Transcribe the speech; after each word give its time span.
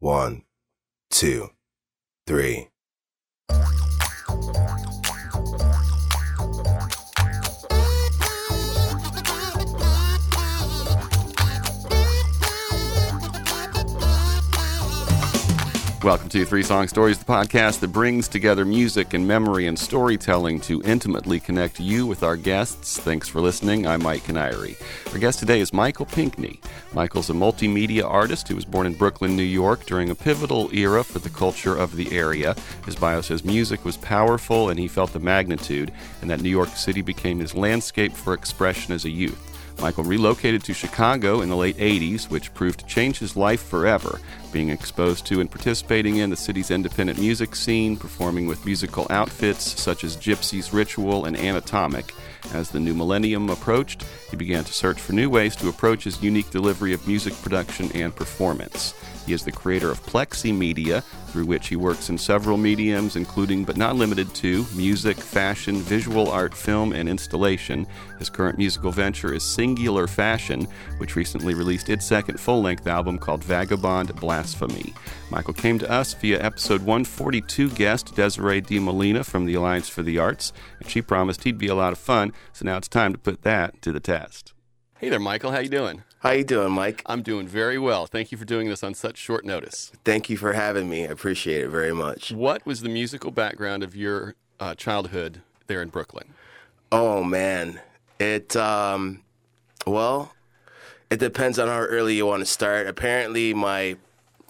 One, 0.00 0.44
two, 1.10 1.50
three. 2.26 2.68
Welcome 16.02 16.30
to 16.30 16.46
Three 16.46 16.62
Song 16.62 16.88
Stories, 16.88 17.18
the 17.18 17.26
podcast 17.26 17.80
that 17.80 17.88
brings 17.88 18.26
together 18.26 18.64
music 18.64 19.12
and 19.12 19.28
memory 19.28 19.66
and 19.66 19.78
storytelling 19.78 20.58
to 20.60 20.80
intimately 20.82 21.38
connect 21.38 21.78
you 21.78 22.06
with 22.06 22.22
our 22.22 22.38
guests. 22.38 22.98
Thanks 22.98 23.28
for 23.28 23.42
listening. 23.42 23.86
I'm 23.86 24.02
Mike 24.02 24.24
Canary. 24.24 24.78
Our 25.12 25.18
guest 25.18 25.40
today 25.40 25.60
is 25.60 25.74
Michael 25.74 26.06
Pinckney. 26.06 26.62
Michael's 26.94 27.28
a 27.28 27.34
multimedia 27.34 28.04
artist 28.04 28.48
who 28.48 28.54
was 28.54 28.64
born 28.64 28.86
in 28.86 28.94
Brooklyn, 28.94 29.36
New 29.36 29.42
York 29.42 29.84
during 29.84 30.08
a 30.08 30.14
pivotal 30.14 30.74
era 30.74 31.04
for 31.04 31.18
the 31.18 31.28
culture 31.28 31.76
of 31.76 31.94
the 31.96 32.16
area. 32.16 32.56
His 32.86 32.96
bio 32.96 33.20
says 33.20 33.44
music 33.44 33.84
was 33.84 33.98
powerful 33.98 34.70
and 34.70 34.80
he 34.80 34.88
felt 34.88 35.12
the 35.12 35.18
magnitude, 35.18 35.92
and 36.22 36.30
that 36.30 36.40
New 36.40 36.48
York 36.48 36.70
City 36.70 37.02
became 37.02 37.40
his 37.40 37.54
landscape 37.54 38.14
for 38.14 38.32
expression 38.32 38.94
as 38.94 39.04
a 39.04 39.10
youth. 39.10 39.49
Michael 39.80 40.04
relocated 40.04 40.62
to 40.64 40.74
Chicago 40.74 41.40
in 41.40 41.48
the 41.48 41.56
late 41.56 41.78
80s, 41.78 42.28
which 42.28 42.52
proved 42.52 42.80
to 42.80 42.86
change 42.86 43.18
his 43.18 43.34
life 43.34 43.62
forever, 43.62 44.20
being 44.52 44.68
exposed 44.68 45.24
to 45.26 45.40
and 45.40 45.50
participating 45.50 46.16
in 46.16 46.28
the 46.28 46.36
city's 46.36 46.70
independent 46.70 47.18
music 47.18 47.56
scene, 47.56 47.96
performing 47.96 48.46
with 48.46 48.66
musical 48.66 49.06
outfits 49.08 49.80
such 49.80 50.04
as 50.04 50.18
Gypsy's 50.18 50.74
Ritual 50.74 51.24
and 51.24 51.36
Anatomic. 51.36 52.12
As 52.52 52.70
the 52.70 52.80
new 52.80 52.94
millennium 52.94 53.48
approached, 53.48 54.04
he 54.30 54.36
began 54.36 54.64
to 54.64 54.72
search 54.72 55.00
for 55.00 55.14
new 55.14 55.30
ways 55.30 55.56
to 55.56 55.68
approach 55.68 56.04
his 56.04 56.22
unique 56.22 56.50
delivery 56.50 56.92
of 56.92 57.06
music 57.08 57.32
production 57.42 57.90
and 57.92 58.14
performance. 58.14 58.94
He 59.26 59.32
is 59.32 59.44
the 59.44 59.52
creator 59.52 59.90
of 59.90 60.04
Plexi 60.06 60.56
Media, 60.56 61.02
through 61.28 61.46
which 61.46 61.68
he 61.68 61.76
works 61.76 62.08
in 62.08 62.18
several 62.18 62.56
mediums, 62.56 63.16
including 63.16 63.64
but 63.64 63.76
not 63.76 63.96
limited 63.96 64.34
to 64.36 64.66
music, 64.74 65.16
fashion, 65.16 65.76
visual 65.76 66.28
art, 66.28 66.54
film, 66.54 66.92
and 66.92 67.08
installation. 67.08 67.86
His 68.18 68.30
current 68.30 68.58
musical 68.58 68.90
venture 68.90 69.32
is 69.32 69.44
Singular 69.44 70.06
Fashion, 70.06 70.66
which 70.98 71.16
recently 71.16 71.54
released 71.54 71.88
its 71.88 72.06
second 72.06 72.40
full 72.40 72.62
length 72.62 72.86
album 72.86 73.18
called 73.18 73.44
Vagabond 73.44 74.14
Blasphemy. 74.16 74.92
Michael 75.30 75.54
came 75.54 75.78
to 75.78 75.90
us 75.90 76.14
via 76.14 76.42
episode 76.42 76.80
142 76.80 77.70
guest 77.70 78.14
Desiree 78.16 78.60
De 78.60 78.78
Molina 78.78 79.22
from 79.22 79.44
the 79.44 79.54
Alliance 79.54 79.88
for 79.88 80.02
the 80.02 80.18
Arts, 80.18 80.52
and 80.80 80.90
she 80.90 81.02
promised 81.02 81.44
he'd 81.44 81.58
be 81.58 81.68
a 81.68 81.74
lot 81.74 81.92
of 81.92 81.98
fun, 81.98 82.32
so 82.52 82.64
now 82.64 82.76
it's 82.76 82.88
time 82.88 83.12
to 83.12 83.18
put 83.18 83.42
that 83.42 83.80
to 83.82 83.92
the 83.92 84.00
test. 84.00 84.52
Hey 84.98 85.08
there, 85.08 85.20
Michael. 85.20 85.52
How 85.52 85.60
you 85.60 85.68
doing? 85.68 86.02
How 86.20 86.28
are 86.28 86.34
you 86.34 86.44
doing, 86.44 86.72
Mike? 86.72 87.02
I'm 87.06 87.22
doing 87.22 87.48
very 87.48 87.78
well. 87.78 88.04
Thank 88.04 88.30
you 88.30 88.36
for 88.36 88.44
doing 88.44 88.68
this 88.68 88.82
on 88.82 88.92
such 88.92 89.16
short 89.16 89.42
notice. 89.42 89.90
Thank 90.04 90.28
you 90.28 90.36
for 90.36 90.52
having 90.52 90.86
me. 90.86 91.04
I 91.06 91.10
appreciate 91.10 91.64
it 91.64 91.68
very 91.68 91.94
much. 91.94 92.30
What 92.30 92.66
was 92.66 92.82
the 92.82 92.90
musical 92.90 93.30
background 93.30 93.82
of 93.82 93.96
your 93.96 94.34
uh, 94.60 94.74
childhood 94.74 95.40
there 95.66 95.80
in 95.80 95.88
Brooklyn? 95.88 96.34
Oh 96.92 97.24
man, 97.24 97.80
it 98.18 98.54
um, 98.54 99.22
well, 99.86 100.34
it 101.08 101.20
depends 101.20 101.58
on 101.58 101.68
how 101.68 101.78
early 101.78 102.16
you 102.16 102.26
want 102.26 102.40
to 102.40 102.46
start. 102.46 102.86
Apparently, 102.86 103.54
my 103.54 103.96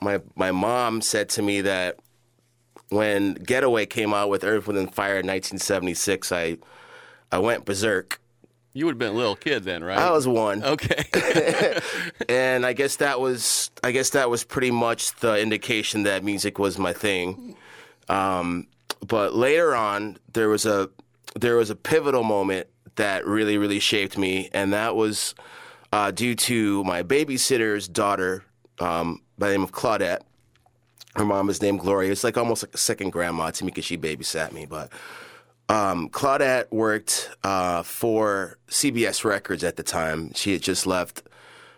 my 0.01 0.21
my 0.35 0.51
mom 0.51 1.01
said 1.01 1.29
to 1.31 1.43
me 1.43 1.61
that 1.61 2.01
when 2.89 3.35
Getaway 3.35 3.87
came 3.87 4.13
out 4.13 4.29
with 4.29 4.43
Earth, 4.43 4.67
Wind 4.67 4.79
and 4.81 4.93
Fire 4.93 5.21
in 5.21 5.27
1976, 5.29 6.33
I 6.33 6.57
I 7.31 7.39
went 7.39 7.65
berserk. 7.65 8.20
You 8.73 8.85
would 8.85 8.93
have 8.93 8.99
been 8.99 9.13
a 9.15 9.17
little 9.17 9.37
kid 9.37 9.65
then, 9.65 9.83
right? 9.83 9.99
I 9.99 10.13
was 10.13 10.29
one. 10.29 10.63
Okay. 10.63 11.81
and 12.29 12.65
I 12.65 12.73
guess 12.73 12.97
that 12.97 13.21
was 13.21 13.71
I 13.83 13.91
guess 13.91 14.11
that 14.11 14.31
was 14.31 14.45
pretty 14.45 14.71
much 14.71 15.15
the 15.17 15.41
indication 15.41 16.05
that 16.05 16.23
music 16.23 16.59
was 16.59 16.79
my 16.79 16.93
thing. 16.93 17.57
Um, 18.09 18.69
but 19.07 19.35
later 19.35 19.75
on, 19.75 20.19
there 20.33 20.49
was 20.49 20.67
a 20.67 20.89
there 21.35 21.57
was 21.57 21.71
a 21.71 21.77
pivotal 21.77 22.23
moment 22.23 22.69
that 22.95 23.27
really 23.27 23.59
really 23.59 23.81
shaped 23.81 24.17
me, 24.17 24.49
and 24.53 24.73
that 24.73 24.95
was 24.95 25.35
uh, 25.93 26.13
due 26.13 26.37
to 26.37 26.85
my 26.85 27.03
babysitter's 27.03 27.89
daughter 27.89 28.45
um, 28.79 29.21
by 29.37 29.49
the 29.49 29.55
name 29.55 29.65
of 29.65 29.73
Claudette. 29.73 30.21
Her 31.17 31.25
mom 31.25 31.51
is 31.51 31.61
named 31.61 31.81
Gloria. 31.81 32.13
It's 32.13 32.23
like 32.23 32.37
almost 32.37 32.63
like 32.63 32.75
a 32.75 32.79
second 32.79 33.11
grandma 33.11 33.51
to 33.51 33.65
me 33.65 33.73
because 33.73 33.85
she 33.85 33.99
babysat 33.99 34.53
me, 34.53 34.65
but. 34.65 34.93
Um, 35.71 36.09
Claudette 36.11 36.71
worked 36.73 37.31
uh, 37.45 37.83
for 37.83 38.59
CBS 38.69 39.25
Records 39.25 39.63
at 39.65 39.77
the 39.77 39.83
time. 39.83 40.33
She 40.35 40.53
had 40.53 40.63
just 40.63 40.87
left. 40.87 41.23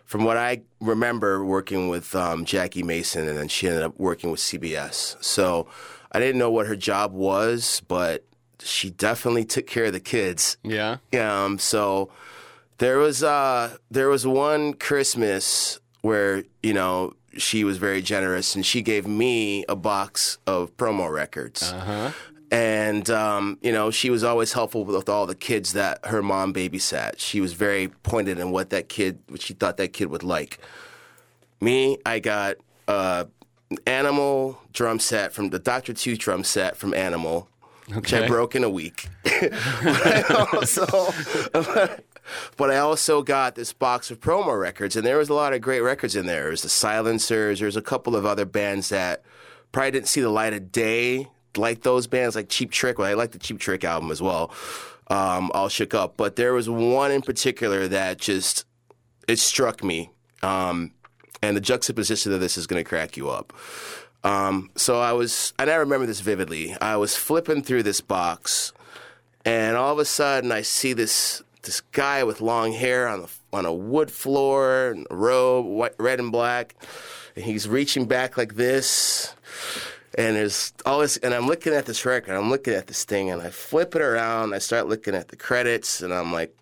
From 0.04 0.24
what 0.24 0.36
I 0.36 0.60
remember, 0.80 1.42
working 1.42 1.88
with 1.88 2.14
um, 2.14 2.44
Jackie 2.44 2.82
Mason, 2.82 3.26
and 3.26 3.38
then 3.38 3.48
she 3.48 3.66
ended 3.66 3.82
up 3.82 3.98
working 3.98 4.30
with 4.30 4.40
CBS. 4.40 5.16
So 5.24 5.68
I 6.10 6.18
didn't 6.20 6.38
know 6.38 6.50
what 6.50 6.66
her 6.66 6.76
job 6.76 7.14
was, 7.14 7.80
but 7.88 8.24
she 8.58 8.90
definitely 8.90 9.44
took 9.46 9.66
care 9.66 9.86
of 9.86 9.94
the 9.94 10.00
kids. 10.00 10.58
yeah. 10.62 10.98
Um, 11.14 11.58
so 11.58 12.10
there 12.76 12.98
was 12.98 13.22
uh, 13.22 13.76
there 13.90 14.08
was 14.10 14.26
one 14.26 14.74
Christmas 14.74 15.80
where 16.02 16.44
you 16.62 16.74
know 16.74 17.14
she 17.38 17.64
was 17.64 17.78
very 17.78 18.02
generous, 18.02 18.54
and 18.54 18.66
she 18.66 18.82
gave 18.82 19.06
me 19.06 19.64
a 19.66 19.76
box 19.76 20.36
of 20.46 20.76
promo 20.76 21.10
records. 21.10 21.72
Uh 21.72 21.80
huh. 21.80 22.10
And 22.52 23.08
um, 23.08 23.58
you 23.62 23.72
know, 23.72 23.90
she 23.90 24.10
was 24.10 24.22
always 24.22 24.52
helpful 24.52 24.84
with 24.84 25.08
all 25.08 25.26
the 25.26 25.34
kids 25.34 25.72
that 25.72 26.04
her 26.04 26.22
mom 26.22 26.52
babysat. 26.52 27.14
She 27.16 27.40
was 27.40 27.54
very 27.54 27.88
pointed 27.88 28.38
in 28.38 28.50
what 28.50 28.68
that 28.70 28.90
kid, 28.90 29.20
what 29.28 29.40
she 29.40 29.54
thought 29.54 29.78
that 29.78 29.94
kid 29.94 30.10
would 30.10 30.22
like. 30.22 30.58
Me, 31.62 31.96
I 32.04 32.18
got 32.18 32.56
uh, 32.86 33.24
an 33.70 33.78
Animal 33.86 34.60
drum 34.74 34.98
set 34.98 35.32
from 35.32 35.48
the 35.48 35.58
Doctor 35.58 35.94
Two 35.94 36.14
drum 36.14 36.44
set 36.44 36.76
from 36.76 36.92
Animal, 36.92 37.48
which 37.94 38.12
I 38.12 38.26
broke 38.26 38.54
in 38.54 38.64
a 38.64 38.70
week. 38.70 39.08
but 39.24 39.32
I 39.54 40.46
also, 40.52 41.14
but 42.58 42.70
I 42.70 42.76
also 42.76 43.22
got 43.22 43.54
this 43.54 43.72
box 43.72 44.10
of 44.10 44.20
promo 44.20 44.60
records, 44.60 44.94
and 44.94 45.06
there 45.06 45.16
was 45.16 45.30
a 45.30 45.34
lot 45.34 45.54
of 45.54 45.62
great 45.62 45.80
records 45.80 46.14
in 46.14 46.26
there. 46.26 46.42
There 46.42 46.50
was 46.50 46.60
the 46.60 46.68
Silencers. 46.68 47.60
There's 47.60 47.76
a 47.76 47.82
couple 47.82 48.14
of 48.14 48.26
other 48.26 48.44
bands 48.44 48.90
that 48.90 49.22
probably 49.72 49.92
didn't 49.92 50.08
see 50.08 50.20
the 50.20 50.28
light 50.28 50.52
of 50.52 50.70
day, 50.70 51.28
like 51.56 51.82
those 51.82 52.06
bands, 52.06 52.36
like 52.36 52.48
Cheap 52.48 52.70
Trick. 52.70 52.98
Well, 52.98 53.08
I 53.08 53.14
like 53.14 53.32
the 53.32 53.38
Cheap 53.38 53.58
Trick 53.58 53.84
album 53.84 54.10
as 54.10 54.22
well. 54.22 54.52
Um, 55.08 55.50
all 55.52 55.68
shook 55.68 55.94
up, 55.94 56.16
but 56.16 56.36
there 56.36 56.54
was 56.54 56.70
one 56.70 57.10
in 57.10 57.22
particular 57.22 57.88
that 57.88 58.18
just 58.18 58.64
it 59.28 59.38
struck 59.38 59.82
me. 59.84 60.10
Um, 60.42 60.92
and 61.42 61.56
the 61.56 61.60
juxtaposition 61.60 62.32
of 62.32 62.40
this 62.40 62.56
is 62.56 62.66
going 62.66 62.82
to 62.82 62.88
crack 62.88 63.16
you 63.16 63.28
up. 63.28 63.52
Um, 64.24 64.70
so 64.76 65.00
I 65.00 65.12
was, 65.12 65.52
and 65.58 65.68
I 65.68 65.74
remember 65.74 66.06
this 66.06 66.20
vividly. 66.20 66.76
I 66.80 66.96
was 66.96 67.16
flipping 67.16 67.62
through 67.62 67.82
this 67.82 68.00
box, 68.00 68.72
and 69.44 69.76
all 69.76 69.92
of 69.92 69.98
a 69.98 70.04
sudden 70.04 70.52
I 70.52 70.62
see 70.62 70.92
this 70.92 71.42
this 71.62 71.80
guy 71.80 72.24
with 72.24 72.40
long 72.40 72.72
hair 72.72 73.06
on 73.06 73.22
the 73.22 73.30
on 73.52 73.66
a 73.66 73.72
wood 73.72 74.10
floor, 74.10 74.90
and 74.90 75.06
a 75.10 75.16
robe, 75.16 75.66
white, 75.66 75.94
red 75.98 76.20
and 76.20 76.30
black, 76.30 76.74
and 77.34 77.44
he's 77.44 77.68
reaching 77.68 78.06
back 78.06 78.36
like 78.36 78.54
this. 78.54 79.34
And 80.18 80.36
there's 80.36 80.72
all 80.84 81.00
this, 81.00 81.16
and 81.18 81.32
I'm 81.32 81.46
looking 81.46 81.72
at 81.72 81.86
this 81.86 82.04
record, 82.04 82.34
I'm 82.34 82.50
looking 82.50 82.74
at 82.74 82.86
this 82.86 83.04
thing, 83.04 83.30
and 83.30 83.40
I 83.40 83.50
flip 83.50 83.94
it 83.96 84.02
around. 84.02 84.52
I 84.54 84.58
start 84.58 84.86
looking 84.88 85.14
at 85.14 85.28
the 85.28 85.36
credits, 85.36 86.02
and 86.02 86.12
I'm 86.12 86.32
like, 86.32 86.54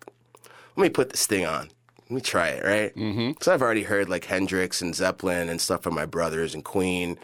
let 0.77 0.83
me 0.83 0.89
put 0.89 1.09
this 1.09 1.25
thing 1.25 1.45
on. 1.45 1.69
Let 1.99 2.11
me 2.11 2.21
try 2.21 2.49
it, 2.49 2.63
right? 2.63 2.95
Mm-hmm. 2.95 3.31
So 3.41 3.53
I've 3.53 3.61
already 3.61 3.83
heard 3.83 4.09
like 4.09 4.25
Hendrix 4.25 4.81
and 4.81 4.95
Zeppelin 4.95 5.49
and 5.49 5.59
stuff 5.59 5.83
from 5.83 5.95
my 5.95 6.05
brothers 6.05 6.53
and 6.53 6.63
Queen. 6.63 7.17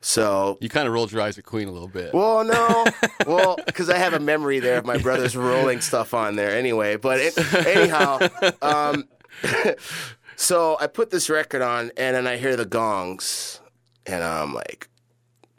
So 0.00 0.58
You 0.60 0.68
kind 0.68 0.86
of 0.86 0.92
rolled 0.94 1.12
your 1.12 1.22
eyes 1.22 1.38
at 1.38 1.44
Queen 1.44 1.66
a 1.66 1.72
little 1.72 1.88
bit. 1.88 2.12
well, 2.12 2.44
no. 2.44 2.84
well, 3.26 3.56
because 3.66 3.88
I 3.88 3.96
have 3.96 4.12
a 4.12 4.20
memory 4.20 4.60
there 4.60 4.78
of 4.78 4.84
my 4.84 4.98
brothers 4.98 5.34
rolling 5.36 5.80
stuff 5.80 6.14
on 6.14 6.36
there 6.36 6.50
anyway. 6.50 6.96
But 6.96 7.20
it, 7.20 7.54
anyhow, 7.66 8.18
um, 8.60 9.08
so 10.36 10.76
I 10.80 10.86
put 10.88 11.10
this 11.10 11.30
record 11.30 11.62
on, 11.62 11.90
and 11.96 12.16
then 12.16 12.26
I 12.26 12.36
hear 12.36 12.54
the 12.56 12.66
gongs, 12.66 13.60
and 14.06 14.22
I'm 14.22 14.52
like, 14.52 14.88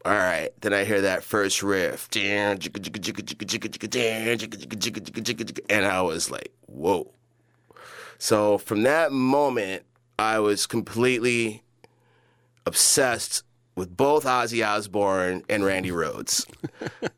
all 0.05 0.11
right. 0.11 0.51
Then 0.61 0.73
I 0.73 0.83
hear 0.83 1.01
that 1.01 1.23
first 1.23 1.63
riff, 1.63 2.07
and 2.15 2.63
I 5.85 6.01
was 6.01 6.31
like, 6.31 6.51
whoa. 6.67 7.11
So 8.19 8.57
from 8.59 8.83
that 8.83 9.11
moment, 9.11 9.83
I 10.19 10.39
was 10.39 10.67
completely 10.67 11.63
obsessed 12.65 13.43
with 13.75 13.95
both 13.97 14.25
Ozzy 14.25 14.65
Osbourne 14.65 15.43
and 15.49 15.65
Randy 15.65 15.89
Rhoads. 15.89 16.45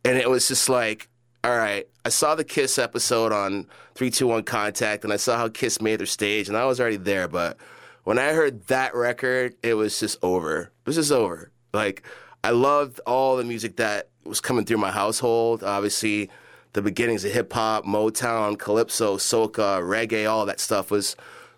and 0.04 0.18
it 0.18 0.30
was 0.30 0.48
just 0.48 0.70
like, 0.70 1.10
all 1.44 1.56
right, 1.56 1.88
I 2.04 2.10
saw 2.10 2.36
the 2.36 2.44
Kiss 2.44 2.80
episode 2.80 3.32
on 3.32 3.64
321 3.96 4.44
Contact 4.44 5.04
and 5.04 5.14
I 5.14 5.18
saw 5.18 5.38
how 5.38 5.50
Kiss 5.50 5.82
made 5.82 6.00
their 6.00 6.08
stage 6.08 6.48
and 6.48 6.58
I 6.58 6.66
was 6.66 6.80
already 6.80 6.98
there, 6.98 7.28
but 7.28 7.58
when 8.06 8.18
I 8.18 8.34
heard 8.34 8.66
that 8.68 8.96
record, 8.96 9.56
it 9.62 9.76
was 9.76 10.00
just 10.00 10.18
over. 10.24 10.62
It 10.62 10.88
was 10.88 10.96
just 10.96 11.12
over. 11.12 11.52
Like 11.74 12.04
I 12.44 12.52
loved 12.52 13.00
all 13.06 13.38
the 13.38 13.44
music 13.44 13.78
that 13.78 14.10
was 14.24 14.40
coming 14.42 14.66
through 14.66 14.78
my 14.78 14.92
household. 14.92 15.64
Obviously, 15.64 16.30
the 16.74 16.82
beginnings 16.82 17.26
of 17.26 17.32
hip 17.32 17.52
hop, 17.54 17.86
Motown, 17.86 18.58
calypso, 18.58 19.18
soca, 19.18 19.82
reggae, 19.82 20.30
all 20.30 20.46
that 20.46 20.60
stuff 20.60 20.92
was 20.92 21.16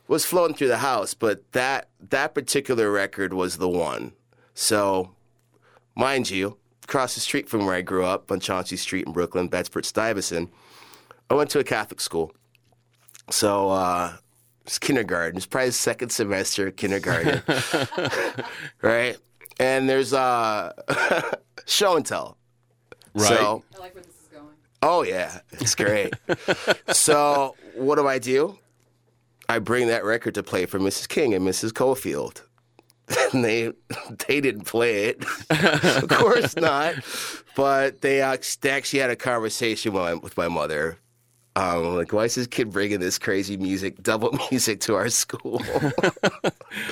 was 0.08 0.26
flowing 0.26 0.54
through 0.54 0.70
the 0.70 0.78
house. 0.78 1.14
But 1.14 1.52
that 1.52 1.90
that 2.10 2.34
particular 2.34 2.92
record 2.92 3.34
was 3.34 3.58
the 3.58 3.70
one. 3.70 4.14
So, 4.54 5.12
mind 5.96 6.30
you, 6.30 6.58
across 6.84 7.16
the 7.16 7.22
street 7.22 7.48
from 7.48 7.66
where 7.66 7.76
I 7.76 7.82
grew 7.82 8.04
up 8.06 8.32
on 8.32 8.40
Chauncey 8.40 8.78
Street 8.78 9.06
in 9.06 9.14
Brooklyn, 9.14 9.48
Bedford 9.48 9.86
Stuyvesant, 9.86 10.52
I 11.30 11.36
went 11.36 11.50
to 11.52 11.60
a 11.60 11.64
Catholic 11.64 12.02
school. 12.02 12.34
So, 13.30 13.70
uh, 13.70 14.18
it's 14.66 14.80
kindergarten. 14.80 15.38
It's 15.38 15.46
probably 15.46 15.72
second 15.72 16.10
semester 16.10 16.68
of 16.68 16.76
kindergarten, 16.76 17.42
right? 18.82 19.18
And 19.60 19.90
there's 19.90 20.14
uh, 20.14 20.74
show 21.66 21.96
and 21.98 22.06
tell. 22.06 22.38
Right. 23.14 23.28
So, 23.28 23.64
I 23.76 23.80
like 23.80 23.94
where 23.94 24.04
this 24.04 24.16
is 24.16 24.28
going. 24.32 24.56
oh 24.82 25.04
yeah, 25.04 25.42
it's 25.52 25.76
great. 25.76 26.14
so, 26.92 27.56
what 27.76 27.96
do 27.96 28.08
I 28.08 28.20
do? 28.20 28.58
I 29.50 29.60
bring 29.60 29.88
that 29.88 30.04
record 30.06 30.36
to 30.36 30.44
play 30.44 30.66
for 30.66 30.80
Mrs. 30.80 31.08
King 31.10 31.34
and 31.34 31.46
Mrs. 31.48 31.72
Cofield. 31.72 32.44
And 33.34 33.44
they 33.44 33.74
they 34.28 34.40
didn't 34.40 34.66
play 34.66 35.06
it, 35.06 35.26
of 35.50 36.08
course 36.10 36.56
not. 36.56 36.94
But 37.56 38.02
they, 38.02 38.22
act- 38.22 38.62
they 38.62 38.70
actually 38.70 39.00
had 39.00 39.10
a 39.10 39.16
conversation 39.16 39.94
with 39.94 40.02
my, 40.04 40.14
with 40.14 40.38
my 40.38 40.48
mother. 40.48 41.00
Um, 41.60 41.96
like, 41.96 42.14
why 42.14 42.24
is 42.26 42.36
this 42.36 42.48
kid 42.48 42.72
bringing 42.72 43.00
this 43.00 43.18
crazy 43.20 43.58
music, 43.58 44.02
double 44.04 44.38
music, 44.50 44.80
to 44.82 44.96
our 44.96 45.10
school? 45.10 45.62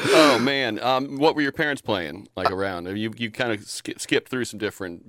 oh 0.07 0.39
man, 0.41 0.79
um, 0.83 1.17
what 1.17 1.35
were 1.35 1.41
your 1.41 1.51
parents 1.51 1.81
playing 1.81 2.27
like 2.35 2.51
around? 2.51 2.85
You 2.97 3.13
you 3.17 3.31
kind 3.31 3.51
of 3.51 3.63
sk- 3.67 3.97
skipped 3.99 4.29
through 4.29 4.45
some 4.45 4.59
different 4.59 5.03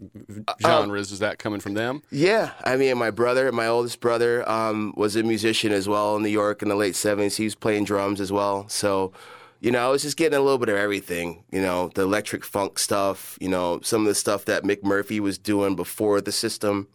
Uh, 0.47 0.55
genres. 0.61 1.11
Is 1.13 1.19
that 1.19 1.39
coming 1.39 1.61
from 1.61 1.75
them? 1.75 2.03
Yeah, 2.11 2.53
I 2.65 2.77
mean, 2.77 2.97
my 2.99 3.11
brother, 3.11 3.51
my 3.53 3.67
oldest 3.67 4.01
brother, 4.01 4.49
um, 4.49 4.95
was 4.97 5.17
a 5.17 5.23
musician 5.23 5.73
as 5.73 5.89
well 5.89 6.17
in 6.17 6.23
New 6.23 6.29
York 6.29 6.63
in 6.63 6.69
the 6.69 6.77
late 6.77 6.95
'70s. 6.95 7.37
He 7.37 7.45
was 7.45 7.55
playing 7.55 7.85
drums 7.85 8.21
as 8.21 8.31
well. 8.31 8.69
So, 8.69 9.13
you 9.61 9.71
know, 9.71 9.87
I 9.87 9.91
was 9.91 10.03
just 10.03 10.17
getting 10.17 10.39
a 10.39 10.43
little 10.43 10.59
bit 10.59 10.69
of 10.69 10.77
everything. 10.77 11.43
You 11.51 11.63
know, 11.63 11.91
the 11.95 12.03
electric 12.03 12.45
funk 12.45 12.79
stuff. 12.79 13.37
You 13.41 13.49
know, 13.49 13.81
some 13.83 14.03
of 14.03 14.07
the 14.09 14.15
stuff 14.15 14.45
that 14.45 14.63
Mick 14.63 14.85
Murphy 14.85 15.21
was 15.21 15.39
doing 15.39 15.75
before 15.75 16.21
the 16.21 16.33
system. 16.33 16.89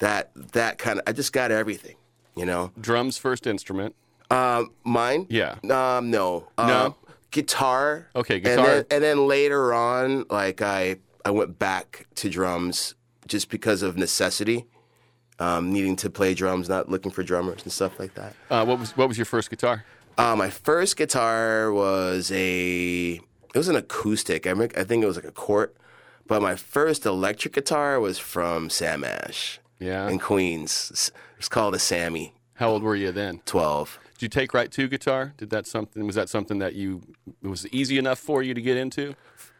That 0.00 0.30
that 0.52 0.76
kind 0.78 0.98
of, 0.98 1.04
I 1.06 1.12
just 1.12 1.32
got 1.32 1.50
everything. 1.50 1.96
You 2.36 2.44
know, 2.46 2.72
Drums 2.80 3.16
first 3.16 3.46
instrument. 3.46 3.94
um, 4.30 4.72
mine. 4.84 5.26
Yeah. 5.30 5.54
Um, 5.70 6.10
no. 6.10 6.48
Um, 6.58 6.66
No? 6.68 6.96
Guitar. 7.30 8.08
Okay, 8.16 8.36
And 8.36 8.44
guitar. 8.44 8.66
then, 8.66 8.84
and 8.90 9.04
then 9.04 9.28
later 9.28 9.72
on, 9.72 10.24
like 10.30 10.60
I, 10.62 10.96
I 11.24 11.30
went 11.30 11.58
back 11.60 12.06
to 12.16 12.28
drums 12.28 12.94
just 13.28 13.50
because 13.50 13.82
of 13.82 13.96
necessity, 13.96 14.64
um, 15.38 15.72
needing 15.72 15.94
to 15.96 16.10
play 16.10 16.34
drums, 16.34 16.68
not 16.68 16.88
looking 16.88 17.12
for 17.12 17.22
drummers 17.22 17.62
and 17.62 17.70
stuff 17.72 18.00
like 18.00 18.14
that. 18.14 18.34
Uh, 18.50 18.64
what 18.64 18.80
was 18.80 18.96
what 18.96 19.06
was 19.06 19.16
your 19.16 19.26
first 19.26 19.48
guitar? 19.50 19.84
Uh, 20.18 20.34
my 20.34 20.50
first 20.50 20.96
guitar 20.96 21.72
was 21.72 22.32
a, 22.32 23.12
it 23.54 23.56
was 23.58 23.68
an 23.68 23.76
acoustic. 23.76 24.46
I 24.46 24.54
think 24.84 25.02
it 25.04 25.06
was 25.06 25.16
like 25.16 25.24
a 25.24 25.30
Cort, 25.32 25.76
but 26.26 26.42
my 26.42 26.56
first 26.56 27.06
electric 27.06 27.54
guitar 27.54 28.00
was 28.00 28.18
from 28.18 28.70
Sam 28.70 29.04
Ash 29.04 29.59
Yeah. 29.80 30.08
in 30.08 30.18
Queens. 30.18 30.90
It's- 30.90 31.48
called 31.48 31.74
a 31.74 31.78
Sammy 31.78 32.34
How 32.54 32.68
old 32.68 32.82
were 32.82 32.94
you 32.94 33.12
then? 33.12 33.40
12. 33.46 33.98
Did 34.12 34.22
you 34.22 34.28
take 34.28 34.52
right 34.52 34.70
to 34.72 34.86
guitar? 34.88 35.32
Did 35.38 35.48
that 35.50 35.66
something 35.66 36.06
was 36.06 36.14
that 36.14 36.28
something 36.28 36.58
that 36.58 36.74
you 36.74 37.00
it 37.42 37.48
was 37.48 37.66
easy 37.68 37.96
enough 37.96 38.18
for 38.18 38.42
you 38.42 38.52
to 38.52 38.60
get 38.60 38.76
into? 38.76 39.14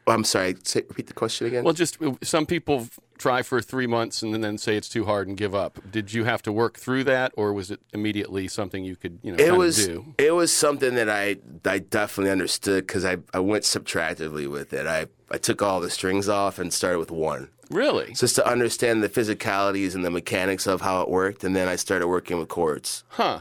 I'm 0.07 0.25
sorry, 0.25 0.57
say, 0.65 0.83
repeat 0.89 1.07
the 1.07 1.15
question 1.15 1.47
again. 1.47 1.65
Well, 1.65 1.75
just 1.75 1.99
some 2.23 2.47
people 2.47 2.89
try 3.19 3.43
for 3.43 3.61
three 3.61 3.87
months 3.87 4.23
and 4.23 4.43
then 4.43 4.59
say 4.59 4.77
it's 4.77 4.89
too 4.89 5.05
hard 5.05 5.29
and 5.29 5.37
give 5.37 5.55
up. 5.55 5.79
Did 5.91 6.13
you 6.13 6.25
have 6.25 6.43
to 6.43 6.53
work 6.53 6.79
through 6.79 7.05
that, 7.05 7.33
or 7.37 7.53
was 7.53 7.71
it 7.71 7.81
immediately 7.93 8.49
something 8.49 8.85
you 8.85 8.97
could 8.97 9.19
you 9.23 9.33
know 9.37 9.45
it 9.45 9.57
was 9.57 9.87
do? 9.87 10.15
it 10.19 10.35
was 10.35 10.53
something 10.55 10.95
that 10.95 11.09
I 11.09 11.37
I 11.65 11.79
definitely 11.79 12.33
understood 12.33 12.87
because 12.87 13.05
I, 13.05 13.19
I 13.33 13.41
went 13.41 13.65
subtractively 13.65 14.49
with 14.51 14.73
it. 14.73 14.87
I, 14.87 15.07
I 15.31 15.39
took 15.39 15.63
all 15.63 15.81
the 15.81 15.91
strings 15.91 16.29
off 16.29 16.59
and 16.59 16.73
started 16.73 16.99
with 16.99 17.11
one 17.11 17.49
Really? 17.71 18.13
just 18.15 18.35
to 18.37 18.47
understand 18.47 19.03
the 19.03 19.09
physicalities 19.09 19.95
and 19.95 20.05
the 20.05 20.11
mechanics 20.11 20.67
of 20.67 20.81
how 20.81 21.03
it 21.03 21.09
worked, 21.09 21.45
and 21.45 21.55
then 21.55 21.69
I 21.69 21.77
started 21.77 22.09
working 22.09 22.39
with 22.39 22.49
chords. 22.49 23.05
Huh? 23.11 23.41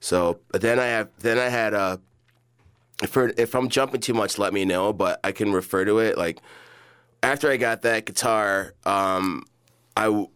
So 0.00 0.40
but 0.48 0.60
then 0.60 0.78
I 0.78 0.86
have 0.86 1.08
then 1.20 1.38
I 1.38 1.48
had 1.48 1.74
a 1.74 2.00
if 3.02 3.10
for, 3.10 3.32
if 3.38 3.54
I'm 3.54 3.68
jumping 3.68 4.00
too 4.00 4.14
much, 4.14 4.38
let 4.38 4.52
me 4.52 4.64
know. 4.64 4.92
But 4.92 5.20
I 5.24 5.32
can 5.32 5.52
refer 5.52 5.84
to 5.84 5.98
it 5.98 6.18
like 6.18 6.40
after 7.22 7.50
I 7.50 7.56
got 7.56 7.82
that 7.82 8.06
guitar, 8.06 8.74
um, 8.84 9.44
I 9.96 10.26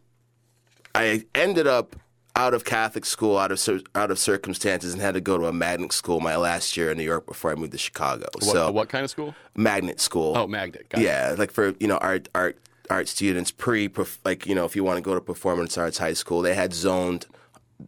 I 0.95 1.25
ended 1.35 1.67
up 1.67 1.97
out 2.37 2.55
of 2.55 2.65
Catholic 2.65 3.05
school, 3.05 3.39
out 3.39 3.53
of 3.53 3.85
out 3.95 4.11
of 4.11 4.19
circumstances, 4.19 4.93
and 4.93 5.03
had 5.03 5.15
to 5.15 5.21
go 5.21 5.39
to 5.39 5.47
a 5.47 5.53
magnet 5.53 5.93
school 5.93 6.21
my 6.21 6.37
last 6.37 6.77
year 6.77 6.91
in 6.91 6.99
New 6.99 7.05
York 7.05 7.27
before 7.27 7.53
I 7.53 7.55
moved 7.55 7.73
to 7.73 7.79
Chicago. 7.79 8.27
What, 8.35 8.45
so 8.45 8.71
what 8.73 8.89
kind 8.89 9.05
of 9.05 9.11
school? 9.11 9.35
magnet 9.55 10.01
school. 10.01 10.37
Oh, 10.37 10.47
magnet. 10.47 10.89
Got 10.89 11.01
it. 11.01 11.05
yeah, 11.05 11.35
like 11.39 11.51
for 11.51 11.75
you 11.79 11.87
know 11.87 11.99
art 11.99 12.29
art 12.35 12.59
art 12.91 13.09
students 13.09 13.51
pre 13.51 13.91
like 14.25 14.47
you 14.47 14.55
know 14.55 14.65
if 14.65 14.75
you 14.75 14.85
want 14.85 14.97
to 14.97 15.03
go 15.03 15.15
to 15.15 15.21
performance 15.21 15.79
arts 15.79 15.99
high 15.99 16.13
school, 16.13 16.43
they 16.43 16.55
had 16.55 16.75
zoned 16.75 17.27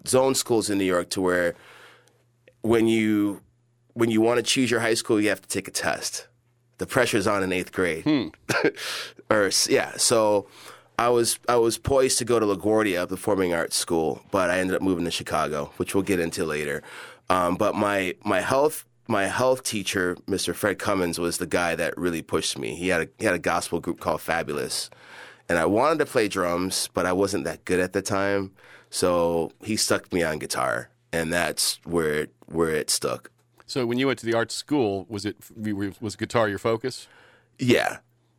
zoned 0.07 0.37
schools 0.37 0.71
in 0.71 0.79
New 0.79 0.85
York 0.85 1.11
to 1.11 1.21
where 1.21 1.55
when 2.63 2.87
you 2.87 3.41
when 3.95 4.11
you 4.11 4.21
want 4.21 4.37
to 4.37 4.43
choose 4.43 4.71
your 4.71 4.81
high 4.81 4.95
school, 4.95 5.21
you 5.21 5.29
have 5.29 5.43
to 5.43 5.49
take 5.49 5.67
a 5.67 5.71
test. 5.71 6.29
The 6.79 6.87
pressure's 6.87 7.27
on 7.27 7.43
in 7.43 7.53
eighth 7.53 7.73
grade, 7.73 8.05
hmm. 8.05 8.29
or 9.31 9.51
yeah. 9.69 9.93
So 9.97 10.47
I 10.99 11.09
was 11.11 11.39
I 11.49 11.57
was 11.57 11.79
poised 11.79 12.19
to 12.19 12.25
go 12.25 12.41
to 12.41 12.47
LaGuardia 12.47 13.09
Performing 13.09 13.53
Arts 13.53 13.77
School, 13.77 14.23
but 14.31 14.51
I 14.51 14.59
ended 14.59 14.77
up 14.77 14.83
moving 14.83 15.05
to 15.05 15.11
Chicago, 15.11 15.73
which 15.77 15.95
we'll 15.95 16.05
get 16.05 16.21
into 16.21 16.45
later. 16.45 16.83
Um, 17.29 17.57
but 17.57 17.75
my 17.75 18.15
my 18.25 18.41
health 18.41 18.85
my 19.09 19.27
health 19.27 19.63
teacher, 19.63 20.17
Mr. 20.27 20.55
Fred 20.55 20.79
Cummins, 20.79 21.19
was 21.19 21.39
the 21.39 21.47
guy 21.47 21.75
that 21.77 21.97
really 21.97 22.23
pushed 22.23 22.59
me. 22.59 22.75
He 22.75 22.89
had 22.89 23.03
a 23.03 23.09
he 23.19 23.25
had 23.25 23.35
a 23.35 23.39
gospel 23.39 23.81
group 23.81 24.01
called 24.01 24.21
Fabulous, 24.21 24.91
and 25.49 25.59
I 25.59 25.67
wanted 25.67 25.99
to 25.99 26.07
play 26.07 26.29
drums, 26.29 26.89
but 26.95 27.07
I 27.07 27.13
wasn't 27.13 27.45
that 27.45 27.65
good 27.65 27.81
at 27.81 27.93
the 27.93 28.03
time. 28.03 28.53
So 28.89 29.53
he 29.63 29.77
stuck 29.77 30.13
me 30.13 30.23
on 30.23 30.39
guitar, 30.39 30.91
and 31.13 31.33
that's 31.33 31.79
where 31.85 32.15
it, 32.15 32.35
where 32.47 32.71
it 32.71 32.89
stuck. 32.89 33.31
So 33.67 33.85
when 33.85 33.99
you 33.99 34.07
went 34.07 34.19
to 34.21 34.27
the 34.27 34.35
art 34.35 34.53
school, 34.53 35.07
was 35.09 35.27
it 35.27 35.37
was 36.01 36.17
guitar 36.17 36.49
your 36.49 36.59
focus? 36.59 37.09
Yeah, 37.59 37.99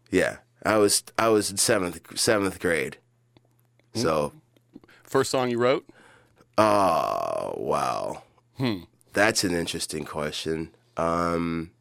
yeah. 0.09 0.38
I 0.65 0.77
was 0.77 1.04
I 1.18 1.30
was 1.30 1.51
in 1.51 1.57
seventh 1.57 2.18
seventh 2.19 2.59
grade. 2.59 2.98
So, 3.95 4.33
First 5.04 5.31
song 5.31 5.50
you 5.50 5.57
wrote? 5.57 5.86
oh 6.57 7.54
wow, 7.57 8.24
that's 9.13 9.44
an 9.44 9.54
interesting 9.54 10.06
question. 10.06 10.71
Um, 10.98 11.71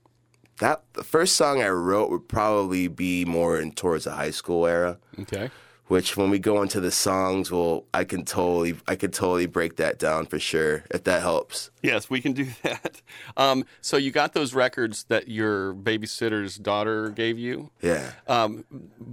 that 0.61 0.82
the 0.94 1.05
first 1.05 1.37
song 1.37 1.61
I 1.62 1.69
wrote 1.69 2.11
would 2.11 2.28
probably 2.28 2.88
be 2.88 3.25
more 3.25 3.59
in 3.59 3.73
towards 3.73 4.04
the 4.04 4.12
high 4.12 4.30
school 4.30 4.66
era. 4.66 4.99
Okay. 5.21 5.50
Which, 5.88 6.16
when 6.16 6.31
we 6.31 6.40
go 6.40 6.62
into 6.62 6.81
the 6.81 6.90
songs, 6.90 7.52
well, 7.52 7.85
I 7.95 8.02
can 8.02 8.25
totally 8.25 8.75
I 8.88 8.97
could 8.97 9.12
totally 9.12 9.47
break 9.47 9.76
that 9.76 10.00
down 10.00 10.26
for 10.26 10.40
sure 10.40 10.83
if 10.90 11.05
that 11.05 11.23
helps. 11.23 11.71
Yes, 11.81 12.11
we 12.11 12.21
can 12.21 12.33
do 12.33 12.47
that. 12.62 13.00
Um, 13.37 13.64
so 13.81 13.97
you 13.97 14.11
got 14.11 14.33
those 14.33 14.52
records 14.52 15.05
that 15.05 15.28
your 15.28 15.75
babysitter's 15.75 16.57
daughter 16.57 17.11
gave 17.11 17.38
you. 17.38 17.71
Yeah. 17.83 18.11
Um, 18.26 18.64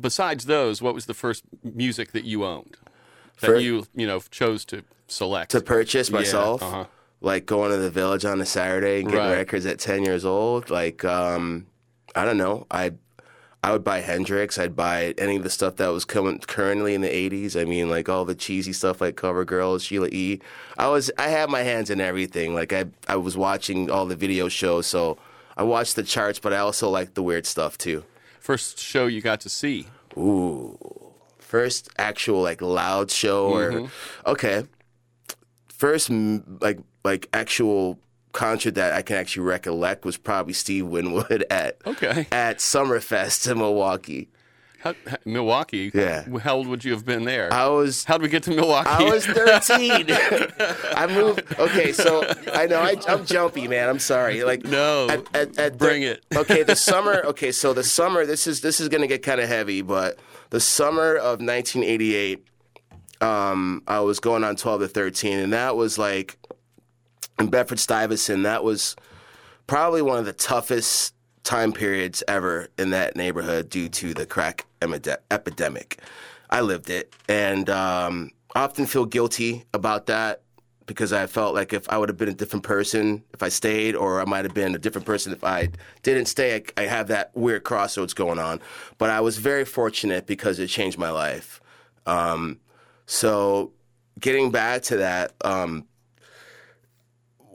besides 0.02 0.46
those, 0.46 0.82
what 0.82 0.96
was 0.96 1.06
the 1.06 1.14
first 1.14 1.44
music 1.64 2.12
that 2.14 2.24
you 2.24 2.44
owned 2.44 2.76
that 3.42 3.48
Fir- 3.48 3.58
you 3.60 3.86
you 3.94 4.08
know 4.08 4.20
chose 4.32 4.66
to 4.66 4.84
select? 5.08 5.52
to 5.52 5.62
purchase 5.62 6.10
myself. 6.10 6.64
uh-huh. 6.64 6.86
Like 7.22 7.46
going 7.46 7.70
to 7.72 7.78
the 7.78 7.92
village 7.92 8.26
on 8.26 8.42
a 8.42 8.46
Saturday 8.46 9.00
and 9.02 9.10
getting 9.10 9.20
Right. 9.28 9.38
records 9.38 9.66
at 9.68 9.78
ten 9.80 10.04
years 10.04 10.26
old. 10.26 10.70
Like 10.72 11.06
um, 11.06 11.68
I 12.16 12.26
don't 12.26 12.38
know. 12.38 12.66
I 12.72 12.94
I 13.64 13.72
would 13.72 13.84
buy 13.84 14.02
Hendrix. 14.02 14.58
I'd 14.60 14.76
buy 14.76 15.14
any 15.18 15.38
of 15.38 15.44
the 15.44 15.50
stuff 15.50 15.78
that 15.78 15.88
was 15.88 16.04
coming 16.04 16.38
currently 16.40 16.94
in 16.96 17.02
the 17.02 17.08
'80s. 17.08 17.60
I 17.60 17.64
mean, 17.64 17.90
like 17.90 18.10
all 18.10 18.26
the 18.26 18.36
cheesy 18.36 18.74
stuff 18.74 19.00
like 19.00 19.16
Cover 19.16 19.46
Girls, 19.46 19.84
Sheila 19.86 20.10
E. 20.12 20.42
I 20.78 20.90
was 20.90 21.10
I 21.18 21.30
had 21.30 21.50
my 21.50 21.62
hands 21.62 21.90
in 21.90 22.02
everything. 22.02 22.54
Like 22.54 22.74
I 22.74 22.86
I 23.08 23.16
was 23.16 23.38
watching 23.38 23.90
all 23.90 24.06
the 24.06 24.18
video 24.18 24.50
shows, 24.50 24.86
so 24.86 25.18
I 25.56 25.64
watched 25.64 25.96
the 25.96 26.04
charts, 26.04 26.40
but 26.40 26.52
I 26.52 26.58
also 26.58 26.90
liked 26.90 27.16
the 27.16 27.24
weird 27.24 27.46
stuff 27.46 27.78
too. 27.78 28.04
First 28.40 28.80
show 28.80 29.08
you 29.08 29.22
got 29.22 29.40
to 29.42 29.50
see. 29.50 29.88
Ooh. 30.18 30.78
First 31.40 31.90
actual 31.98 32.42
like 32.42 32.62
loud 32.62 33.12
show 33.12 33.48
or 33.48 33.72
Mm-hmm. 33.72 34.30
okay. 34.30 34.66
First 35.70 36.10
like 36.10 36.80
like 37.06 37.28
actual 37.34 38.00
concert 38.34 38.76
that 38.76 38.92
I 38.94 39.02
can 39.02 39.16
actually 39.16 39.46
recollect 39.46 40.04
was 40.06 40.18
probably 40.18 40.54
Steve 40.54 40.86
Winwood 40.88 41.46
at 41.52 41.78
Okay. 41.86 42.28
at 42.32 42.58
Summerfest 42.58 43.50
in 43.52 43.58
Milwaukee. 43.60 44.28
How, 44.82 44.94
how- 45.08 45.16
Milwaukee. 45.24 45.92
Yeah. 45.94 46.26
How 46.40 46.56
old 46.58 46.68
would 46.68 46.84
you 46.84 46.92
have 46.92 47.06
been 47.06 47.24
there? 47.24 47.54
I 47.54 47.68
was 47.70 48.04
How'd 48.04 48.22
we 48.22 48.28
get 48.28 48.44
to 48.44 48.52
Milwaukee? 48.52 48.90
I 48.90 49.04
was 49.10 49.26
13. 49.26 50.08
I 50.98 51.08
moved. 51.08 51.42
Okay, 51.58 51.94
so 51.94 52.30
I 52.54 52.66
know 52.66 52.80
I, 52.82 52.96
I'm 53.08 53.24
jumpy, 53.26 53.70
man. 53.70 53.88
I'm 53.88 54.00
sorry. 54.00 54.44
Like 54.44 54.66
No, 54.66 55.08
at, 55.10 55.34
at, 55.36 55.58
at 55.58 55.78
bring 55.78 56.02
the- 56.02 56.08
it. 56.12 56.26
okay, 56.36 56.64
the 56.64 56.76
summer. 56.76 57.22
Okay, 57.28 57.54
so 57.54 57.74
the 57.74 57.84
summer. 57.84 58.26
This 58.26 58.46
is 58.46 58.60
this 58.60 58.82
is 58.82 58.90
gonna 58.90 59.08
get 59.08 59.24
kind 59.24 59.40
of 59.40 59.48
heavy, 59.48 59.82
but 59.82 60.20
the 60.50 60.60
summer 60.60 61.16
of 61.16 61.40
1988, 61.40 62.46
um, 63.22 63.84
I 63.88 64.02
was 64.02 64.20
going 64.20 64.44
on 64.44 64.58
12 64.58 64.82
to 64.82 64.88
13, 64.90 65.40
and 65.40 65.54
that 65.54 65.78
was 65.78 65.98
like 65.98 66.38
in 67.40 67.48
Bedford 67.48 67.80
Stuyvesant. 67.80 68.44
That 68.44 68.64
was 68.64 68.96
probably 69.68 70.02
one 70.02 70.20
of 70.20 70.26
the 70.26 70.34
toughest 70.34 71.14
time 71.44 71.74
periods 71.74 72.24
ever 72.28 72.70
in 72.78 72.92
that 72.92 73.16
neighborhood 73.16 73.70
due 73.70 73.90
to 73.90 74.14
the 74.14 74.26
crack 74.26 74.66
epidemic. 74.82 76.00
I 76.50 76.62
lived 76.62 76.90
it, 76.90 77.14
and 77.28 77.70
um, 77.70 78.32
I 78.56 78.64
often 78.64 78.86
feel 78.86 79.06
guilty 79.06 79.66
about 79.74 80.06
that 80.08 80.44
because 80.86 81.14
I 81.14 81.28
felt 81.28 81.56
like 81.56 81.74
if 81.74 81.90
I 81.90 81.98
would 81.98 82.10
have 82.10 82.18
been 82.18 82.30
a 82.30 82.34
different 82.34 82.64
person 82.64 83.24
if 83.34 83.42
I 83.42 83.50
stayed, 83.50 83.96
or 83.96 84.22
I 84.22 84.26
might 84.26 84.46
have 84.46 84.54
been 84.54 84.76
a 84.76 84.80
different 84.80 85.06
person 85.06 85.32
if 85.34 85.44
I 85.44 85.70
didn't 86.02 86.26
stay. 86.26 86.56
I, 86.56 86.84
I 86.84 86.86
have 86.86 87.08
that 87.08 87.32
weird 87.36 87.64
crossroads 87.64 88.14
going 88.14 88.40
on. 88.40 88.60
But 88.98 89.10
I 89.10 89.22
was 89.22 89.38
very 89.38 89.66
fortunate 89.66 90.28
because 90.28 90.60
it 90.60 90.68
changed 90.68 90.98
my 90.98 91.10
life. 91.10 91.62
Um, 92.06 92.60
so 93.06 93.72
getting 94.20 94.52
back 94.52 94.84
to 94.84 94.98
that, 94.98 95.34
um, 95.44 95.86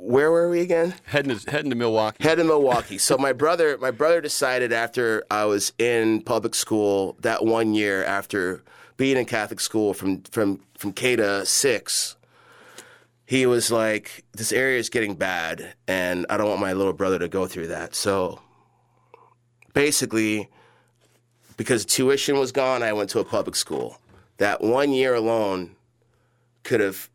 where 0.00 0.30
were 0.30 0.48
we 0.48 0.60
again? 0.60 0.94
Heading 1.04 1.36
to, 1.36 1.50
heading 1.50 1.70
to 1.70 1.76
Milwaukee. 1.76 2.22
Head 2.22 2.36
to 2.36 2.44
Milwaukee. 2.44 2.98
so 2.98 3.18
my 3.18 3.32
brother, 3.32 3.76
my 3.78 3.90
brother 3.90 4.20
decided 4.20 4.72
after 4.72 5.24
I 5.30 5.44
was 5.44 5.72
in 5.78 6.22
public 6.22 6.54
school 6.54 7.16
that 7.20 7.44
one 7.44 7.74
year 7.74 8.04
after 8.04 8.62
being 8.96 9.16
in 9.16 9.24
Catholic 9.24 9.60
school 9.60 9.94
from 9.94 10.22
from 10.22 10.60
from 10.76 10.92
K 10.92 11.16
to 11.16 11.44
six, 11.44 12.16
he 13.26 13.46
was 13.46 13.70
like, 13.70 14.24
"This 14.32 14.52
area 14.52 14.78
is 14.78 14.88
getting 14.88 15.14
bad, 15.14 15.74
and 15.86 16.26
I 16.30 16.36
don't 16.36 16.48
want 16.48 16.60
my 16.60 16.72
little 16.72 16.92
brother 16.92 17.18
to 17.18 17.28
go 17.28 17.46
through 17.46 17.68
that." 17.68 17.94
So 17.94 18.40
basically, 19.74 20.48
because 21.56 21.84
tuition 21.84 22.38
was 22.38 22.52
gone, 22.52 22.82
I 22.82 22.92
went 22.92 23.10
to 23.10 23.20
a 23.20 23.24
public 23.24 23.56
school. 23.56 24.00
That 24.38 24.60
one 24.60 24.92
year 24.92 25.14
alone 25.14 25.74
could 26.62 26.80
have 26.80 27.10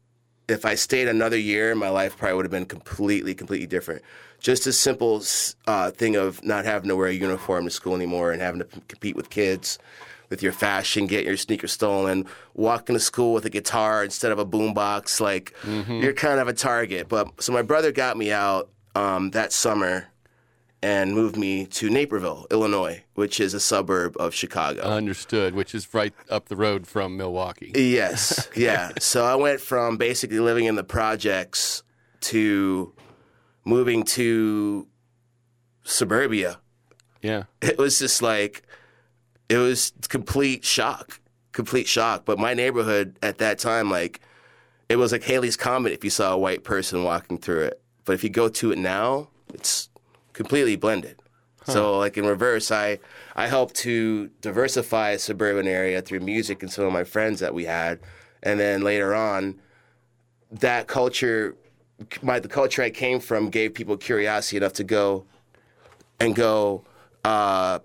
if 0.47 0.65
I 0.65 0.75
stayed 0.75 1.07
another 1.07 1.37
year, 1.37 1.73
my 1.75 1.89
life 1.89 2.17
probably 2.17 2.35
would 2.35 2.45
have 2.45 2.51
been 2.51 2.65
completely, 2.65 3.33
completely 3.33 3.67
different. 3.67 4.01
Just 4.39 4.67
a 4.67 4.73
simple 4.73 5.23
uh, 5.67 5.91
thing 5.91 6.15
of 6.15 6.43
not 6.43 6.65
having 6.65 6.89
to 6.89 6.95
wear 6.95 7.07
a 7.07 7.13
uniform 7.13 7.65
to 7.65 7.71
school 7.71 7.95
anymore 7.95 8.31
and 8.31 8.41
having 8.41 8.59
to 8.59 8.65
compete 8.87 9.15
with 9.15 9.29
kids 9.29 9.79
with 10.29 10.41
your 10.41 10.51
fashion, 10.51 11.05
get 11.05 11.25
your 11.25 11.37
sneakers 11.37 11.71
stolen, 11.71 12.25
walking 12.55 12.95
to 12.95 12.99
school 12.99 13.33
with 13.33 13.45
a 13.45 13.49
guitar 13.49 14.03
instead 14.03 14.31
of 14.31 14.39
a 14.39 14.45
boombox. 14.45 15.19
Like 15.19 15.53
mm-hmm. 15.61 16.01
you're 16.01 16.13
kind 16.13 16.39
of 16.39 16.47
a 16.47 16.53
target. 16.53 17.07
But 17.07 17.41
so 17.41 17.53
my 17.53 17.61
brother 17.61 17.91
got 17.91 18.17
me 18.17 18.31
out 18.31 18.69
um, 18.95 19.29
that 19.31 19.53
summer 19.53 20.07
and 20.83 21.15
moved 21.15 21.37
me 21.37 21.65
to 21.65 21.89
Naperville, 21.89 22.45
Illinois, 22.51 23.01
which 23.13 23.39
is 23.39 23.53
a 23.53 23.59
suburb 23.59 24.17
of 24.19 24.35
Chicago. 24.35 24.81
Understood, 24.81 25.55
which 25.55 25.73
is 25.73 25.91
right 25.93 26.13
up 26.29 26.49
the 26.49 26.57
road 26.57 26.85
from 26.85 27.15
Milwaukee. 27.15 27.71
Yes, 27.73 28.49
yeah. 28.55 28.91
so 28.99 29.23
I 29.23 29.35
went 29.35 29.61
from 29.61 29.95
basically 29.95 30.41
living 30.41 30.65
in 30.65 30.75
the 30.75 30.83
projects 30.83 31.83
to 32.21 32.93
moving 33.63 34.03
to 34.03 34.85
suburbia. 35.83 36.59
Yeah. 37.21 37.43
It 37.61 37.77
was 37.77 37.97
just 37.97 38.21
like, 38.21 38.63
it 39.47 39.57
was 39.57 39.93
complete 40.09 40.65
shock, 40.65 41.21
complete 41.53 41.87
shock. 41.87 42.25
But 42.25 42.39
my 42.39 42.53
neighborhood 42.53 43.17
at 43.23 43.37
that 43.37 43.57
time, 43.57 43.89
like, 43.89 44.19
it 44.89 44.97
was 44.97 45.13
like 45.13 45.23
Halley's 45.23 45.55
Comet 45.55 45.93
if 45.93 46.03
you 46.03 46.09
saw 46.09 46.33
a 46.33 46.37
white 46.37 46.65
person 46.65 47.05
walking 47.05 47.37
through 47.37 47.61
it. 47.61 47.81
But 48.03 48.13
if 48.13 48.23
you 48.25 48.29
go 48.29 48.49
to 48.49 48.73
it 48.73 48.77
now, 48.77 49.29
it's 49.53 49.87
completely 50.33 50.75
blended. 50.75 51.17
Huh. 51.65 51.71
So 51.71 51.97
like 51.97 52.17
in 52.17 52.25
reverse, 52.25 52.71
I 52.71 52.99
I 53.35 53.47
helped 53.47 53.75
to 53.75 54.29
diversify 54.41 55.11
a 55.11 55.19
suburban 55.19 55.67
area 55.67 56.01
through 56.01 56.19
music 56.19 56.61
and 56.61 56.71
some 56.71 56.85
of 56.85 56.91
my 56.91 57.03
friends 57.03 57.39
that 57.39 57.53
we 57.53 57.65
had, 57.65 57.99
and 58.41 58.59
then 58.59 58.81
later 58.81 59.15
on, 59.15 59.59
that 60.51 60.87
culture, 60.87 61.55
my 62.21 62.39
the 62.39 62.49
culture 62.49 62.83
I 62.83 62.89
came 62.89 63.19
from 63.19 63.49
gave 63.49 63.73
people 63.73 63.95
curiosity 63.97 64.57
enough 64.57 64.73
to 64.73 64.83
go, 64.83 65.25
and 66.19 66.35
go, 66.35 66.83
uh, 67.23 67.79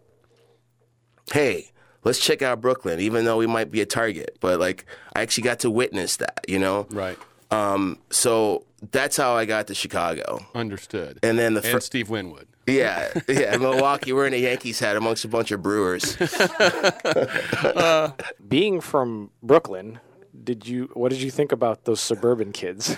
hey, 1.33 1.71
let's 2.05 2.19
check 2.19 2.43
out 2.43 2.61
Brooklyn, 2.61 2.99
even 3.01 3.25
though 3.25 3.37
we 3.37 3.47
might 3.47 3.71
be 3.71 3.81
a 3.81 3.87
target. 3.87 4.39
But 4.41 4.59
like 4.59 4.87
I 5.15 5.23
actually 5.23 5.45
got 5.45 5.61
to 5.61 5.71
witness 5.71 6.17
that, 6.17 6.45
you 6.49 6.59
know. 6.59 6.87
Right. 6.91 7.19
Um, 7.51 7.99
so 8.11 8.65
that's 8.91 9.17
how 9.17 9.35
I 9.35 9.45
got 9.45 9.67
to 9.69 9.75
Chicago. 9.75 10.41
Understood. 10.55 11.19
And 11.23 11.39
then 11.39 11.55
the 11.55 11.63
fir- 11.63 11.75
and 11.75 11.83
Steve 11.83 12.11
Winwood. 12.11 12.49
Yeah, 12.67 13.13
yeah. 13.29 13.57
Milwaukee, 13.61 14.13
we're 14.13 14.27
in 14.27 14.35
a 14.35 14.39
Yankees 14.39 14.79
hat 14.79 14.97
amongst 14.97 15.25
a 15.25 15.29
bunch 15.29 15.51
of 15.51 15.63
Brewers. 15.63 16.21
uh, 16.21 18.13
being 18.47 18.81
from 18.81 19.31
Brooklyn, 19.43 20.01
did 20.45 20.67
you? 20.67 20.91
What 20.93 21.11
did 21.11 21.23
you 21.23 21.31
think 21.31 21.51
about 21.51 21.85
those 21.85 22.01
suburban 22.01 22.53
kids? 22.53 22.97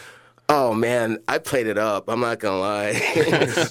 Oh 0.48 0.74
man, 0.74 1.18
I 1.28 1.38
played 1.38 1.68
it 1.68 1.78
up. 1.78 2.08
I'm 2.08 2.20
not 2.20 2.40
gonna 2.40 2.58
lie. 2.58 2.88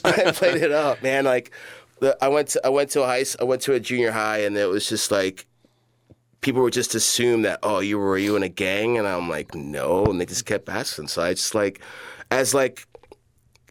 I 0.05 0.31
played 0.33 0.61
it 0.63 0.71
up, 0.71 1.03
man. 1.03 1.25
Like, 1.25 1.51
the, 1.99 2.17
I 2.21 2.29
went 2.29 2.47
to 2.49 2.65
I 2.65 2.69
went 2.69 2.91
to 2.91 3.03
a 3.03 3.05
high 3.05 3.25
I 3.39 3.43
went 3.43 3.61
to 3.63 3.73
a 3.73 3.79
junior 3.81 4.11
high, 4.11 4.39
and 4.39 4.57
it 4.57 4.67
was 4.67 4.87
just 4.87 5.11
like 5.11 5.45
people 6.41 6.61
would 6.61 6.73
just 6.73 6.95
assume 6.95 7.41
that 7.41 7.59
oh 7.63 7.79
you 7.79 7.97
were 7.97 8.17
you 8.17 8.35
in 8.35 8.43
a 8.43 8.49
gang 8.49 8.97
and 8.97 9.07
i'm 9.07 9.29
like 9.29 9.53
no 9.55 10.05
and 10.05 10.19
they 10.19 10.25
just 10.25 10.45
kept 10.45 10.69
asking 10.69 11.07
so 11.07 11.21
i 11.21 11.33
just 11.33 11.55
like 11.55 11.81
as 12.31 12.53
like 12.53 12.87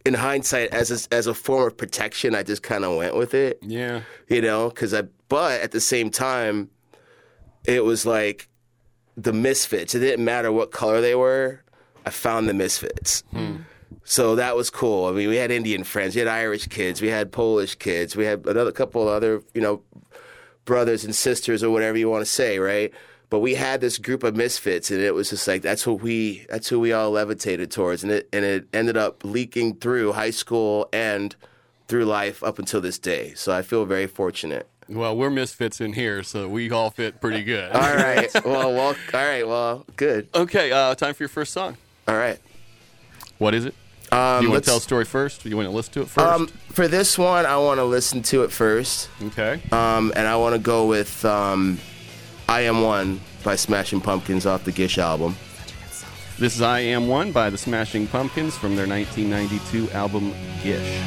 in 0.04 0.14
hindsight 0.14 0.72
as 0.72 0.90
a, 0.90 1.14
as 1.14 1.26
a 1.26 1.34
form 1.34 1.66
of 1.66 1.76
protection 1.76 2.34
i 2.34 2.42
just 2.42 2.62
kind 2.62 2.84
of 2.84 2.96
went 2.96 3.16
with 3.16 3.34
it 3.34 3.58
yeah 3.62 4.02
you 4.28 4.40
know 4.40 4.68
because 4.68 4.92
i 4.94 5.02
but 5.28 5.60
at 5.60 5.72
the 5.72 5.80
same 5.80 6.10
time 6.10 6.70
it 7.64 7.84
was 7.84 8.06
like 8.06 8.48
the 9.16 9.32
misfits 9.32 9.94
it 9.94 10.00
didn't 10.00 10.24
matter 10.24 10.52
what 10.52 10.70
color 10.70 11.00
they 11.00 11.14
were 11.14 11.62
i 12.06 12.10
found 12.10 12.48
the 12.48 12.54
misfits 12.54 13.22
hmm. 13.30 13.56
So 14.04 14.36
that 14.36 14.56
was 14.56 14.70
cool. 14.70 15.04
I 15.04 15.12
mean, 15.12 15.28
we 15.28 15.36
had 15.36 15.50
Indian 15.50 15.84
friends, 15.84 16.14
we 16.14 16.20
had 16.20 16.28
Irish 16.28 16.66
kids, 16.68 17.02
we 17.02 17.08
had 17.08 17.30
Polish 17.30 17.74
kids, 17.74 18.16
we 18.16 18.24
had 18.24 18.46
another 18.46 18.72
couple 18.72 19.06
other, 19.06 19.42
you 19.52 19.60
know, 19.60 19.82
brothers 20.68 21.02
and 21.02 21.14
sisters 21.14 21.64
or 21.64 21.70
whatever 21.70 21.96
you 21.96 22.10
want 22.10 22.20
to 22.20 22.30
say, 22.30 22.58
right? 22.58 22.92
But 23.30 23.38
we 23.40 23.54
had 23.54 23.80
this 23.80 23.96
group 23.96 24.22
of 24.22 24.36
misfits, 24.36 24.90
and 24.90 25.00
it 25.00 25.14
was 25.14 25.30
just 25.30 25.48
like 25.48 25.62
that's 25.62 25.86
what 25.86 26.00
we 26.02 26.46
that's 26.50 26.68
who 26.68 26.78
we 26.78 26.92
all 26.92 27.10
levitated 27.10 27.70
towards, 27.70 28.02
and 28.04 28.12
it 28.12 28.28
and 28.32 28.44
it 28.44 28.68
ended 28.72 28.96
up 28.96 29.24
leaking 29.24 29.76
through 29.76 30.12
high 30.12 30.30
school 30.30 30.88
and 30.92 31.34
through 31.88 32.04
life 32.04 32.42
up 32.44 32.58
until 32.58 32.80
this 32.82 32.98
day. 32.98 33.32
So 33.34 33.50
I 33.52 33.62
feel 33.62 33.84
very 33.86 34.06
fortunate. 34.06 34.68
Well, 34.90 35.16
we're 35.16 35.30
misfits 35.30 35.80
in 35.80 35.94
here, 35.94 36.22
so 36.22 36.48
we 36.48 36.70
all 36.70 36.90
fit 36.90 37.20
pretty 37.20 37.44
good. 37.44 37.72
all 37.72 37.80
right. 37.96 38.30
Well, 38.44 38.72
well, 38.72 38.88
all 38.88 38.94
right. 39.12 39.46
Well, 39.46 39.84
good. 39.96 40.28
Okay. 40.34 40.70
Uh, 40.72 40.94
time 40.94 41.14
for 41.14 41.22
your 41.22 41.28
first 41.28 41.52
song. 41.52 41.76
All 42.06 42.16
right. 42.16 42.38
What 43.38 43.54
is 43.54 43.64
it? 43.64 43.74
Um, 44.10 44.44
you 44.44 44.50
want 44.50 44.64
to 44.64 44.68
tell 44.68 44.78
a 44.78 44.80
story 44.80 45.04
first? 45.04 45.44
you 45.44 45.56
want 45.56 45.68
to 45.68 45.74
listen 45.74 45.92
to 45.94 46.02
it 46.02 46.08
first? 46.08 46.26
Um, 46.26 46.46
for 46.70 46.88
this 46.88 47.18
one, 47.18 47.46
I 47.46 47.56
want 47.58 47.78
to 47.78 47.84
listen 47.84 48.22
to 48.24 48.42
it 48.44 48.52
first. 48.52 49.10
Okay. 49.22 49.60
Um, 49.70 50.12
and 50.16 50.26
I 50.26 50.36
want 50.36 50.54
to 50.54 50.58
go 50.58 50.86
with 50.86 51.24
um, 51.24 51.78
"I 52.48 52.62
Am 52.62 52.82
One" 52.82 53.20
by 53.44 53.56
Smashing 53.56 54.00
Pumpkins 54.00 54.46
off 54.46 54.64
the 54.64 54.72
Gish 54.72 54.98
album. 54.98 55.36
This 56.38 56.56
is 56.56 56.62
"I 56.62 56.80
Am 56.80 57.08
One" 57.08 57.32
by 57.32 57.50
the 57.50 57.58
Smashing 57.58 58.06
Pumpkins 58.06 58.56
from 58.56 58.76
their 58.76 58.86
1992 58.86 59.90
album 59.90 60.32
Gish. 60.62 61.00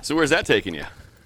so 0.02 0.14
where's 0.14 0.30
that 0.30 0.44
taking 0.44 0.74
you? 0.74 0.84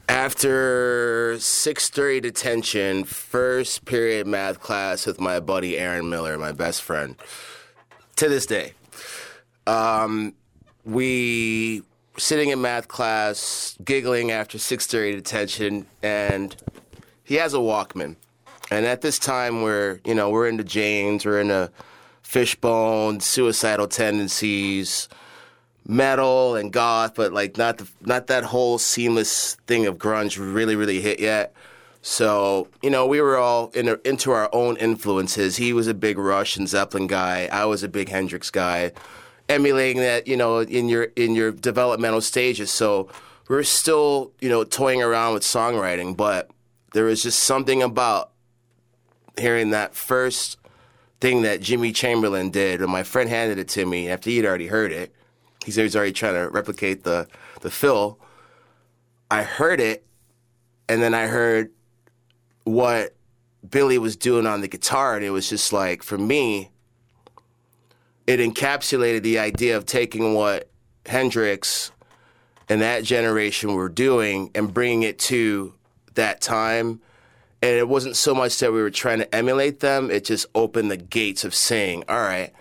After 0.09 1.35
6:30 1.39 2.21
detention, 2.21 3.05
first 3.05 3.85
period 3.85 4.27
math 4.27 4.61
class 4.61 5.07
with 5.07 5.19
my 5.19 5.41
buddy 5.41 5.79
Aaron 5.79 6.11
Miller, 6.11 6.39
my 6.39 6.53
best 6.53 6.83
friend. 6.83 7.17
To 8.17 8.29
this 8.29 8.47
day, 8.47 8.75
um, 9.67 10.35
we 10.85 11.83
sitting 12.17 12.51
in 12.51 12.61
math 12.61 12.89
class, 12.89 13.77
giggling 13.85 14.31
after 14.31 14.59
6:30 14.59 15.13
detention, 15.13 15.87
and 16.03 16.57
he 17.25 17.37
has 17.37 17.55
a 17.55 17.59
Walkman. 17.59 18.17
And 18.71 18.87
at 18.87 19.01
this 19.01 19.19
time, 19.19 19.63
we're 19.63 20.01
you 20.05 20.15
know 20.15 20.31
we're 20.31 20.49
into 20.49 20.65
James, 20.65 21.25
we're 21.25 21.41
into 21.41 21.71
Fishbone, 22.23 23.21
suicidal 23.21 23.87
tendencies, 23.89 25.09
metal 25.87 26.57
and 26.57 26.73
goth, 26.73 27.15
but 27.15 27.33
like 27.33 27.57
not 27.57 27.79
the 27.79 27.89
not 28.03 28.27
that 28.29 28.45
whole 28.45 28.79
seamless 28.79 29.57
thing 29.67 29.87
of 29.87 29.99
grunge 29.99 30.39
really 30.39 30.77
really 30.77 31.01
hit 31.01 31.21
yet. 31.21 31.55
So 32.03 32.69
you 32.83 32.91
know 32.91 33.07
we 33.07 33.21
were 33.21 33.37
all 33.37 33.71
in, 33.75 33.99
into 34.05 34.31
our 34.31 34.49
own 34.53 34.77
influences. 34.77 35.57
He 35.57 35.73
was 35.73 35.87
a 35.87 35.95
big 35.95 36.19
Rush 36.19 36.57
and 36.57 36.69
Zeppelin 36.69 37.07
guy. 37.07 37.49
I 37.53 37.65
was 37.67 37.83
a 37.83 37.89
big 37.89 38.09
Hendrix 38.09 38.51
guy 38.51 38.93
emulating 39.49 39.99
that, 40.03 40.27
you 40.27 40.37
know, 40.37 40.59
in 40.61 40.89
your 40.89 41.05
in 41.17 41.35
your 41.35 41.53
developmental 41.53 42.21
stages. 42.21 42.71
So 42.71 43.09
we're 43.49 43.63
still, 43.63 44.33
you 44.41 44.49
know, 44.49 44.65
toying 44.65 45.03
around 45.03 45.35
with 45.35 45.43
songwriting, 45.43 46.17
but 46.17 46.51
there 46.93 47.05
was 47.05 47.23
just 47.23 47.41
something 47.41 47.83
about 47.83 48.31
hearing 49.39 49.71
that 49.71 49.95
first 49.95 50.59
thing 51.21 51.43
that 51.43 51.61
Jimmy 51.61 51.93
Chamberlin 51.93 52.51
did, 52.51 52.81
and 52.81 52.91
my 52.91 53.03
friend 53.03 53.29
handed 53.29 53.59
it 53.59 53.69
to 53.69 53.87
me 53.87 54.09
after 54.09 54.31
he'd 54.31 54.47
already 54.47 54.69
heard 54.69 54.93
it. 54.93 55.15
He 55.65 55.71
said 55.71 55.81
he 55.81 55.85
was 55.85 55.97
already 55.97 56.13
trying 56.13 56.35
to 56.35 56.49
replicate 56.51 57.05
the 57.05 57.27
the 57.61 57.71
fill. 57.71 58.19
I 59.31 59.43
heard 59.43 59.81
it, 59.81 60.07
and 60.89 61.03
then 61.03 61.15
I 61.15 61.27
heard 61.27 61.71
what 62.65 63.15
Billy 63.69 63.99
was 63.99 64.17
doing 64.17 64.47
on 64.47 64.61
the 64.61 64.69
guitar, 64.69 65.17
and 65.17 65.25
it 65.25 65.31
was 65.31 65.49
just 65.49 65.73
like 65.73 66.03
for 66.03 66.19
me, 66.19 66.71
it 68.27 68.41
encapsulated 68.41 69.23
the 69.23 69.39
idea 69.39 69.77
of 69.77 69.87
taking 69.87 70.35
what 70.35 70.69
Hendrix 71.07 71.93
and 72.69 72.81
that 72.81 73.05
generation 73.05 73.75
were 73.75 73.89
doing 73.89 74.51
and 74.55 74.73
bringing 74.73 75.03
it 75.03 75.19
to 75.19 75.75
that 76.15 76.41
time. 76.41 77.01
And 77.63 77.77
it 77.77 77.89
wasn't 77.89 78.17
so 78.17 78.35
much 78.35 78.59
that 78.59 78.73
we 78.73 78.81
were 78.81 78.91
trying 78.91 79.19
to 79.19 79.35
emulate 79.35 79.81
them, 79.81 80.11
it 80.11 80.25
just 80.25 80.47
opened 80.55 80.91
the 80.91 80.97
gates 80.97 81.45
of 81.45 81.55
saying, 81.55 82.05
all 82.09 82.21
right, 82.21 82.53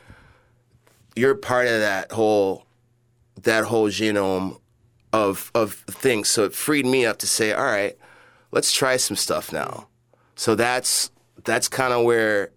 you're 1.15 1.36
part 1.36 1.67
of 1.67 1.79
that 1.79 2.12
whole 2.12 2.65
that 3.43 3.65
whole 3.65 3.89
genome 3.89 4.60
of 5.12 5.51
of 5.53 5.74
things. 5.74 6.29
So 6.29 6.46
it 6.46 6.53
freed 6.53 6.86
me 6.86 7.05
up 7.05 7.20
to 7.20 7.27
say, 7.27 7.53
all 7.53 7.63
right, 7.63 7.98
let's 8.51 8.72
try 8.74 8.98
some 8.98 9.17
stuff 9.17 9.51
now. 9.51 9.88
So 10.36 10.55
that's 10.55 11.12
that's 11.43 11.67
kind 11.67 11.93
of 11.93 12.03
where 12.03 12.51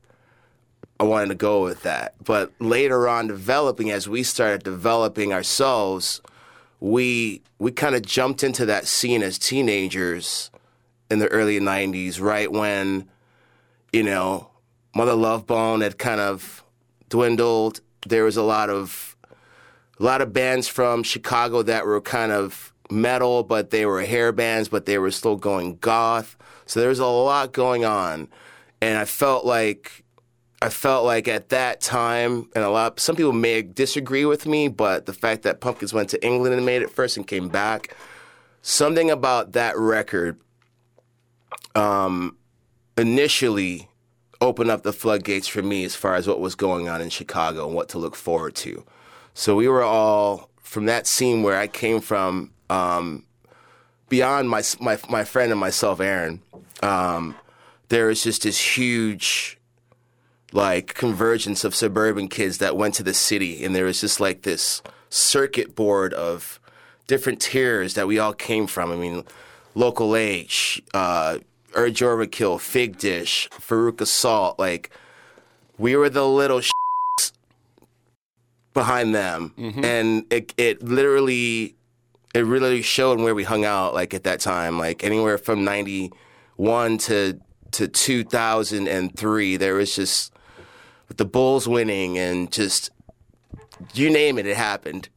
I 0.99 1.05
wanted 1.05 1.29
to 1.29 1.35
go 1.35 1.63
with 1.63 1.83
that. 1.83 2.15
But 2.25 2.53
later 2.59 3.09
on, 3.09 3.27
developing 3.27 3.91
as 3.91 4.09
we 4.09 4.23
started 4.23 4.63
developing 4.63 5.33
ourselves, 5.33 6.21
we 6.81 7.43
we 7.59 7.73
kind 7.73 7.95
of 7.95 8.03
jumped 8.03 8.43
into 8.43 8.67
that 8.67 8.87
scene 8.87 9.23
as 9.23 9.39
teenagers 9.39 10.51
in 11.11 11.19
the 11.19 11.29
early 11.29 11.61
'90s, 11.61 12.21
right 12.21 12.51
when 12.51 13.09
you 13.93 14.03
know 14.03 14.51
Mother 14.95 15.15
Love 15.15 15.47
Bone 15.47 15.83
had 15.83 15.99
kind 15.99 16.21
of 16.21 16.65
dwindled. 17.09 17.81
There 18.07 18.25
was 18.25 18.37
a 18.37 18.43
lot 18.43 18.71
of 18.71 19.17
a 19.99 20.03
lot 20.03 20.23
of 20.23 20.33
bands 20.33 20.69
from 20.69 21.03
Chicago 21.03 21.63
that 21.63 21.85
were 21.85 22.01
kind 22.01 22.33
of 22.33 22.73
metal, 22.91 23.43
but 23.43 23.71
they 23.71 23.85
were 23.85 24.03
hair 24.03 24.33
bands, 24.33 24.69
but 24.69 24.87
they 24.87 24.99
were 24.99 25.11
still 25.11 25.37
going 25.37 25.77
goth. 25.77 26.37
So 26.65 26.81
there 26.81 26.89
was 26.89 26.99
a 26.99 27.07
lot 27.07 27.53
going 27.53 27.85
on, 27.85 28.29
and 28.81 28.97
I 28.97 29.05
felt 29.05 29.45
like 29.45 30.05
I 30.63 30.71
felt 30.71 31.05
like 31.05 31.29
at 31.29 31.51
that 31.51 31.81
time, 31.81 32.49
and 32.55 32.65
a 32.65 32.71
lot 32.71 32.99
some 32.99 33.15
people 33.17 33.33
may 33.33 33.63
disagree 33.63 34.25
with 34.25 34.47
me, 34.47 34.69
but 34.69 35.07
the 35.07 35.13
fact 35.13 35.43
that 35.43 35.61
Pumpkins 35.61 35.93
went 35.93 36.09
to 36.11 36.25
England 36.25 36.55
and 36.55 36.65
made 36.65 36.83
it 36.83 36.91
first 36.91 37.17
and 37.17 37.27
came 37.27 37.49
back, 37.49 37.95
something 38.63 39.11
about 39.11 39.53
that 39.53 39.77
record, 39.77 40.41
um, 41.75 42.37
initially 42.97 43.89
opened 44.41 44.71
up 44.71 44.83
the 44.83 44.93
floodgates 44.93 45.47
for 45.47 45.63
me 45.63 45.85
as 45.85 45.95
far 45.95 46.15
as 46.15 46.27
what 46.27 46.41
was 46.41 46.55
going 46.55 46.89
on 46.89 47.01
in 47.01 47.11
Chicago 47.11 47.67
and 47.67 47.75
what 47.75 47.89
to 47.91 47.99
look 47.99 48.15
forward 48.17 48.55
to. 48.55 48.85
So 49.35 49.57
we 49.57 49.69
were 49.69 49.83
all 49.83 50.51
from 50.63 50.87
that 50.87 51.07
scene 51.07 51.43
where 51.43 51.59
I 51.59 51.67
came 51.67 52.01
from. 52.01 52.53
Um, 52.71 53.25
beyond 54.09 54.49
my 54.49 54.63
my 54.81 54.99
my 55.09 55.25
friend 55.25 55.51
and 55.53 55.61
myself, 55.61 56.01
Aaron, 56.01 56.43
um, 56.83 57.37
there 57.89 58.07
was 58.07 58.23
just 58.23 58.43
this 58.43 58.59
huge 58.59 59.59
like 60.53 60.95
convergence 60.95 61.65
of 61.65 61.75
suburban 61.75 62.29
kids 62.29 62.59
that 62.59 62.77
went 62.77 62.95
to 62.95 63.03
the 63.03 63.15
city, 63.15 63.65
and 63.65 63.75
there 63.75 63.85
was 63.85 64.01
just 64.01 64.21
like 64.21 64.43
this 64.43 64.83
circuit 65.11 65.75
board 65.75 66.15
of 66.15 66.61
different 67.07 67.41
tiers 67.41 67.95
that 67.95 68.07
we 68.07 68.19
all 68.19 68.33
came 68.33 68.67
from. 68.67 68.91
I 68.91 68.97
mean, 68.97 69.25
Local 69.75 70.17
H, 70.17 70.83
uh, 70.95 71.39
Urge 71.75 72.01
Overkill, 72.01 72.61
Fig 72.61 72.99
Dish, 72.99 73.49
Farouk 73.53 74.01
Assault, 74.01 74.59
like 74.59 74.91
we 75.79 75.97
were 75.97 76.09
the 76.09 76.27
little 76.27 76.61
behind 78.73 79.15
them, 79.15 79.53
and 79.85 80.25
it 80.31 80.55
it 80.57 80.83
literally 80.83 81.77
it 82.37 82.45
really 82.45 82.83
showed 82.83 83.19
where 83.19 83.35
we 83.35 83.45
hung 83.45 83.65
out 83.65 83.95
like 83.95 84.13
at 84.13 84.25
that 84.25 84.41
time 84.41 84.79
like 84.79 85.03
anywhere 85.03 85.39
from 85.39 85.65
91 85.65 86.99
to 86.99 87.41
to 87.73 87.89
2003 87.89 89.57
there 89.57 89.75
was 89.75 89.97
just 89.97 90.35
with 91.09 91.17
the 91.17 91.25
bulls 91.25 91.67
winning 91.69 92.19
and 92.19 92.51
just 92.53 92.91
you 93.95 94.11
name 94.11 94.39
it 94.39 94.47
it 94.47 94.57
happened 94.57 95.09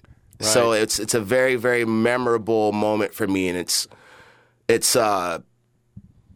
so 0.41 0.71
it's 0.71 0.99
it's 0.99 1.13
a 1.13 1.19
very 1.21 1.55
very 1.55 1.83
memorable 1.85 2.71
moment 2.71 3.13
for 3.13 3.27
me 3.27 3.47
and 3.49 3.57
it's 3.57 3.87
it's 4.67 4.95
uh 4.95 5.39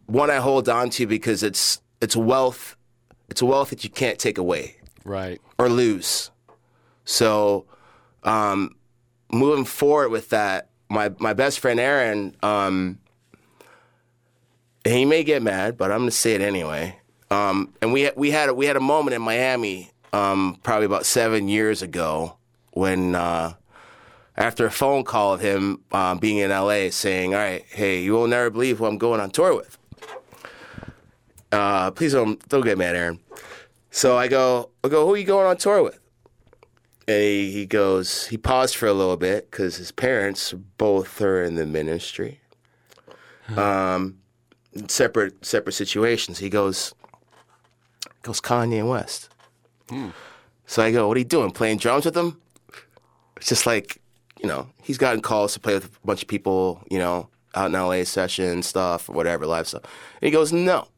one 0.06 0.30
I 0.30 0.36
hold 0.36 0.68
on 0.68 0.90
to 0.90 1.06
because 1.06 1.42
it's 1.42 1.80
it's 2.00 2.14
wealth 2.16 2.76
it's 3.30 3.42
wealth 3.42 3.70
that 3.70 3.84
you 3.84 3.90
can't 3.90 4.18
take 4.18 4.36
away 4.38 4.76
Right. 5.04 5.40
or 5.58 5.68
lose. 5.68 6.30
So, 7.06 7.66
um, 8.22 8.74
moving 9.30 9.64
forward 9.66 10.08
with 10.10 10.30
that, 10.30 10.70
my 10.88 11.12
my 11.18 11.32
best 11.34 11.60
friend 11.60 11.78
Aaron, 11.78 12.34
um, 12.42 12.98
he 14.84 15.04
may 15.04 15.24
get 15.24 15.42
mad, 15.42 15.76
but 15.76 15.90
I'm 15.90 16.00
gonna 16.00 16.10
say 16.10 16.34
it 16.34 16.40
anyway. 16.40 16.98
Um, 17.34 17.74
and 17.82 17.92
we 17.92 18.10
we 18.16 18.30
had 18.30 18.52
we 18.52 18.66
had 18.66 18.76
a 18.76 18.80
moment 18.80 19.14
in 19.14 19.22
Miami, 19.22 19.90
um, 20.12 20.58
probably 20.62 20.86
about 20.86 21.04
seven 21.04 21.48
years 21.48 21.82
ago, 21.82 22.36
when 22.70 23.16
uh, 23.16 23.54
after 24.36 24.66
a 24.66 24.70
phone 24.70 25.02
call 25.02 25.34
of 25.34 25.40
him 25.40 25.80
um, 25.90 26.18
being 26.18 26.38
in 26.38 26.50
LA, 26.50 26.90
saying, 26.90 27.34
"All 27.34 27.40
right, 27.40 27.64
hey, 27.70 28.02
you 28.02 28.12
will 28.12 28.28
never 28.28 28.50
believe 28.50 28.78
who 28.78 28.86
I'm 28.86 28.98
going 28.98 29.20
on 29.20 29.30
tour 29.30 29.56
with." 29.56 29.76
Uh, 31.50 31.90
please 31.90 32.12
don't 32.12 32.46
don't 32.48 32.64
get 32.64 32.78
mad, 32.78 32.94
Aaron. 32.94 33.18
So 33.90 34.16
I 34.16 34.28
go, 34.28 34.70
I 34.82 34.88
go, 34.88 35.06
who 35.06 35.14
are 35.14 35.16
you 35.16 35.24
going 35.24 35.46
on 35.46 35.56
tour 35.56 35.82
with? 35.82 36.00
And 37.06 37.20
he, 37.20 37.52
he 37.52 37.66
goes, 37.66 38.26
he 38.26 38.36
paused 38.36 38.74
for 38.74 38.86
a 38.86 38.92
little 38.92 39.16
bit 39.16 39.50
because 39.50 39.76
his 39.76 39.92
parents 39.92 40.52
both 40.78 41.20
are 41.20 41.44
in 41.44 41.54
the 41.54 41.64
ministry. 41.64 42.40
Um, 43.56 44.18
separate 44.88 45.44
separate 45.44 45.74
situations. 45.74 46.38
He 46.38 46.48
goes, 46.48 46.92
goes 48.24 48.40
Kanye 48.40 48.88
West. 48.88 49.28
Hmm. 49.88 50.08
So 50.66 50.82
I 50.82 50.90
go, 50.90 51.06
what 51.06 51.16
are 51.16 51.20
you 51.20 51.26
doing? 51.26 51.52
Playing 51.52 51.78
drums 51.78 52.04
with 52.04 52.16
him? 52.16 52.40
It's 53.36 53.48
just 53.48 53.66
like, 53.66 54.00
you 54.40 54.48
know, 54.48 54.66
he's 54.82 54.98
gotten 54.98 55.20
calls 55.20 55.52
to 55.52 55.60
play 55.60 55.74
with 55.74 55.84
a 55.84 56.06
bunch 56.06 56.22
of 56.22 56.28
people, 56.28 56.82
you 56.90 56.98
know, 56.98 57.28
out 57.54 57.66
in 57.66 57.72
LA 57.72 58.04
session 58.04 58.62
stuff 58.62 59.08
or 59.08 59.12
whatever, 59.12 59.46
live 59.46 59.68
stuff. 59.68 59.82
And 59.84 60.26
he 60.26 60.30
goes, 60.30 60.52
no. 60.52 60.88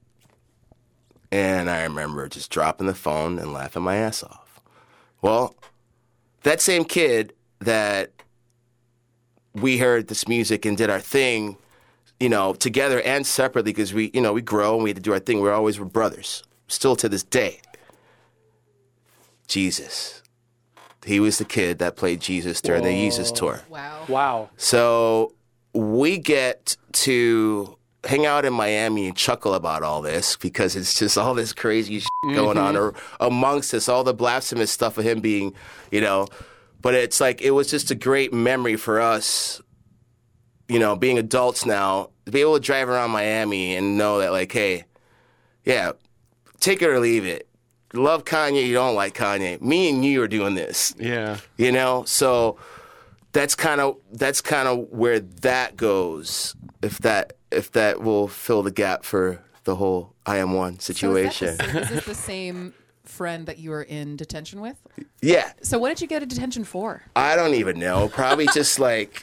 And 1.32 1.68
I 1.68 1.82
remember 1.82 2.28
just 2.28 2.50
dropping 2.50 2.86
the 2.86 2.94
phone 2.94 3.38
and 3.38 3.52
laughing 3.52 3.82
my 3.82 3.96
ass 3.96 4.22
off. 4.22 4.60
Well, 5.20 5.56
that 6.44 6.60
same 6.60 6.84
kid 6.84 7.32
that 7.58 8.12
we 9.52 9.78
heard 9.78 10.06
this 10.06 10.28
music 10.28 10.64
and 10.64 10.76
did 10.76 10.90
our 10.90 11.00
thing, 11.00 11.56
you 12.20 12.28
know, 12.28 12.54
together 12.54 13.00
and 13.02 13.26
separately 13.26 13.72
because 13.72 13.92
we, 13.92 14.10
you 14.14 14.20
know, 14.20 14.32
we 14.32 14.42
grow 14.42 14.74
and 14.74 14.84
we 14.84 14.90
had 14.90 14.96
to 14.96 15.02
do 15.02 15.12
our 15.12 15.18
thing. 15.18 15.40
We're 15.40 15.52
always 15.52 15.78
were 15.78 15.86
brothers, 15.86 16.42
still 16.68 16.96
to 16.96 17.08
this 17.08 17.22
day. 17.22 17.60
Jesus. 19.46 20.22
He 21.04 21.20
was 21.20 21.38
the 21.38 21.44
kid 21.44 21.78
that 21.78 21.96
played 21.96 22.20
Jesus 22.20 22.60
during 22.60 22.82
the 22.82 22.90
Jesus 22.90 23.30
tour. 23.30 23.62
Wow. 23.68 24.04
Wow. 24.08 24.50
So 24.56 25.34
we 25.72 26.18
get 26.18 26.76
to 26.92 27.76
hang 28.04 28.26
out 28.26 28.44
in 28.44 28.52
Miami 28.52 29.06
and 29.06 29.16
chuckle 29.16 29.54
about 29.54 29.82
all 29.82 30.02
this 30.02 30.36
because 30.36 30.74
it's 30.74 30.98
just 30.98 31.18
all 31.18 31.34
this 31.34 31.52
crazy 31.52 32.00
shit 32.00 32.08
mm-hmm. 32.24 32.34
going 32.34 32.58
on 32.58 32.76
or 32.76 32.94
amongst 33.20 33.74
us, 33.74 33.88
all 33.88 34.04
the 34.04 34.14
blasphemous 34.14 34.70
stuff 34.70 34.98
of 34.98 35.04
him 35.04 35.20
being, 35.20 35.54
you 35.90 36.00
know. 36.00 36.26
But 36.80 36.94
it's 36.94 37.20
like 37.20 37.40
it 37.42 37.50
was 37.52 37.70
just 37.70 37.90
a 37.90 37.94
great 37.94 38.32
memory 38.32 38.76
for 38.76 39.00
us, 39.00 39.60
you 40.68 40.78
know, 40.78 40.96
being 40.96 41.18
adults 41.18 41.66
now, 41.66 42.10
to 42.24 42.32
be 42.32 42.40
able 42.40 42.54
to 42.54 42.60
drive 42.60 42.88
around 42.88 43.10
Miami 43.10 43.76
and 43.76 43.96
know 43.98 44.18
that, 44.18 44.32
like, 44.32 44.52
hey, 44.52 44.84
yeah, 45.64 45.92
take 46.60 46.82
it 46.82 46.88
or 46.88 47.00
leave 47.00 47.24
it. 47.26 47.48
Love 47.94 48.24
Kanye, 48.24 48.66
you 48.66 48.74
don't 48.74 48.94
like 48.94 49.14
Kanye. 49.14 49.60
Me 49.62 49.88
and 49.90 50.04
you 50.04 50.20
are 50.22 50.28
doing 50.28 50.54
this 50.54 50.94
Yeah. 50.98 51.38
you 51.56 51.70
know 51.72 52.04
so 52.06 52.58
that's 53.32 53.54
kind 53.54 53.80
of 53.80 53.96
that's 54.12 54.40
kind 54.40 54.66
of 54.68 54.86
where 54.90 55.20
that 55.20 55.76
goes 55.76 56.54
if 56.82 56.98
that 56.98 57.34
if 57.50 57.72
that 57.72 58.00
will 58.02 58.28
fill 58.28 58.62
the 58.62 58.70
gap 58.70 59.04
for 59.04 59.40
the 59.64 59.76
whole 59.76 60.14
i 60.26 60.38
am 60.38 60.52
one 60.52 60.78
So 60.80 60.90
is, 60.92 60.98
situation 60.98 61.56
that 61.58 61.72
the, 61.72 61.80
is 61.80 61.88
this 61.90 62.04
the 62.06 62.14
same 62.14 62.72
friend 63.04 63.46
that 63.46 63.58
you 63.58 63.70
were 63.70 63.82
in 63.82 64.16
detention 64.16 64.60
with? 64.60 64.76
yeah 65.22 65.52
So 65.62 65.78
what 65.78 65.90
did 65.90 66.00
you 66.00 66.06
go 66.08 66.18
to 66.18 66.26
detention 66.26 66.64
for? 66.64 67.02
i 67.14 67.36
don't 67.36 67.54
even 67.54 67.78
know 67.78 68.08
probably 68.08 68.46
just 68.54 68.78
like 68.78 69.22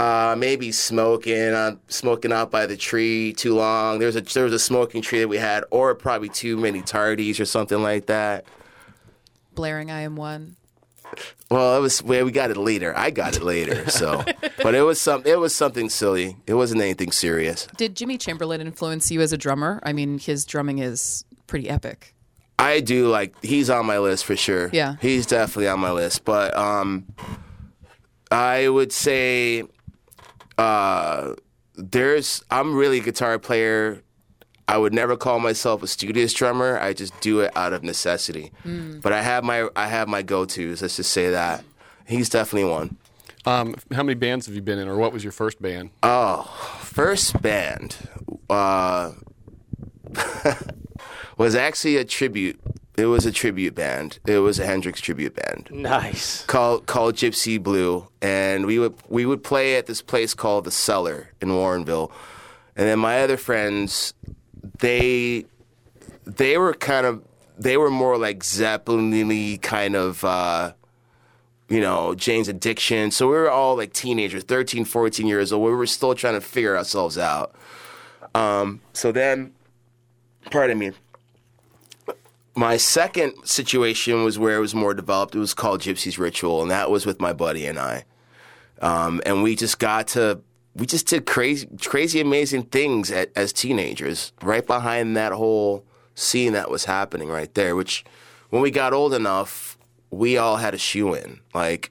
uh, 0.00 0.34
maybe 0.34 0.72
smoking, 0.72 1.52
uh, 1.52 1.76
smoking 1.88 2.32
out 2.32 2.50
by 2.50 2.64
the 2.64 2.76
tree 2.76 3.34
too 3.34 3.54
long. 3.54 3.98
There 3.98 4.06
was 4.06 4.16
a 4.16 4.22
there 4.22 4.44
was 4.44 4.54
a 4.54 4.58
smoking 4.58 5.02
tree 5.02 5.18
that 5.18 5.28
we 5.28 5.36
had, 5.36 5.64
or 5.70 5.94
probably 5.94 6.30
too 6.30 6.56
many 6.56 6.80
tardies 6.80 7.38
or 7.38 7.44
something 7.44 7.82
like 7.82 8.06
that. 8.06 8.46
Blaring 9.54 9.90
I 9.90 10.00
am 10.00 10.16
one. 10.16 10.56
Well, 11.50 11.76
it 11.76 11.80
was 11.80 12.02
well, 12.02 12.24
we 12.24 12.32
got 12.32 12.50
it 12.50 12.56
later. 12.56 12.96
I 12.96 13.10
got 13.10 13.36
it 13.36 13.42
later, 13.42 13.90
so 13.90 14.24
but 14.62 14.74
it 14.74 14.80
was 14.80 14.98
some 14.98 15.22
it 15.26 15.38
was 15.38 15.54
something 15.54 15.90
silly. 15.90 16.38
It 16.46 16.54
wasn't 16.54 16.80
anything 16.80 17.12
serious. 17.12 17.66
Did 17.76 17.94
Jimmy 17.94 18.16
Chamberlin 18.16 18.62
influence 18.62 19.10
you 19.10 19.20
as 19.20 19.34
a 19.34 19.36
drummer? 19.36 19.80
I 19.82 19.92
mean, 19.92 20.18
his 20.18 20.46
drumming 20.46 20.78
is 20.78 21.26
pretty 21.46 21.68
epic. 21.68 22.14
I 22.58 22.80
do 22.80 23.08
like 23.08 23.34
he's 23.42 23.68
on 23.68 23.84
my 23.84 23.98
list 23.98 24.24
for 24.24 24.36
sure. 24.36 24.70
Yeah. 24.72 24.96
he's 25.02 25.26
definitely 25.26 25.68
on 25.68 25.80
my 25.80 25.92
list. 25.92 26.24
But 26.24 26.56
um, 26.56 27.04
I 28.30 28.66
would 28.66 28.92
say 28.92 29.64
uh, 30.60 31.34
there's 31.74 32.42
I'm 32.50 32.74
really 32.74 32.98
a 32.98 33.02
guitar 33.02 33.38
player. 33.38 34.02
I 34.68 34.78
would 34.78 34.92
never 34.94 35.16
call 35.16 35.40
myself 35.40 35.82
a 35.82 35.86
studious 35.88 36.32
drummer. 36.32 36.78
I 36.78 36.92
just 36.92 37.18
do 37.20 37.40
it 37.40 37.50
out 37.56 37.72
of 37.72 37.82
necessity. 37.82 38.52
But 38.64 39.12
I 39.12 39.22
have 39.22 39.42
my 39.42 39.68
I 39.74 39.88
have 39.88 40.06
my 40.06 40.22
go 40.22 40.44
tos. 40.44 40.82
Let's 40.82 40.96
just 40.96 41.10
say 41.10 41.30
that 41.30 41.64
he's 42.06 42.28
definitely 42.28 42.70
one. 42.70 42.96
Um, 43.46 43.74
how 43.92 44.02
many 44.02 44.14
bands 44.14 44.46
have 44.46 44.54
you 44.54 44.60
been 44.60 44.78
in, 44.78 44.86
or 44.86 44.96
what 44.96 45.12
was 45.14 45.24
your 45.24 45.32
first 45.32 45.62
band? 45.62 45.90
Oh, 46.02 46.42
first 46.80 47.40
band 47.40 47.96
uh, 48.50 49.12
was 51.38 51.54
actually 51.54 51.96
a 51.96 52.04
tribute. 52.04 52.60
It 53.00 53.06
was 53.06 53.24
a 53.24 53.32
tribute 53.32 53.74
band. 53.74 54.18
It 54.26 54.40
was 54.40 54.58
a 54.58 54.66
Hendrix 54.66 55.00
tribute 55.00 55.34
band 55.34 55.68
Nice. 55.72 56.44
called 56.44 56.86
called 56.86 57.14
Gypsy 57.14 57.60
Blue, 57.62 58.06
and 58.20 58.66
we 58.66 58.78
would 58.78 58.94
we 59.08 59.24
would 59.24 59.42
play 59.42 59.76
at 59.76 59.86
this 59.86 60.02
place 60.02 60.34
called 60.34 60.64
the 60.64 60.70
Cellar 60.70 61.30
in 61.40 61.48
Warrenville, 61.48 62.10
and 62.76 62.86
then 62.86 62.98
my 62.98 63.22
other 63.22 63.38
friends, 63.38 64.12
they 64.80 65.46
they 66.26 66.58
were 66.58 66.74
kind 66.74 67.06
of 67.06 67.22
they 67.58 67.76
were 67.78 67.90
more 67.90 68.18
like 68.18 68.44
Zeppelin-y 68.44 69.58
kind 69.62 69.96
of. 69.96 70.22
Uh, 70.24 70.72
you 71.70 71.80
know, 71.80 72.16
Jane's 72.16 72.48
Addiction. 72.48 73.12
So 73.12 73.28
we 73.28 73.34
were 73.34 73.48
all 73.48 73.76
like 73.76 73.92
teenagers, 73.92 74.42
13, 74.42 74.84
14 74.84 75.24
years 75.28 75.52
old. 75.52 75.64
We 75.64 75.72
were 75.72 75.86
still 75.86 76.16
trying 76.16 76.34
to 76.34 76.40
figure 76.40 76.76
ourselves 76.76 77.16
out. 77.16 77.54
Um, 78.34 78.80
so 78.92 79.12
then, 79.12 79.52
pardon 80.50 80.80
me, 80.80 80.90
my 82.60 82.76
second 82.76 83.32
situation 83.44 84.22
was 84.22 84.38
where 84.38 84.56
it 84.56 84.60
was 84.60 84.74
more 84.74 84.92
developed. 84.92 85.34
It 85.34 85.38
was 85.38 85.54
called 85.54 85.80
Gypsy's 85.80 86.18
Ritual, 86.18 86.60
and 86.60 86.70
that 86.70 86.90
was 86.90 87.06
with 87.06 87.18
my 87.18 87.32
buddy 87.32 87.64
and 87.64 87.78
I. 87.78 88.04
Um, 88.82 89.22
and 89.24 89.42
we 89.42 89.56
just 89.56 89.78
got 89.78 90.08
to, 90.08 90.42
we 90.76 90.84
just 90.84 91.06
did 91.06 91.24
crazy, 91.24 91.66
crazy, 91.82 92.20
amazing 92.20 92.64
things 92.64 93.10
at, 93.10 93.30
as 93.34 93.54
teenagers, 93.54 94.34
right 94.42 94.66
behind 94.66 95.16
that 95.16 95.32
whole 95.32 95.86
scene 96.14 96.52
that 96.52 96.70
was 96.70 96.84
happening 96.84 97.30
right 97.30 97.52
there. 97.54 97.74
Which, 97.74 98.04
when 98.50 98.60
we 98.60 98.70
got 98.70 98.92
old 98.92 99.14
enough, 99.14 99.78
we 100.10 100.36
all 100.36 100.58
had 100.58 100.74
a 100.74 100.78
shoe 100.78 101.14
in. 101.14 101.40
Like, 101.54 101.90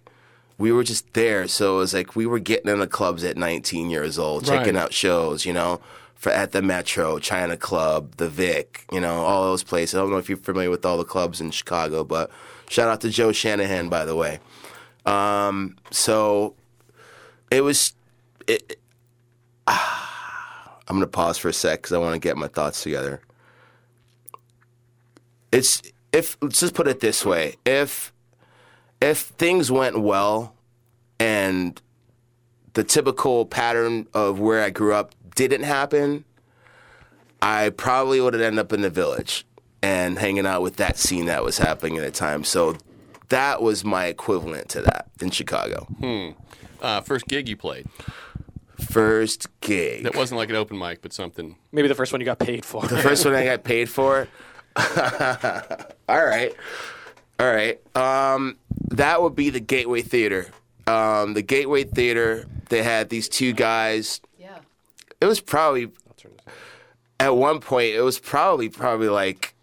we 0.60 0.72
were 0.72 0.84
just 0.84 1.12
there. 1.16 1.48
So 1.48 1.78
it 1.78 1.80
was 1.80 1.94
like 1.96 2.16
we 2.16 2.28
were 2.28 2.38
getting 2.38 2.72
in 2.72 2.78
the 2.78 2.86
clubs 2.86 3.24
at 3.24 3.38
19 3.38 3.90
years 3.90 4.20
old, 4.20 4.46
checking 4.46 4.76
Right. 4.76 4.84
out 4.84 4.94
shows, 4.94 5.48
you 5.48 5.54
know, 5.54 5.82
for 6.20 6.34
at 6.34 6.52
the 6.52 6.62
Metro, 6.62 7.18
China 7.18 7.56
Club, 7.56 8.18
the 8.18 8.28
Vic, 8.28 8.86
you 8.92 9.00
know, 9.00 9.22
all 9.22 9.46
those 9.46 9.64
places. 9.64 9.96
I 9.96 10.00
don't 10.00 10.12
know 10.12 10.18
if 10.18 10.28
you're 10.28 10.38
familiar 10.38 10.70
with 10.70 10.86
all 10.86 10.98
the 10.98 11.06
clubs 11.06 11.40
in 11.40 11.50
Chicago, 11.50 12.04
but 12.04 12.30
shout 12.68 12.90
out 12.90 13.00
to 13.02 13.10
Joe 13.10 13.32
Shanahan, 13.32 13.88
by 13.88 14.04
the 14.04 14.18
way. 14.18 14.40
Um, 15.06 15.78
so 15.92 16.56
it 17.50 17.62
was. 17.62 17.94
It, 18.48 18.80
I'm 19.68 20.96
gonna 20.96 21.08
pause 21.08 21.38
for 21.38 21.48
a 21.48 21.54
sec 21.54 21.84
because 21.84 21.94
I 21.94 22.00
want 22.00 22.16
to 22.16 22.20
get 22.20 22.36
my 22.36 22.48
thoughts 22.48 22.84
together. 22.84 23.22
It's 25.54 25.82
if 26.12 26.38
let's 26.42 26.60
just 26.60 26.74
put 26.74 26.88
it 26.88 27.00
this 27.00 27.26
way: 27.26 27.56
if 27.66 28.12
if 29.00 29.20
things 29.20 29.72
went 29.72 30.02
well 30.02 30.54
and 31.18 31.82
the 32.74 32.84
typical 32.84 33.46
pattern 33.46 34.08
of 34.14 34.40
where 34.40 34.64
I 34.64 34.70
grew 34.70 34.94
up 34.94 35.14
didn't 35.48 35.66
happen, 35.66 36.26
I 37.42 37.70
probably 37.70 38.20
would 38.20 38.34
have 38.34 38.42
ended 38.42 38.60
up 38.60 38.74
in 38.74 38.82
the 38.82 38.90
village 38.90 39.46
and 39.82 40.20
hanging 40.20 40.46
out 40.46 40.62
with 40.62 40.76
that 40.78 40.98
scene 40.98 41.26
that 41.26 41.44
was 41.44 41.58
happening 41.58 41.98
at 41.98 42.04
the 42.04 42.12
time. 42.12 42.44
So 42.44 42.76
that 43.30 43.62
was 43.62 43.86
my 43.86 44.06
equivalent 44.06 44.70
to 44.70 44.82
that 44.82 45.10
in 45.22 45.32
Chicago. 45.32 45.88
Uh, 46.82 47.02
first 47.02 47.28
gig 47.28 47.48
you 47.48 47.56
played. 47.56 47.88
First 48.90 49.48
gig. 49.62 50.04
That 50.04 50.16
wasn't 50.16 50.38
like 50.38 50.50
an 50.50 50.56
open 50.56 50.78
mic, 50.78 51.02
but 51.02 51.14
something. 51.14 51.56
Maybe 51.72 51.88
the 51.88 51.96
first 51.96 52.12
one 52.12 52.22
you 52.22 52.26
got 52.26 52.40
paid 52.40 52.66
for. 52.66 52.82
The 52.88 52.98
first 52.98 53.26
one 53.26 53.36
I 53.36 53.46
got 53.46 53.64
paid 53.64 53.90
for. 53.90 54.28
All 54.76 56.26
right. 56.26 56.54
All 57.40 57.48
right. 57.54 57.80
Um, 57.96 58.58
that 58.90 59.22
would 59.22 59.36
be 59.36 59.50
the 59.50 59.60
Gateway 59.60 60.02
Theater. 60.02 60.48
Um, 60.88 61.34
the 61.34 61.42
Gateway 61.42 61.84
Theater, 61.84 62.48
they 62.70 62.84
had 62.84 63.10
these 63.10 63.30
two 63.30 63.54
guys. 63.54 64.22
Yeah. 65.22 65.26
It 65.26 65.28
was 65.30 65.40
probably, 65.40 65.92
at 67.20 67.36
one 67.36 67.60
point, 67.60 67.94
it 67.96 68.02
was 68.02 68.20
probably, 68.20 68.70
probably 68.70 69.10
like 69.10 69.54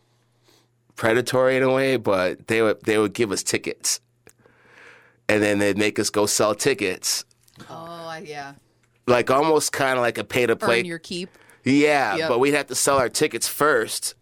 predatory 0.96 1.56
in 1.56 1.62
a 1.62 1.72
way, 1.72 1.96
but 1.96 2.46
they 2.48 2.62
would, 2.62 2.82
they 2.84 2.98
would 2.98 3.14
give 3.14 3.32
us 3.32 3.42
tickets. 3.42 4.00
And 5.28 5.42
then 5.42 5.58
they'd 5.58 5.78
make 5.78 5.98
us 5.98 6.10
go 6.10 6.26
sell 6.26 6.54
tickets. 6.54 7.24
Oh, 7.68 8.16
yeah. 8.22 8.52
Like 9.06 9.30
almost 9.30 9.72
kind 9.72 9.96
of 9.98 10.02
like 10.02 10.18
a 10.18 10.24
pay 10.24 10.46
to 10.46 10.56
play. 10.56 10.80
Earn 10.80 10.84
your 10.86 10.98
keep. 10.98 11.30
Yeah, 11.64 12.16
Yep. 12.16 12.28
but 12.28 12.38
we'd 12.38 12.54
have 12.54 12.68
to 12.68 12.74
sell 12.76 12.96
our 12.98 13.08
tickets 13.08 13.48
first, 13.48 14.14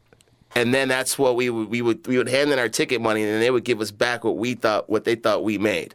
and 0.54 0.72
then 0.72 0.88
that's 0.88 1.18
what 1.18 1.36
we 1.36 1.50
would 1.50 1.68
we 1.68 1.82
would 1.82 2.06
we 2.06 2.16
would 2.16 2.28
hand 2.28 2.50
in 2.50 2.58
our 2.58 2.70
ticket 2.70 3.02
money, 3.02 3.22
and 3.22 3.30
then 3.32 3.40
they 3.40 3.50
would 3.50 3.64
give 3.64 3.82
us 3.82 3.90
back 3.90 4.24
what 4.24 4.38
we 4.38 4.54
thought 4.54 4.88
what 4.88 5.04
they 5.04 5.14
thought 5.14 5.44
we 5.44 5.58
made. 5.58 5.94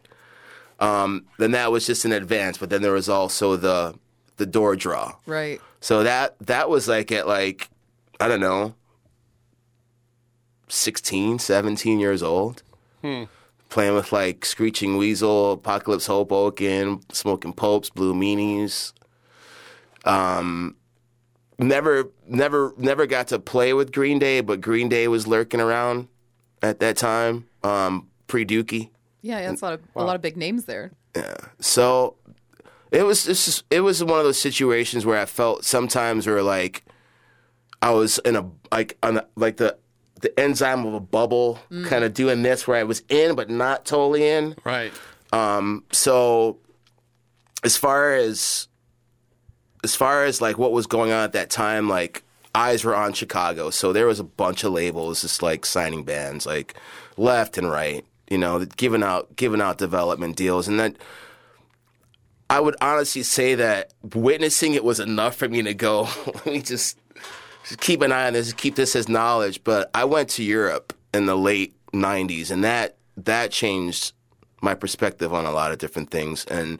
Um, 0.79 1.25
then 1.39 1.51
that 1.51 1.71
was 1.71 1.87
just 1.87 2.05
in 2.05 2.11
advance, 2.11 2.59
but 2.59 2.69
then 2.69 2.83
there 2.83 2.91
was 2.91 3.09
also 3.09 3.55
the 3.55 3.95
the 4.39 4.47
door 4.47 4.75
draw. 4.75 5.13
Right. 5.27 5.61
So 5.79 6.03
that 6.03 6.35
that 6.41 6.69
was 6.69 6.87
like 6.87 7.11
at 7.11 7.27
like 7.27 7.69
I 8.19 8.27
don't 8.27 8.41
know 8.41 8.73
16, 10.69 11.39
17 11.39 11.99
years 11.99 12.23
old. 12.23 12.63
Playing 13.69 13.93
with 13.93 14.11
like 14.11 14.45
Screeching 14.45 14.97
Weasel, 14.97 15.53
Apocalypse 15.53 16.07
Hoboken, 16.07 17.01
Smoking 17.11 17.53
Popes, 17.53 17.89
Blue 17.89 18.13
Meanies. 18.13 18.93
Um, 20.05 20.75
never, 21.59 22.09
never, 22.27 22.73
never 22.77 23.05
got 23.05 23.27
to 23.27 23.39
play 23.39 23.73
with 23.73 23.91
Green 23.91 24.17
Day, 24.17 24.41
but 24.41 24.59
Green 24.59 24.89
Day 24.89 25.07
was 25.07 25.27
lurking 25.27 25.61
around 25.61 26.07
at 26.61 26.79
that 26.79 26.97
time, 26.97 27.47
um, 27.63 28.07
pre 28.27 28.45
Dookie. 28.45 28.89
Yeah, 29.21 29.39
yeah, 29.39 29.49
that's 29.49 29.61
a 29.61 29.65
lot 29.65 29.73
of 29.73 29.81
a 29.95 30.03
lot 30.03 30.15
of 30.15 30.21
big 30.21 30.35
names 30.37 30.65
there. 30.65 30.91
Yeah. 31.15 31.35
So 31.59 32.15
it 32.91 33.03
was 33.03 33.25
just, 33.25 33.63
it 33.69 33.81
was 33.81 34.03
one 34.03 34.19
of 34.19 34.25
those 34.25 34.39
situations 34.39 35.05
where 35.05 35.19
I 35.19 35.25
felt 35.25 35.63
sometimes 35.65 36.25
where 36.27 36.41
like 36.41 36.83
I 37.81 37.91
was 37.91 38.17
in 38.19 38.35
a 38.35 38.49
like 38.71 38.97
on 39.03 39.17
a, 39.17 39.27
like 39.35 39.57
the 39.57 39.77
the 40.21 40.37
enzyme 40.37 40.85
of 40.85 40.93
a 40.93 40.99
bubble, 40.99 41.59
kind 41.85 42.03
of 42.03 42.13
doing 42.13 42.41
this 42.41 42.67
where 42.67 42.77
I 42.77 42.83
was 42.83 43.03
in 43.09 43.35
but 43.35 43.49
not 43.49 43.85
totally 43.85 44.27
in. 44.27 44.55
Right. 44.65 44.91
Um, 45.31 45.85
so 45.91 46.57
as 47.63 47.77
far 47.77 48.13
as 48.13 48.67
as 49.83 49.95
far 49.95 50.25
as 50.25 50.41
like 50.41 50.57
what 50.57 50.71
was 50.71 50.87
going 50.87 51.11
on 51.11 51.23
at 51.23 51.33
that 51.33 51.49
time, 51.49 51.87
like 51.87 52.23
eyes 52.55 52.83
were 52.83 52.95
on 52.95 53.13
Chicago. 53.13 53.69
So 53.69 53.93
there 53.93 54.07
was 54.07 54.19
a 54.19 54.23
bunch 54.23 54.63
of 54.63 54.73
labels 54.73 55.21
just 55.21 55.41
like 55.41 55.65
signing 55.65 56.03
bands 56.03 56.45
like 56.45 56.73
left 57.15 57.57
and 57.57 57.69
right, 57.69 58.05
you 58.29 58.37
know, 58.37 58.65
giving 58.65 59.03
out 59.03 59.35
giving 59.35 59.61
out 59.61 59.77
development 59.77 60.35
deals 60.35 60.67
and 60.67 60.79
that 60.79 60.95
I 62.49 62.59
would 62.59 62.75
honestly 62.81 63.23
say 63.23 63.55
that 63.55 63.93
witnessing 64.13 64.73
it 64.73 64.83
was 64.83 64.99
enough 64.99 65.35
for 65.35 65.47
me 65.47 65.61
to 65.63 65.73
go, 65.73 66.07
let 66.25 66.45
me 66.45 66.61
just, 66.61 66.97
just 67.63 67.79
keep 67.79 68.01
an 68.01 68.11
eye 68.11 68.27
on 68.27 68.33
this, 68.33 68.53
keep 68.53 68.75
this 68.75 68.95
as 68.95 69.07
knowledge. 69.07 69.63
But 69.63 69.91
I 69.93 70.05
went 70.05 70.29
to 70.31 70.43
Europe 70.43 70.93
in 71.13 71.25
the 71.25 71.35
late 71.35 71.75
90s, 71.93 72.51
and 72.51 72.63
that 72.63 72.97
that 73.17 73.51
changed 73.51 74.13
my 74.61 74.73
perspective 74.73 75.33
on 75.33 75.45
a 75.45 75.51
lot 75.51 75.71
of 75.71 75.77
different 75.77 76.11
things. 76.11 76.45
And 76.45 76.79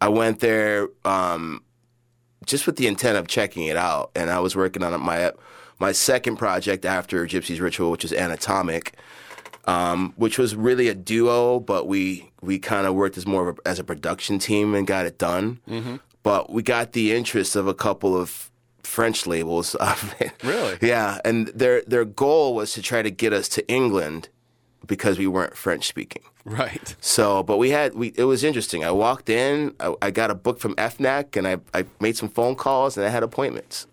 I 0.00 0.08
went 0.08 0.40
there 0.40 0.88
um, 1.04 1.62
just 2.44 2.66
with 2.66 2.76
the 2.76 2.86
intent 2.86 3.16
of 3.16 3.26
checking 3.26 3.64
it 3.66 3.76
out. 3.76 4.10
And 4.14 4.30
I 4.30 4.40
was 4.40 4.54
working 4.56 4.82
on 4.82 4.98
my 5.00 5.32
my 5.78 5.92
second 5.92 6.36
project 6.36 6.86
after 6.86 7.26
Gypsy's 7.26 7.60
Ritual, 7.60 7.90
which 7.90 8.04
is 8.04 8.12
Anatomic 8.12 8.96
um, 9.66 10.12
which 10.16 10.38
was 10.38 10.54
really 10.54 10.88
a 10.88 10.94
duo, 10.94 11.60
but 11.60 11.86
we 11.86 12.30
we 12.40 12.58
kind 12.58 12.86
of 12.86 12.94
worked 12.94 13.16
as 13.18 13.26
more 13.26 13.48
of 13.48 13.58
a, 13.58 13.68
as 13.68 13.78
a 13.78 13.84
production 13.84 14.38
team 14.38 14.74
and 14.74 14.86
got 14.86 15.06
it 15.06 15.18
done. 15.18 15.60
But 16.22 16.50
we 16.50 16.62
got 16.62 16.92
the 16.92 17.12
interest 17.12 17.54
of 17.56 17.66
a 17.68 17.74
couple 17.74 18.16
of 18.16 18.50
French 18.82 19.26
labels. 19.26 19.76
Really? 20.42 20.78
Yeah, 20.80 21.18
and 21.24 21.48
their 21.48 21.82
their 21.86 22.04
goal 22.04 22.54
was 22.54 22.72
to 22.74 22.82
try 22.82 23.02
to 23.02 23.10
get 23.10 23.32
us 23.32 23.48
to 23.50 23.66
England 23.68 24.28
because 24.86 25.18
we 25.18 25.26
weren't 25.26 25.56
French 25.56 25.86
speaking. 25.86 26.22
Right. 26.44 26.94
So, 27.00 27.42
but 27.42 27.56
we 27.58 27.70
had 27.70 27.94
we. 27.94 28.12
It 28.16 28.24
was 28.24 28.44
interesting. 28.44 28.84
I 28.84 28.92
walked 28.92 29.28
in. 29.28 29.74
I, 29.80 29.94
I 30.00 30.10
got 30.12 30.30
a 30.30 30.34
book 30.34 30.60
from 30.60 30.74
FNAC, 30.76 31.36
and 31.36 31.46
I 31.48 31.56
I 31.74 31.84
made 32.00 32.16
some 32.16 32.28
phone 32.28 32.54
calls, 32.54 32.96
and 32.96 33.04
I 33.06 33.10
had 33.10 33.22
appointments. 33.24 33.86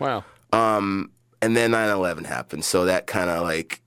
Wow. 0.00 0.24
Um, 0.52 1.10
And 1.42 1.56
then 1.56 1.70
9/11 1.70 2.26
happened, 2.26 2.64
so 2.64 2.84
that 2.84 3.06
kind 3.06 3.30
of 3.30 3.42
like 3.44 3.80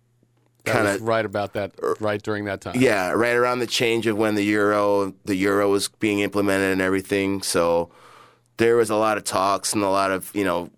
kind 0.66 0.88
of 0.88 1.02
right 1.02 1.26
about 1.26 1.54
that. 1.54 1.74
Right 2.00 2.22
during 2.22 2.46
that 2.46 2.62
time. 2.62 2.76
Yeah, 2.80 3.12
right 3.12 3.36
around 3.36 3.60
the 3.60 3.68
change 3.68 4.08
of 4.08 4.18
when 4.18 4.36
the 4.36 4.44
euro 4.44 5.14
the 5.26 5.36
euro 5.36 5.70
was 5.70 5.90
being 5.90 6.20
implemented 6.20 6.72
and 6.72 6.82
everything. 6.82 7.42
So 7.42 7.90
there 8.58 8.76
was 8.76 8.90
a 8.90 8.96
lot 8.96 9.18
of 9.18 9.24
talks 9.24 9.74
and 9.74 9.84
a 9.84 9.90
lot 9.90 10.12
of 10.12 10.34
you 10.36 10.44
know 10.44 10.70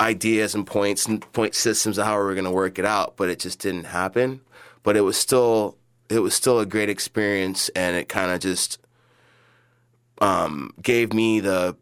ideas 0.00 0.54
and 0.54 0.66
points 0.66 1.06
and 1.06 1.20
point 1.32 1.54
systems 1.54 1.98
of 1.98 2.06
how 2.06 2.18
we 2.18 2.24
were 2.24 2.34
going 2.34 2.44
to 2.44 2.50
work 2.50 2.78
it 2.78 2.84
out, 2.84 3.16
but 3.16 3.28
it 3.28 3.38
just 3.38 3.58
didn't 3.58 3.84
happen. 3.84 4.40
But 4.82 4.96
it 4.96 5.02
was 5.02 5.16
still 5.16 5.76
it 6.08 6.20
was 6.20 6.34
still 6.34 6.60
a 6.60 6.66
great 6.66 6.88
experience, 6.88 7.68
and 7.70 7.96
it 7.96 8.08
kind 8.08 8.30
of 8.30 8.40
just 8.40 8.78
um, 10.20 10.72
gave 10.82 11.12
me 11.12 11.40
the 11.40 11.76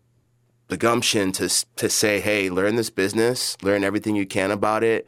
the 0.69 0.77
gumption 0.77 1.33
to 1.33 1.49
to 1.77 1.89
say, 1.89 2.21
hey, 2.21 2.51
learn 2.51 2.77
this 2.77 2.91
business, 2.91 3.57
learn 3.63 3.85
everything 3.85 4.17
you 4.17 4.27
can 4.27 4.51
about 4.51 4.83
it, 4.83 5.07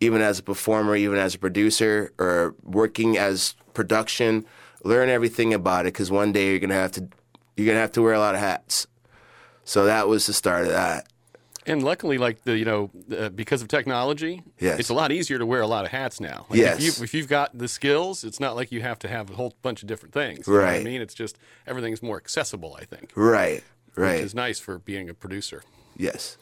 even 0.00 0.20
as 0.22 0.38
a 0.38 0.42
performer, 0.42 0.94
even 0.96 1.18
as 1.18 1.34
a 1.34 1.38
producer, 1.38 2.12
or 2.18 2.54
working 2.62 3.16
as 3.18 3.54
production. 3.74 4.44
learn 4.84 5.08
everything 5.08 5.52
about 5.52 5.86
it 5.86 5.92
because 5.92 6.10
one 6.10 6.30
day 6.32 6.50
you're 6.50 6.58
gonna 6.60 6.72
have 6.74 6.92
to 6.92 7.08
you're 7.56 7.66
gonna 7.66 7.80
have 7.80 7.92
to 7.92 8.00
wear 8.02 8.12
a 8.14 8.18
lot 8.18 8.34
of 8.34 8.40
hats. 8.40 8.86
So 9.64 9.84
that 9.86 10.06
was 10.08 10.26
the 10.26 10.32
start 10.32 10.62
of 10.64 10.70
that. 10.70 11.06
And 11.66 11.82
luckily, 11.82 12.16
like 12.16 12.44
the 12.44 12.56
you 12.56 12.64
know, 12.64 12.90
uh, 13.14 13.28
because 13.28 13.60
of 13.60 13.68
technology, 13.68 14.42
Yes. 14.58 14.78
it's 14.80 14.88
a 14.88 14.94
lot 14.94 15.10
easier 15.12 15.36
to 15.38 15.44
wear 15.44 15.60
a 15.60 15.66
lot 15.66 15.84
of 15.84 15.90
hats 15.90 16.20
now. 16.20 16.46
Like 16.48 16.60
Yes. 16.60 16.78
If, 16.78 16.84
you, 16.98 17.04
if 17.04 17.12
you've 17.14 17.28
got 17.28 17.58
the 17.58 17.68
skills, 17.68 18.24
it's 18.24 18.40
not 18.40 18.56
like 18.56 18.72
you 18.72 18.80
have 18.82 18.98
to 19.00 19.08
have 19.08 19.30
a 19.30 19.34
whole 19.34 19.52
bunch 19.62 19.82
of 19.82 19.88
different 19.88 20.14
things. 20.14 20.46
What 20.46 20.64
I 20.64 20.82
mean, 20.82 21.02
it's 21.02 21.12
just 21.14 21.36
everything's 21.66 22.02
more 22.02 22.16
accessible. 22.16 22.76
I 22.80 22.84
think, 22.84 23.12
Right. 23.16 23.62
Right. 23.96 24.14
which 24.16 24.24
is 24.26 24.34
nice 24.34 24.58
for 24.60 24.78
being 24.78 25.10
a 25.10 25.14
producer. 25.14 25.62
yes. 25.96 26.38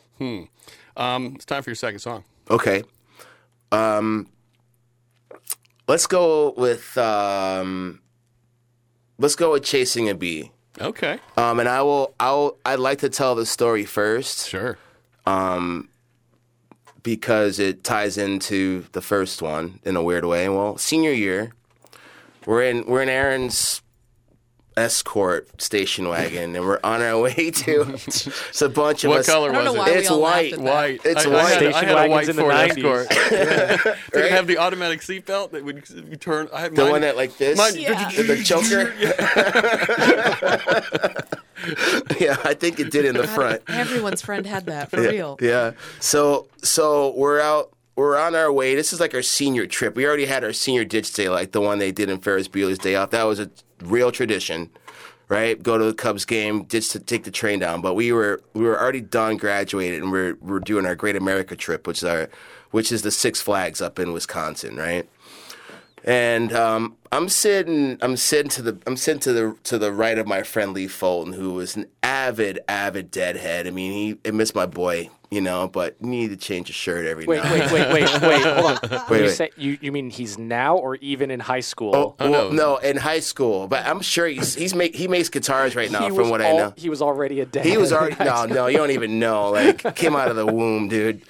Um, 0.97 1.33
it's 1.35 1.45
time 1.45 1.63
for 1.63 1.71
your 1.71 1.75
second 1.75 1.99
song. 2.01 2.25
Okay. 2.51 2.85
Um, 3.73 4.29
let's 5.89 6.07
go 6.07 6.53
with 6.57 6.97
um, 6.99 8.01
let's 9.19 9.37
go 9.37 9.53
with 9.53 9.65
chasing 9.65 10.09
a 10.09 10.15
bee. 10.15 10.53
Okay, 10.81 11.19
Um, 11.39 11.59
and 11.59 11.69
I 11.69 11.81
will. 11.83 12.15
I'll. 12.21 12.59
I'd 12.67 12.79
like 12.79 12.99
to 12.99 13.09
tell 13.09 13.35
the 13.35 13.47
story 13.47 13.87
first 13.87 14.47
sure. 14.49 14.77
Um, 15.25 15.89
because 17.03 17.59
it 17.59 17.83
ties 17.83 18.19
into 18.19 18.85
the 18.93 19.01
first 19.01 19.41
one 19.41 19.81
in 19.85 19.97
a 19.97 20.03
weird 20.03 20.27
way. 20.27 20.49
Well, 20.51 20.77
senior 20.77 21.13
year, 21.13 21.53
we're 22.45 22.63
in 22.63 22.85
we're 22.87 23.03
in 23.03 23.09
Aaron's 23.09 23.81
escort 24.77 25.61
station 25.61 26.09
wagon, 26.09 26.55
and 26.55 26.65
we're 26.65 26.79
on 26.85 27.03
our 27.03 27.19
way 27.21 27.51
to. 27.51 27.83
it's 27.95 28.63
a 28.63 28.69
bunch 28.69 29.05
of 29.05 29.11
What 29.11 29.21
us. 29.21 29.27
color 29.27 29.51
I 29.51 29.55
don't 29.55 29.65
know 29.65 29.73
was 29.75 29.89
it? 29.91 29.97
It's 29.99 30.11
white. 30.11 30.59
White. 30.59 31.01
It's 31.05 31.25
I, 31.25 31.29
white. 31.29 31.39
I 31.39 31.49
had, 31.49 31.63
I 31.63 31.71
Station 31.71 31.89
had 31.89 31.91
a 31.91 31.95
white 31.95 32.11
wagons 32.11 32.29
in 32.29 32.37
the 32.37 32.43
Ford 32.43 32.55
90s. 32.55 32.71
Escort. 32.71 33.09
Did 34.13 34.25
it 34.25 34.31
have 34.33 34.47
the 34.47 34.59
automatic 34.59 35.01
seatbelt 35.01 35.51
that 35.53 35.65
would 35.65 36.21
turn? 36.21 36.49
I 36.53 36.61
had 36.61 36.77
The 36.77 36.83
mine- 36.83 36.91
one 36.93 37.01
that 37.03 37.17
like 37.17 37.37
this, 37.39 37.57
Mine- 37.59 37.75
Yeah. 37.77 38.11
the 38.11 38.43
choker. 38.45 38.93
yeah, 42.21 42.37
I 42.45 42.55
think 42.55 42.79
it 42.81 42.91
did 42.91 43.05
in 43.05 43.17
the 43.17 43.27
front. 43.27 43.63
Everyone's 43.69 44.23
friend 44.23 44.47
had 44.47 44.67
that 44.67 44.91
for 44.91 45.03
yeah, 45.03 45.09
real. 45.11 45.39
Yeah. 45.41 45.73
So 46.01 46.49
so 46.63 47.15
we're 47.17 47.41
out. 47.41 47.73
We're 47.97 48.19
on 48.19 48.35
our 48.35 48.53
way. 48.53 48.75
This 48.75 48.93
is 48.93 49.01
like 49.01 49.15
our 49.15 49.23
senior 49.23 49.67
trip. 49.67 49.97
We 49.97 50.07
already 50.07 50.27
had 50.27 50.45
our 50.45 50.53
senior 50.53 50.85
ditch 50.85 51.13
day, 51.15 51.31
like 51.31 51.53
the 51.53 51.63
one 51.63 51.79
they 51.79 51.93
did 51.93 52.11
in 52.11 52.19
Ferris 52.19 52.47
Bueller's 52.47 52.79
Day 52.79 52.95
Off. 52.95 53.11
That 53.11 53.23
was 53.25 53.41
a 53.41 53.51
real 53.83 54.13
tradition, 54.13 54.71
right? 55.29 55.63
Go 55.63 55.79
to 55.79 55.85
the 55.85 55.95
Cubs 55.95 56.25
game, 56.25 56.67
just 56.69 56.93
to 56.93 57.01
take 57.01 57.25
the 57.25 57.31
train 57.31 57.59
down. 57.59 57.81
But 57.81 57.95
we 57.95 58.13
were 58.13 58.41
we 58.55 58.65
were 58.65 58.81
already 58.81 59.01
done, 59.01 59.37
graduated, 59.37 60.03
and 60.03 60.13
we're 60.13 60.37
we're 60.41 60.61
doing 60.61 60.87
our 60.87 60.95
Great 60.95 61.17
America 61.17 61.57
trip, 61.57 61.87
which 61.87 61.99
is 61.99 62.05
our 62.05 62.29
which 62.71 62.93
is 62.93 63.03
the 63.03 63.11
Six 63.11 63.41
Flags 63.41 63.81
up 63.81 63.99
in 63.99 64.13
Wisconsin, 64.13 64.77
right? 64.77 65.09
And 66.09 66.53
um, 66.53 66.97
I'm 67.11 67.29
sitting, 67.29 67.99
I'm 68.01 68.17
sitting 68.17 68.49
to 68.51 68.63
the, 68.63 68.79
I'm 68.87 68.97
sitting 68.97 69.19
to 69.23 69.33
the 69.33 69.57
to 69.65 69.77
the 69.77 69.93
right 69.93 70.17
of 70.19 70.27
my 70.29 70.45
friend 70.45 70.73
Lee 70.73 70.87
Fulton, 70.87 71.33
who 71.33 71.55
was 71.55 71.75
an 71.75 71.87
avid, 72.03 72.61
avid 72.69 73.11
deadhead. 73.11 73.67
I 73.67 73.71
mean, 73.71 73.93
he, 73.93 74.29
I 74.29 74.31
miss 74.31 74.55
my 74.55 74.67
boy, 74.67 75.11
you 75.33 75.41
know, 75.41 75.67
but 75.67 75.97
you 76.01 76.07
need 76.07 76.29
to 76.29 76.37
change 76.37 76.69
his 76.69 76.77
shirt 76.77 77.07
every 77.07 77.27
Wait, 77.27 77.43
now. 77.43 77.53
wait, 77.53 77.73
wait, 77.73 77.93
wait, 77.93 78.23
wait. 78.23 78.43
Hold 78.45 78.79
on. 78.85 79.07
Wait, 79.11 79.19
you, 79.19 79.25
wait. 79.25 79.31
Say, 79.31 79.51
you 79.57 79.79
you 79.81 79.91
mean 79.91 80.11
he's 80.11 80.39
now 80.39 80.77
or 80.77 80.95
even 80.97 81.33
in 81.33 81.41
high 81.41 81.59
school? 81.59 81.91
Oh, 81.97 82.15
Oh, 82.21 82.31
well, 82.31 82.51
no. 82.53 82.75
no, 82.75 82.77
in 82.77 82.97
high 82.99 83.19
school, 83.19 83.67
but 83.67 83.85
I'm 83.85 84.01
sure 84.01 84.29
he's 84.29 84.55
he's 84.55 84.77
make 84.77 84.95
he 84.95 85.09
makes 85.09 85.29
guitars 85.29 85.75
right 85.75 85.91
now, 85.91 86.03
he 86.03 86.09
from 86.11 86.19
was 86.19 86.29
what 86.31 86.41
I 86.41 86.53
know. 86.53 86.73
He 86.77 86.89
was 86.89 87.03
already 87.03 87.41
a 87.41 87.47
dad. 87.47 87.67
He 87.67 87.77
was 87.79 87.93
already 87.93 88.15
no, 88.25 88.47
no. 88.47 88.69
You 88.69 88.77
don't 88.77 88.93
even 88.93 89.19
know. 89.19 89.51
Like 89.51 89.97
came 89.97 90.15
out 90.15 90.29
of 90.29 90.37
the 90.37 90.47
womb, 90.47 90.87
dude. 90.89 91.23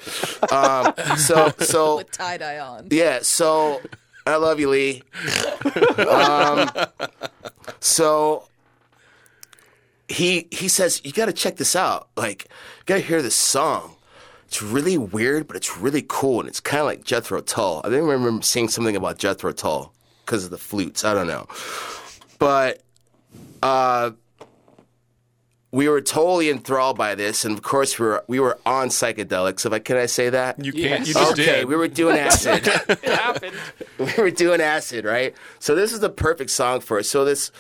Um, 0.53 0.93
so 1.17 1.51
so 1.61 1.97
With 1.97 2.11
tie 2.11 2.37
dye 2.37 2.59
on. 2.59 2.89
Yeah, 2.91 3.21
so 3.23 3.81
I 4.27 4.37
love 4.37 4.59
you, 4.59 4.69
Lee. 4.69 5.03
um, 6.09 6.69
so 7.81 8.49
he 10.09 10.49
he 10.51 10.69
says 10.69 11.01
you 11.05 11.13
got 11.13 11.27
to 11.27 11.33
check 11.33 11.57
this 11.57 11.77
out. 11.77 12.09
Like, 12.17 12.45
you 12.45 12.85
got 12.87 12.97
to 12.97 13.01
hear 13.03 13.23
this 13.23 13.37
song. 13.37 13.95
It's 14.47 14.63
really 14.63 14.97
weird, 14.97 15.47
but 15.47 15.57
it's 15.57 15.77
really 15.77 16.05
cool, 16.07 16.41
and 16.41 16.49
it's 16.49 16.61
kind 16.61 16.81
of 16.81 16.87
like 16.87 17.05
Jethro 17.05 17.41
Tull. 17.41 17.81
I 17.85 17.89
think 17.89 18.03
I 18.03 18.13
remember 18.13 18.43
seeing 18.43 18.69
something 18.69 18.97
about 18.97 19.19
Jethro 19.19 19.53
Tull 19.53 19.93
because 20.25 20.45
of 20.45 20.51
the 20.51 20.59
flutes. 20.59 21.05
I 21.05 21.15
don't 21.15 21.27
know, 21.27 21.47
but 22.39 22.83
uh, 23.63 24.13
we 25.73 25.89
were 25.89 26.01
totally 26.01 26.49
enthralled 26.49 26.97
by 26.97 27.15
this, 27.15 27.45
and 27.45 27.53
of 27.57 27.63
course 27.63 27.99
we 27.99 28.07
were 28.07 28.25
we 28.29 28.41
were 28.41 28.59
on 28.65 28.89
psychedelics. 28.89 29.67
If 29.67 29.73
I 29.73 29.79
can 29.79 29.97
I 29.97 30.07
say 30.07 30.31
that? 30.31 30.65
You 30.65 30.73
can't. 30.73 31.01
Yes. 31.01 31.09
You 31.09 31.15
just 31.15 31.33
okay, 31.33 31.45
did. 31.45 31.65
we 31.67 31.77
were 31.77 31.89
doing 31.89 32.17
acid. 32.17 32.67
It 32.89 33.05
happened. 33.05 33.57
we 33.99 34.13
were 34.17 34.31
doing 34.31 34.61
acid, 34.61 35.05
right? 35.05 35.35
So 35.59 35.75
this 35.75 35.93
is 35.93 36.01
the 36.01 36.09
perfect 36.11 36.51
song 36.51 36.81
for 36.81 36.99
it. 37.01 37.05
So 37.05 37.25
this 37.25 37.51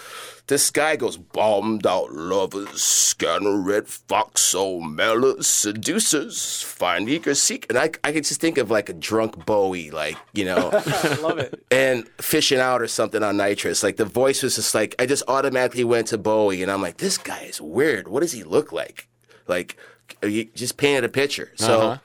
this 0.49 0.71
guy 0.71 0.95
goes 0.97 1.17
bombed 1.17 1.87
out 1.87 2.13
lovers, 2.13 2.81
scanner 2.83 3.57
red 3.61 3.89
fox, 3.89 4.43
so 4.43 4.81
mellors, 4.81 5.45
seducers, 5.45 6.63
find 6.63 7.09
eager 7.09 7.35
seek, 7.35 7.67
and 7.69 7.77
I 7.77 7.91
I 8.05 8.13
could 8.13 8.25
just 8.25 8.41
think 8.41 8.57
of 8.59 8.71
like 8.71 8.89
a 8.89 8.93
drunk 8.93 9.45
Bowie, 9.45 9.91
like 9.91 10.17
you 10.33 10.45
know, 10.45 10.71
I 10.87 11.15
love 11.21 11.39
it. 11.39 11.65
and 11.71 12.07
fishing 12.19 12.61
out 12.61 12.81
or 12.81 12.87
something 12.87 13.23
on 13.23 13.37
nitrous. 13.37 13.83
Like 13.83 13.97
the 13.97 14.05
voice 14.05 14.43
was 14.43 14.55
just 14.57 14.75
like 14.75 14.95
I 15.01 15.07
just 15.07 15.25
automatically 15.27 15.85
went 15.85 16.07
to 16.09 16.19
Bowie, 16.19 16.63
and 16.63 16.71
I'm 16.71 16.81
like, 16.83 16.99
this 16.99 17.19
guy 17.19 17.41
is 17.43 17.61
weird. 17.61 18.07
What 18.07 18.21
does 18.21 18.33
he 18.33 18.45
look 18.45 18.71
like? 18.73 19.09
Like 19.49 19.77
you 20.23 20.45
just 20.55 20.77
painted 20.77 21.05
a 21.05 21.09
picture. 21.09 21.51
So 21.57 21.81
Uh-huh. 21.81 21.99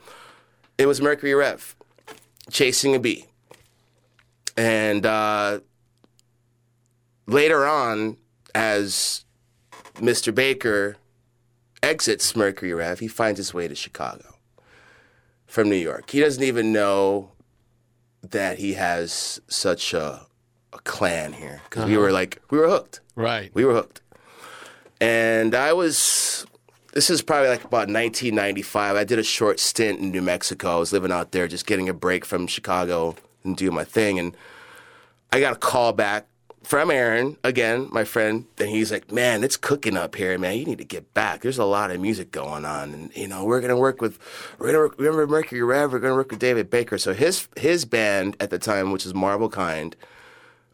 it 0.78 0.86
was 0.86 1.00
Mercury 1.00 1.34
Rev, 1.34 1.76
chasing 2.50 2.94
a 2.96 2.98
bee. 2.98 3.26
And 4.56 5.06
uh, 5.06 5.60
later 7.26 7.64
on, 7.66 8.16
as 8.54 9.24
Mr. 9.94 10.34
Baker 10.34 10.96
exits 11.82 12.34
Mercury 12.36 12.72
Rev, 12.72 12.98
he 12.98 13.08
finds 13.08 13.38
his 13.38 13.52
way 13.52 13.68
to 13.68 13.74
Chicago 13.74 14.36
from 15.46 15.68
New 15.68 15.76
York. 15.76 16.10
He 16.10 16.20
doesn't 16.20 16.42
even 16.42 16.72
know 16.72 17.32
that 18.22 18.58
he 18.58 18.74
has 18.74 19.40
such 19.48 19.92
a, 19.92 20.26
a 20.72 20.78
clan 20.78 21.32
here 21.32 21.60
because 21.64 21.84
we 21.86 21.94
uh-huh. 21.94 22.02
were 22.02 22.12
like, 22.12 22.40
we 22.50 22.58
were 22.58 22.68
hooked. 22.68 23.00
right. 23.16 23.50
We 23.54 23.64
were 23.64 23.74
hooked. 23.74 24.00
And 25.00 25.54
I 25.54 25.72
was, 25.72 26.46
this 26.92 27.10
is 27.10 27.22
probably 27.22 27.48
like 27.48 27.64
about 27.64 27.88
1995. 27.88 28.96
I 28.96 29.04
did 29.04 29.18
a 29.18 29.24
short 29.24 29.58
stint 29.58 29.98
in 29.98 30.12
New 30.12 30.22
Mexico. 30.22 30.76
I 30.76 30.78
was 30.78 30.92
living 30.92 31.10
out 31.10 31.32
there 31.32 31.48
just 31.48 31.66
getting 31.66 31.88
a 31.88 31.94
break 31.94 32.24
from 32.24 32.46
Chicago 32.46 33.16
and 33.42 33.56
doing 33.56 33.74
my 33.74 33.84
thing. 33.84 34.20
And 34.20 34.36
I 35.32 35.40
got 35.40 35.54
a 35.54 35.58
call 35.58 35.92
back 35.92 36.28
from 36.62 36.90
Aaron, 36.90 37.36
again, 37.44 37.88
my 37.90 38.04
friend. 38.04 38.46
And 38.58 38.68
he's 38.68 38.92
like, 38.92 39.10
man, 39.10 39.44
it's 39.44 39.56
cooking 39.56 39.96
up 39.96 40.14
here, 40.14 40.38
man. 40.38 40.56
You 40.56 40.64
need 40.64 40.78
to 40.78 40.84
get 40.84 41.12
back. 41.14 41.42
There's 41.42 41.58
a 41.58 41.64
lot 41.64 41.90
of 41.90 42.00
music 42.00 42.30
going 42.30 42.64
on. 42.64 42.92
And, 42.94 43.16
you 43.16 43.28
know, 43.28 43.44
we're 43.44 43.60
going 43.60 43.70
to 43.70 43.76
work 43.76 44.00
with, 44.00 44.18
we're 44.58 44.72
to 44.72 44.78
work, 44.78 44.98
remember 44.98 45.26
Mercury 45.26 45.62
Rev? 45.62 45.92
We're 45.92 45.98
going 45.98 46.12
to 46.12 46.16
work 46.16 46.30
with 46.30 46.40
David 46.40 46.70
Baker. 46.70 46.98
So 46.98 47.12
his, 47.12 47.48
his 47.56 47.84
band 47.84 48.36
at 48.40 48.50
the 48.50 48.58
time, 48.58 48.92
which 48.92 49.04
is 49.04 49.14
Marble 49.14 49.48
Kind, 49.48 49.96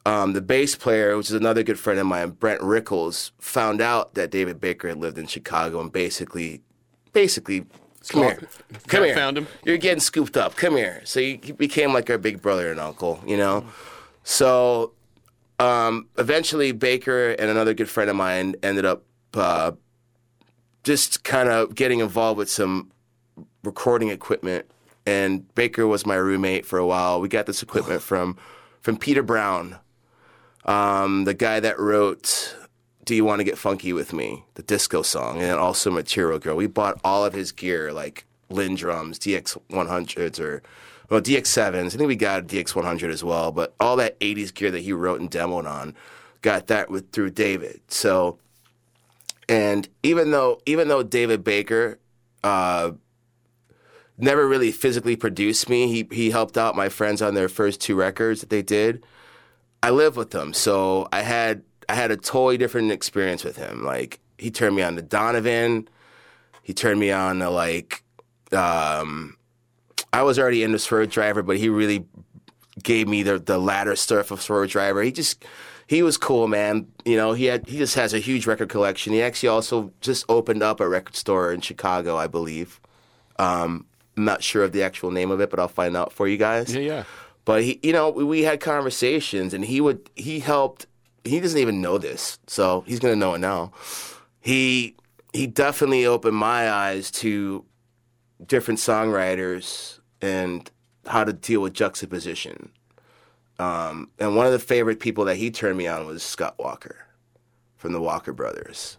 um, 0.06 0.32
the 0.32 0.40
bass 0.40 0.74
player, 0.74 1.16
which 1.16 1.28
is 1.28 1.34
another 1.34 1.62
good 1.62 1.78
friend 1.78 1.98
of 1.98 2.06
mine, 2.06 2.30
Brent 2.30 2.60
Rickles, 2.60 3.32
found 3.38 3.80
out 3.80 4.14
that 4.14 4.30
David 4.30 4.60
Baker 4.60 4.88
had 4.88 4.98
lived 4.98 5.18
in 5.18 5.26
Chicago 5.26 5.80
and 5.80 5.92
basically, 5.92 6.62
basically, 7.12 7.66
come 8.08 8.22
here, 8.22 8.40
come 8.86 9.04
here, 9.04 9.14
found 9.14 9.36
him. 9.36 9.46
You're 9.64 9.76
getting 9.76 10.00
scooped 10.00 10.36
up. 10.36 10.56
Come 10.56 10.76
here. 10.76 11.02
So 11.04 11.20
he, 11.20 11.40
he 11.42 11.52
became 11.52 11.92
like 11.92 12.08
our 12.08 12.16
big 12.16 12.40
brother 12.40 12.70
and 12.70 12.80
uncle, 12.80 13.22
you 13.26 13.36
know. 13.36 13.66
So 14.22 14.92
um, 15.58 16.08
eventually, 16.18 16.72
Baker 16.72 17.30
and 17.30 17.50
another 17.50 17.74
good 17.74 17.88
friend 17.88 18.08
of 18.08 18.16
mine 18.16 18.54
ended 18.62 18.84
up 18.84 19.02
uh, 19.34 19.72
just 20.84 21.24
kind 21.24 21.48
of 21.48 21.74
getting 21.74 22.00
involved 22.00 22.38
with 22.38 22.50
some 22.50 22.90
recording 23.64 24.08
equipment. 24.08 24.66
And 25.06 25.52
Baker 25.54 25.86
was 25.86 26.06
my 26.06 26.16
roommate 26.16 26.66
for 26.66 26.78
a 26.78 26.86
while. 26.86 27.20
We 27.20 27.28
got 27.28 27.46
this 27.46 27.62
equipment 27.62 28.02
from 28.10 28.36
from 28.80 28.96
Peter 28.96 29.22
Brown, 29.22 29.76
um, 30.64 31.24
the 31.24 31.34
guy 31.34 31.60
that 31.60 31.78
wrote 31.80 32.56
"Do 33.04 33.14
You 33.14 33.24
Want 33.24 33.40
to 33.40 33.44
Get 33.44 33.58
Funky 33.58 33.92
with 33.92 34.12
Me," 34.12 34.44
the 34.54 34.62
disco 34.62 35.02
song, 35.02 35.42
and 35.42 35.58
also 35.58 35.90
Material 35.90 36.38
Girl. 36.38 36.56
We 36.56 36.68
bought 36.68 37.00
all 37.02 37.24
of 37.24 37.32
his 37.32 37.50
gear, 37.50 37.92
like 37.92 38.24
Linn 38.48 38.76
drums, 38.76 39.18
DX 39.18 39.58
100s, 39.70 40.40
or 40.40 40.62
well 41.10 41.20
DX 41.20 41.42
7s. 41.42 41.86
I 41.86 41.88
think 41.90 42.08
we 42.08 42.16
got 42.16 42.40
a 42.40 42.42
DX 42.44 42.74
100 42.74 43.10
as 43.10 43.24
well. 43.24 43.52
But 43.52 43.74
all 43.80 43.96
that 43.96 44.18
80s 44.20 44.52
gear 44.52 44.70
that 44.70 44.80
he 44.80 44.92
wrote 44.92 45.20
and 45.20 45.30
demoed 45.30 45.68
on, 45.68 45.94
got 46.42 46.66
that 46.68 46.90
with 46.90 47.12
through 47.12 47.30
David. 47.30 47.80
So, 47.88 48.38
and 49.48 49.88
even 50.02 50.30
though 50.30 50.60
even 50.66 50.88
though 50.88 51.02
David 51.02 51.44
Baker. 51.44 51.98
Uh, 52.44 52.92
never 54.18 54.46
really 54.46 54.72
physically 54.72 55.16
produced 55.16 55.68
me. 55.68 55.86
He 55.86 56.08
he 56.12 56.30
helped 56.30 56.58
out 56.58 56.76
my 56.76 56.88
friends 56.88 57.22
on 57.22 57.34
their 57.34 57.48
first 57.48 57.80
two 57.80 57.94
records 57.94 58.40
that 58.40 58.50
they 58.50 58.62
did. 58.62 59.04
I 59.82 59.90
lived 59.90 60.16
with 60.16 60.30
them, 60.30 60.52
so 60.52 61.08
I 61.12 61.22
had 61.22 61.62
I 61.88 61.94
had 61.94 62.10
a 62.10 62.16
totally 62.16 62.58
different 62.58 62.90
experience 62.90 63.44
with 63.44 63.56
him. 63.56 63.84
Like 63.84 64.20
he 64.36 64.50
turned 64.50 64.76
me 64.76 64.82
on 64.82 64.96
to 64.96 65.02
Donovan. 65.02 65.88
He 66.62 66.74
turned 66.74 67.00
me 67.00 67.10
on 67.10 67.38
to 67.38 67.48
like 67.48 68.02
um 68.52 69.36
I 70.12 70.22
was 70.22 70.38
already 70.38 70.62
into 70.62 70.78
Swervedriver, 70.78 71.44
but 71.44 71.58
he 71.58 71.68
really 71.68 72.06
gave 72.82 73.08
me 73.08 73.22
the 73.22 73.38
the 73.38 73.58
latter 73.58 73.96
stuff 73.96 74.30
of 74.30 74.40
Swervedriver. 74.40 75.04
He 75.04 75.12
just 75.12 75.44
he 75.86 76.02
was 76.02 76.16
cool, 76.16 76.48
man. 76.48 76.86
You 77.04 77.16
know, 77.16 77.32
he 77.32 77.46
had 77.46 77.66
he 77.68 77.78
just 77.78 77.94
has 77.94 78.12
a 78.14 78.18
huge 78.18 78.46
record 78.46 78.68
collection. 78.68 79.12
He 79.12 79.22
actually 79.22 79.48
also 79.48 79.92
just 80.00 80.24
opened 80.28 80.62
up 80.62 80.80
a 80.80 80.88
record 80.88 81.16
store 81.16 81.52
in 81.52 81.60
Chicago, 81.60 82.16
I 82.16 82.26
believe. 82.26 82.80
Um, 83.38 83.86
I'm 84.16 84.24
not 84.24 84.42
sure 84.42 84.64
of 84.64 84.72
the 84.72 84.82
actual 84.82 85.10
name 85.10 85.30
of 85.30 85.40
it, 85.40 85.48
but 85.48 85.58
I'll 85.58 85.68
find 85.68 85.96
out 85.96 86.12
for 86.12 86.28
you 86.28 86.36
guys. 86.36 86.74
Yeah, 86.74 86.80
yeah. 86.80 87.04
But 87.44 87.62
he, 87.62 87.80
you 87.82 87.92
know, 87.92 88.10
we, 88.10 88.24
we 88.24 88.42
had 88.42 88.60
conversations, 88.60 89.54
and 89.54 89.64
he 89.64 89.80
would 89.80 90.10
he 90.14 90.40
helped. 90.40 90.86
He 91.24 91.40
doesn't 91.40 91.58
even 91.58 91.80
know 91.80 91.98
this, 91.98 92.38
so 92.46 92.84
he's 92.86 93.00
gonna 93.00 93.16
know 93.16 93.34
it 93.34 93.38
now. 93.38 93.72
He 94.40 94.96
he 95.32 95.46
definitely 95.46 96.06
opened 96.06 96.36
my 96.36 96.70
eyes 96.70 97.10
to 97.12 97.64
different 98.44 98.80
songwriters 98.80 99.97
and 100.20 100.70
how 101.06 101.24
to 101.24 101.32
deal 101.32 101.60
with 101.60 101.72
juxtaposition. 101.74 102.70
Um, 103.58 104.10
and 104.18 104.36
one 104.36 104.46
of 104.46 104.52
the 104.52 104.58
favorite 104.58 105.00
people 105.00 105.24
that 105.24 105.36
he 105.36 105.50
turned 105.50 105.76
me 105.76 105.86
on 105.86 106.06
was 106.06 106.22
Scott 106.22 106.56
Walker 106.58 107.06
from 107.76 107.92
the 107.92 108.00
Walker 108.00 108.32
Brothers. 108.32 108.96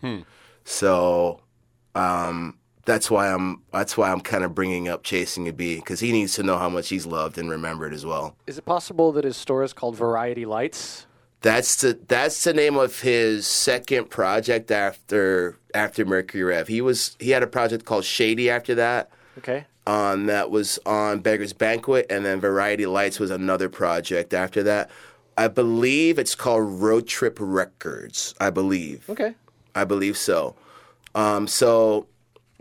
So 0.66 1.42
um, 1.96 2.58
that's 2.86 3.10
why 3.10 3.32
I'm 3.32 3.64
that's 3.72 3.96
why 3.98 4.12
I'm 4.12 4.20
kind 4.20 4.44
of 4.44 4.54
bringing 4.54 4.88
up 4.88 5.04
Chasing 5.04 5.48
a 5.48 5.54
Bee 5.54 5.76
because 5.76 6.00
he 6.00 6.12
needs 6.12 6.34
to 6.36 6.44
know 6.44 6.58
how 6.58 6.70
much 6.70 6.90
he's 6.90 7.06
loved 7.06 7.38
and 7.38 7.50
remembered 7.50 7.94
as 7.94 8.06
well. 8.06 8.36
Is 8.48 8.58
it 8.58 8.66
possible 8.66 9.12
that 9.14 9.24
his 9.24 9.38
store 9.38 9.64
is 9.64 9.74
called 9.74 9.96
Variety 9.96 10.46
Lights? 10.46 11.06
That's 11.42 11.78
the 11.78 11.98
that's 12.08 12.44
the 12.44 12.54
name 12.54 12.76
of 12.76 13.02
his 13.02 13.48
second 13.48 14.10
project 14.10 14.72
after 14.72 15.58
after 15.74 16.06
Mercury 16.06 16.44
Rev. 16.44 16.68
He 16.68 16.82
was 16.82 17.16
he 17.20 17.30
had 17.30 17.44
a 17.44 17.48
project 17.48 17.86
called 17.86 18.04
Shady 18.04 18.50
after 18.50 18.76
that. 18.76 19.10
Okay. 19.38 19.66
Um, 19.88 20.28
that 20.28 20.52
was 20.52 20.78
on 20.86 21.20
Beggar's 21.20 21.54
Banquet, 21.54 22.06
and 22.10 22.24
then 22.26 22.40
Variety 22.40 22.86
Lights 22.86 23.20
was 23.20 23.32
another 23.32 23.70
project 23.70 24.34
after 24.34 24.62
that. 24.64 24.90
I 25.38 25.48
believe 25.48 26.20
it's 26.20 26.36
called 26.36 26.82
Road 26.82 27.08
Trip 27.08 27.38
Records. 27.40 28.36
I 28.40 28.50
believe. 28.52 29.10
Okay. 29.10 29.34
I 29.74 29.86
believe 29.86 30.18
so. 30.18 30.56
Um, 31.16 31.48
so 31.48 32.08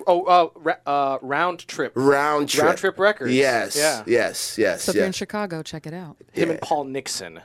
Oh, 0.07 0.23
uh, 0.25 0.49
ra- 0.55 0.75
uh, 0.87 1.19
round 1.23 1.67
trip. 1.67 1.93
round 1.97 2.49
trip. 2.49 2.65
Round 2.65 2.79
Trip 2.79 2.99
Records. 2.99 3.35
Yes. 3.35 3.77
Yeah. 3.77 4.05
Yes. 4.07 4.57
Yes. 4.57 4.85
So 4.85 4.91
if 4.91 4.97
you're 4.97 5.07
in. 5.07 5.13
Chicago, 5.13 5.61
check 5.63 5.87
it 5.89 5.93
out. 5.93 6.17
Him 6.33 6.51
and 6.51 6.61
Paul 6.61 6.85
Nixon. 6.85 7.41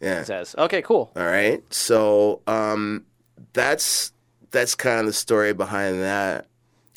Yeah. 0.00 0.20
It 0.20 0.26
says. 0.26 0.54
Okay, 0.56 0.80
cool. 0.80 1.10
All 1.16 1.24
right. 1.26 1.62
So 1.74 2.40
um, 2.46 3.04
that's 3.52 4.12
that's 4.52 4.74
kind 4.76 5.00
of 5.00 5.06
the 5.06 5.12
story 5.12 5.52
behind 5.52 6.00
that. 6.02 6.46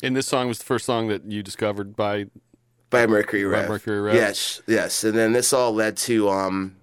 And 0.06 0.14
this 0.14 0.28
song 0.28 0.46
was 0.46 0.58
the 0.58 0.64
first 0.64 0.86
song 0.86 1.08
that 1.08 1.24
you 1.24 1.42
discovered 1.42 1.96
by. 1.96 2.26
by 2.90 3.08
Mercury 3.08 3.44
Rev. 3.44 3.64
By 3.64 3.68
Mercury 3.68 4.00
Rev. 4.00 4.14
Yes, 4.14 4.62
yes. 4.68 5.02
And 5.02 5.18
then 5.18 5.32
this 5.32 5.52
all 5.52 5.72
led 5.72 5.96
to, 5.98 6.28
um, 6.28 6.76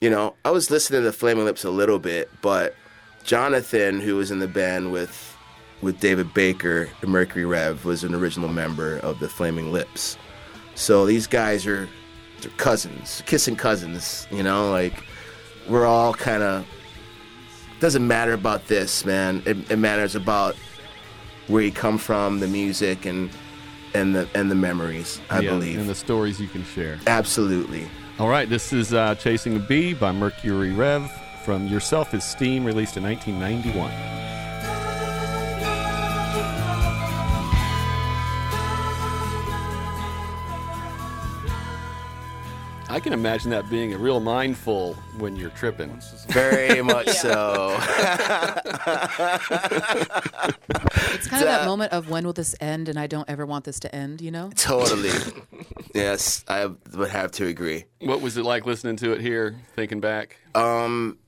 you 0.00 0.08
know, 0.08 0.34
I 0.46 0.50
was 0.50 0.70
listening 0.70 1.02
to 1.02 1.06
the 1.06 1.12
Flaming 1.12 1.44
Lips 1.44 1.64
a 1.64 1.70
little 1.70 1.98
bit, 1.98 2.30
but 2.40 2.74
Jonathan, 3.22 4.00
who 4.00 4.16
was 4.16 4.30
in 4.30 4.38
the 4.38 4.48
band 4.48 4.92
with 4.92 5.36
with 5.82 6.00
David 6.00 6.32
Baker, 6.32 6.88
the 7.02 7.06
Mercury 7.06 7.44
Rev, 7.44 7.84
was 7.84 8.02
an 8.02 8.14
original 8.14 8.48
member 8.48 8.96
of 9.00 9.20
the 9.20 9.28
Flaming 9.28 9.70
Lips. 9.70 10.16
So 10.74 11.04
these 11.04 11.26
guys 11.26 11.66
are 11.66 11.86
they're 12.40 12.50
cousins, 12.52 13.22
kissing 13.26 13.56
cousins. 13.56 14.26
You 14.30 14.42
know, 14.42 14.70
like 14.70 15.04
we're 15.68 15.86
all 15.86 16.14
kind 16.14 16.42
of. 16.42 16.66
Doesn't 17.78 18.06
matter 18.06 18.32
about 18.32 18.68
this, 18.68 19.04
man. 19.04 19.42
It, 19.44 19.70
it 19.70 19.76
matters 19.76 20.16
about 20.16 20.56
where 21.48 21.62
you 21.62 21.72
come 21.72 21.98
from, 21.98 22.40
the 22.40 22.46
music, 22.46 23.04
and 23.04 23.30
and 23.94 24.14
the 24.14 24.28
and 24.34 24.50
the 24.50 24.54
memories. 24.54 25.20
I 25.30 25.40
Yeah, 25.40 25.50
believe. 25.50 25.78
And 25.78 25.88
the 25.88 25.94
stories 25.94 26.40
you 26.40 26.48
can 26.48 26.64
share. 26.64 26.98
Absolutely. 27.06 27.88
All 28.18 28.28
right, 28.28 28.48
this 28.48 28.72
is 28.72 28.92
uh, 28.92 29.14
Chasing 29.14 29.56
a 29.56 29.60
Bee 29.60 29.94
by 29.94 30.10
Mercury 30.12 30.72
Rev 30.72 31.10
from 31.44 31.68
Yerself 31.68 32.12
is 32.14 32.24
Steam, 32.24 32.64
released 32.64 32.96
in 32.96 33.02
1991. 33.04 33.90
I 42.90 43.00
can 43.00 43.12
imagine 43.12 43.50
that 43.50 43.68
being 43.68 43.92
a 43.92 43.98
real 43.98 44.18
mindful 44.18 44.94
when 45.18 45.36
you're 45.36 45.50
tripping. 45.50 46.00
Very 46.28 46.82
much 46.94 47.08
so. 47.08 47.78
It's 51.18 51.26
kind 51.26 51.42
of 51.42 51.48
that 51.48 51.66
moment 51.66 51.92
of 51.92 52.08
when 52.10 52.24
will 52.24 52.32
this 52.32 52.54
end, 52.60 52.88
and 52.88 52.98
I 52.98 53.06
don't 53.08 53.28
ever 53.28 53.44
want 53.44 53.64
this 53.64 53.80
to 53.80 53.94
end. 53.94 54.20
You 54.20 54.30
know? 54.30 54.50
totally. 54.54 55.10
Yes, 55.94 56.44
I 56.46 56.66
would 56.66 57.10
have 57.10 57.32
to 57.32 57.46
agree. 57.46 57.86
What 58.00 58.20
was 58.20 58.36
it 58.36 58.44
like 58.44 58.66
listening 58.66 58.96
to 58.96 59.12
it 59.12 59.20
here, 59.20 59.56
thinking 59.74 60.00
back? 60.00 60.36
Um, 60.54 61.18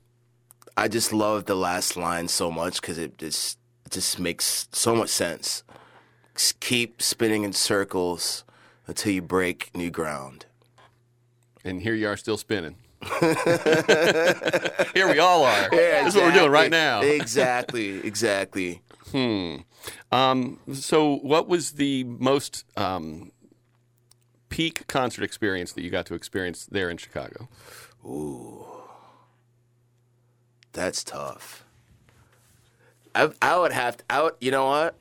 I 0.77 0.87
just 0.87 1.13
love 1.15 1.47
the 1.47 1.57
last 1.57 1.97
line 1.97 2.29
so 2.29 2.51
much 2.53 2.81
because 2.81 2.99
it 2.99 3.17
just 3.19 3.59
it 3.87 3.93
just 3.93 4.21
makes 4.21 4.69
so 4.71 4.95
much 4.95 5.09
sense. 5.09 5.65
Just 6.37 6.61
keep 6.61 7.01
spinning 7.03 7.43
in 7.43 7.53
circles 7.53 8.45
until 8.87 9.13
you 9.13 9.23
break 9.23 9.71
new 9.75 9.91
ground. 9.91 10.45
And 11.65 11.83
here 11.83 11.95
you 11.95 12.09
are 12.09 12.17
still 12.17 12.37
spinning. 12.37 12.77
here 14.95 15.09
we 15.09 15.19
all 15.19 15.45
are. 15.45 15.71
That's 15.71 16.15
what 16.15 16.25
we're 16.25 16.33
doing 16.33 16.51
right 16.51 16.71
now. 16.71 17.01
Exactly. 17.01 18.07
Exactly. 18.07 18.83
Um, 20.13 20.59
so, 20.73 21.17
what 21.17 21.49
was 21.49 21.73
the 21.73 22.05
most 22.05 22.65
um, 22.77 23.33
peak 24.49 24.87
concert 24.87 25.25
experience 25.25 25.73
that 25.73 25.83
you 25.83 25.91
got 25.91 26.07
to 26.07 26.15
experience 26.15 26.67
there 26.67 26.91
in 26.91 26.97
Chicago? 26.97 27.49
Ooh, 28.05 28.67
that's 30.73 31.03
tough. 31.03 31.65
I 33.15 33.31
I 33.41 33.57
would 33.59 33.73
have 33.73 33.97
to, 33.99 34.05
I 34.11 34.23
would, 34.23 34.35
you 34.41 34.51
know 34.51 34.67
what? 34.67 34.95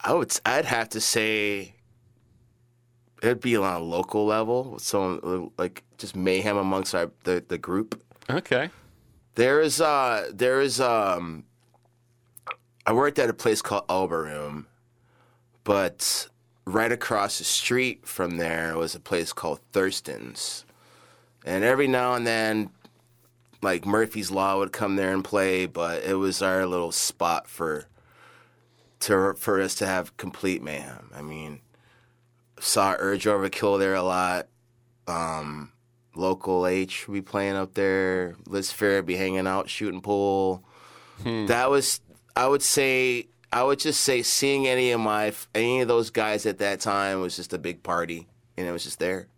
I 0.00 0.12
would 0.14 0.32
I'd 0.46 0.64
have 0.64 0.88
to 0.90 1.00
say 1.00 1.74
it'd 3.22 3.40
be 3.40 3.56
on 3.56 3.74
a 3.74 3.84
local 3.84 4.26
level, 4.26 4.78
so 4.78 5.52
like 5.58 5.84
just 5.98 6.16
mayhem 6.16 6.56
amongst 6.56 6.94
our 6.94 7.10
the, 7.24 7.44
the 7.46 7.58
group. 7.58 8.02
Okay. 8.28 8.70
There 9.34 9.60
is 9.60 9.80
uh 9.80 10.30
there 10.32 10.60
is 10.60 10.80
um 10.80 11.44
I 12.86 12.92
worked 12.92 13.18
at 13.18 13.30
a 13.30 13.34
place 13.34 13.62
called 13.62 13.86
Elbo 13.88 14.24
Room, 14.24 14.66
but 15.64 16.28
right 16.64 16.92
across 16.92 17.38
the 17.38 17.44
street 17.44 18.06
from 18.06 18.36
there 18.36 18.76
was 18.76 18.94
a 18.94 19.00
place 19.00 19.32
called 19.32 19.60
Thurston's. 19.72 20.64
And 21.44 21.64
every 21.64 21.86
now 21.86 22.14
and 22.14 22.26
then 22.26 22.70
like 23.62 23.86
Murphy's 23.86 24.30
Law 24.30 24.58
would 24.58 24.72
come 24.72 24.96
there 24.96 25.12
and 25.12 25.24
play, 25.24 25.66
but 25.66 26.02
it 26.04 26.14
was 26.14 26.42
our 26.42 26.66
little 26.66 26.92
spot 26.92 27.46
for 27.46 27.86
to 29.00 29.34
for 29.34 29.60
us 29.60 29.74
to 29.76 29.86
have 29.86 30.16
complete 30.16 30.62
mayhem. 30.62 31.10
I 31.14 31.22
mean, 31.22 31.60
saw 32.60 32.94
Urge 32.98 33.24
Overkill 33.24 33.78
there 33.78 33.94
a 33.94 34.02
lot. 34.02 34.46
Um, 35.06 35.72
Local 36.14 36.66
H 36.66 37.08
would 37.08 37.14
be 37.14 37.22
playing 37.22 37.56
up 37.56 37.74
there. 37.74 38.36
Liz 38.46 38.70
Phair 38.72 39.04
be 39.04 39.16
hanging 39.16 39.46
out, 39.46 39.68
shooting 39.68 40.00
pool. 40.00 40.64
That 41.24 41.68
was, 41.68 42.00
I 42.34 42.46
would 42.46 42.62
say, 42.62 43.28
I 43.52 43.62
would 43.62 43.78
just 43.78 44.00
say, 44.00 44.22
seeing 44.22 44.66
any 44.66 44.90
of 44.92 45.00
my 45.00 45.32
any 45.54 45.80
of 45.80 45.88
those 45.88 46.10
guys 46.10 46.46
at 46.46 46.58
that 46.58 46.80
time 46.80 47.20
was 47.20 47.36
just 47.36 47.52
a 47.52 47.58
big 47.58 47.82
party, 47.82 48.26
and 48.56 48.66
it 48.66 48.72
was 48.72 48.84
just 48.84 48.98
there. 49.00 49.28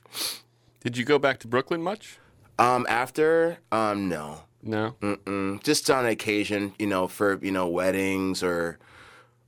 Did 0.81 0.97
you 0.97 1.05
go 1.05 1.19
back 1.19 1.39
to 1.41 1.49
Brooklyn 1.49 1.83
much? 1.83 2.19
Um, 2.59 2.87
after, 2.89 3.59
um, 3.73 4.09
no. 4.09 4.43
No. 4.63 4.95
Mm, 5.01 5.63
just 5.65 5.91
on 5.91 6.07
occasion, 6.07 6.75
you 6.79 6.87
know, 6.87 7.09
for 7.09 7.39
you 7.43 7.51
know 7.51 7.67
weddings 7.67 8.43
or, 8.45 8.79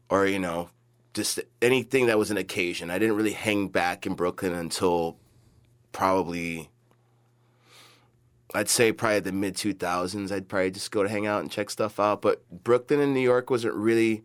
or 0.08 0.26
you 0.26 0.40
know, 0.40 0.70
just 1.14 1.40
anything 1.62 2.06
that 2.06 2.18
was 2.18 2.30
an 2.30 2.36
occasion. 2.36 2.90
I 2.90 2.98
didn't 2.98 3.16
really 3.16 3.32
hang 3.32 3.68
back 3.68 4.04
in 4.06 4.14
Brooklyn 4.14 4.52
until 4.52 5.16
probably, 5.92 6.70
I'd 8.52 8.68
say 8.68 8.92
probably 8.92 9.20
the 9.20 9.32
mid 9.32 9.56
two 9.56 9.72
thousands. 9.72 10.32
I'd 10.32 10.48
probably 10.48 10.72
just 10.72 10.90
go 10.90 11.02
to 11.02 11.08
hang 11.08 11.26
out 11.26 11.40
and 11.40 11.50
check 11.50 11.70
stuff 11.70 11.98
out. 11.98 12.20
But 12.20 12.42
Brooklyn 12.50 13.00
and 13.00 13.14
New 13.14 13.20
York 13.20 13.48
wasn't 13.48 13.74
really. 13.74 14.24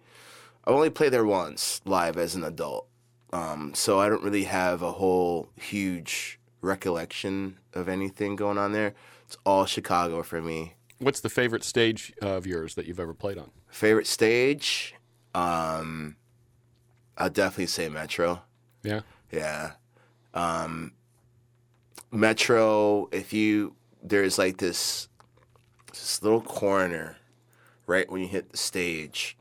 I 0.65 0.71
only 0.71 0.89
played 0.89 1.13
there 1.13 1.25
once 1.25 1.79
live 1.85 2.17
as 2.17 2.35
an 2.35 2.43
adult, 2.43 2.87
um, 3.31 3.73
so 3.73 3.99
I 3.99 4.09
don't 4.09 4.23
really 4.23 4.43
have 4.43 4.81
a 4.81 4.91
whole 4.91 5.49
huge 5.55 6.39
recollection 6.61 7.57
of 7.73 7.87
anything 7.87 8.35
going 8.35 8.57
on 8.57 8.73
there. 8.73 8.93
It's 9.25 9.37
all 9.45 9.65
Chicago 9.65 10.21
for 10.21 10.41
me. 10.41 10.73
What's 10.99 11.21
the 11.21 11.29
favorite 11.29 11.63
stage 11.63 12.13
of 12.21 12.45
yours 12.45 12.75
that 12.75 12.85
you've 12.85 12.99
ever 12.99 13.13
played 13.13 13.37
on? 13.37 13.51
Favorite 13.69 14.05
stage? 14.05 14.95
Um, 15.33 16.17
I'll 17.19 17.29
definitely 17.29 17.67
say 17.67 17.89
Metro. 17.89 18.41
Yeah. 18.83 19.01
Yeah. 19.31 19.73
Um, 20.33 20.93
Metro, 22.11 23.09
if 23.11 23.33
you, 23.33 23.75
there's 24.01 24.37
like 24.37 24.57
this, 24.57 25.09
this 25.91 26.23
little 26.23 26.41
corner 26.41 27.17
right 27.85 28.09
when 28.09 28.21
you 28.21 28.27
hit 28.27 28.51
the 28.51 28.57
stage. 28.57 29.37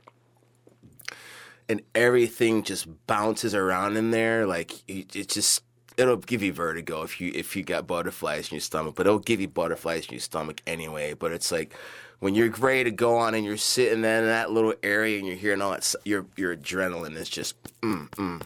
And 1.69 1.83
everything 1.95 2.63
just 2.63 2.89
bounces 3.07 3.55
around 3.55 3.97
in 3.97 4.11
there. 4.11 4.47
Like, 4.47 4.73
it 4.89 5.29
just, 5.29 5.63
it'll 5.99 6.17
give 6.17 6.43
you 6.43 6.53
vertigo 6.53 7.03
if 7.03 7.21
you 7.21 7.31
if 7.35 7.57
you 7.57 7.63
got 7.63 7.87
butterflies 7.87 8.51
in 8.51 8.55
your 8.55 8.61
stomach, 8.63 8.95
but 8.95 9.07
it'll 9.07 9.19
give 9.19 9.41
you 9.41 9.49
butterflies 9.49 10.07
in 10.07 10.13
your 10.13 10.21
stomach 10.21 10.63
anyway. 10.67 11.13
But 11.13 11.33
it's 11.33 11.53
like 11.53 11.75
when 12.21 12.35
you're 12.35 12.51
ready 12.51 12.85
to 12.85 12.91
go 12.91 13.17
on 13.17 13.35
and 13.35 13.45
you're 13.45 13.57
sitting 13.57 14.03
there 14.03 14.21
in 14.21 14.27
that 14.27 14.51
little 14.51 14.75
area 14.83 15.19
and 15.19 15.27
you're 15.27 15.37
hearing 15.37 15.63
all 15.63 15.71
that, 15.71 15.95
your 16.05 16.27
your 16.37 16.57
adrenaline 16.57 17.17
is 17.17 17.29
just 17.29 17.61
mm, 17.81 18.09
mm. 18.11 18.43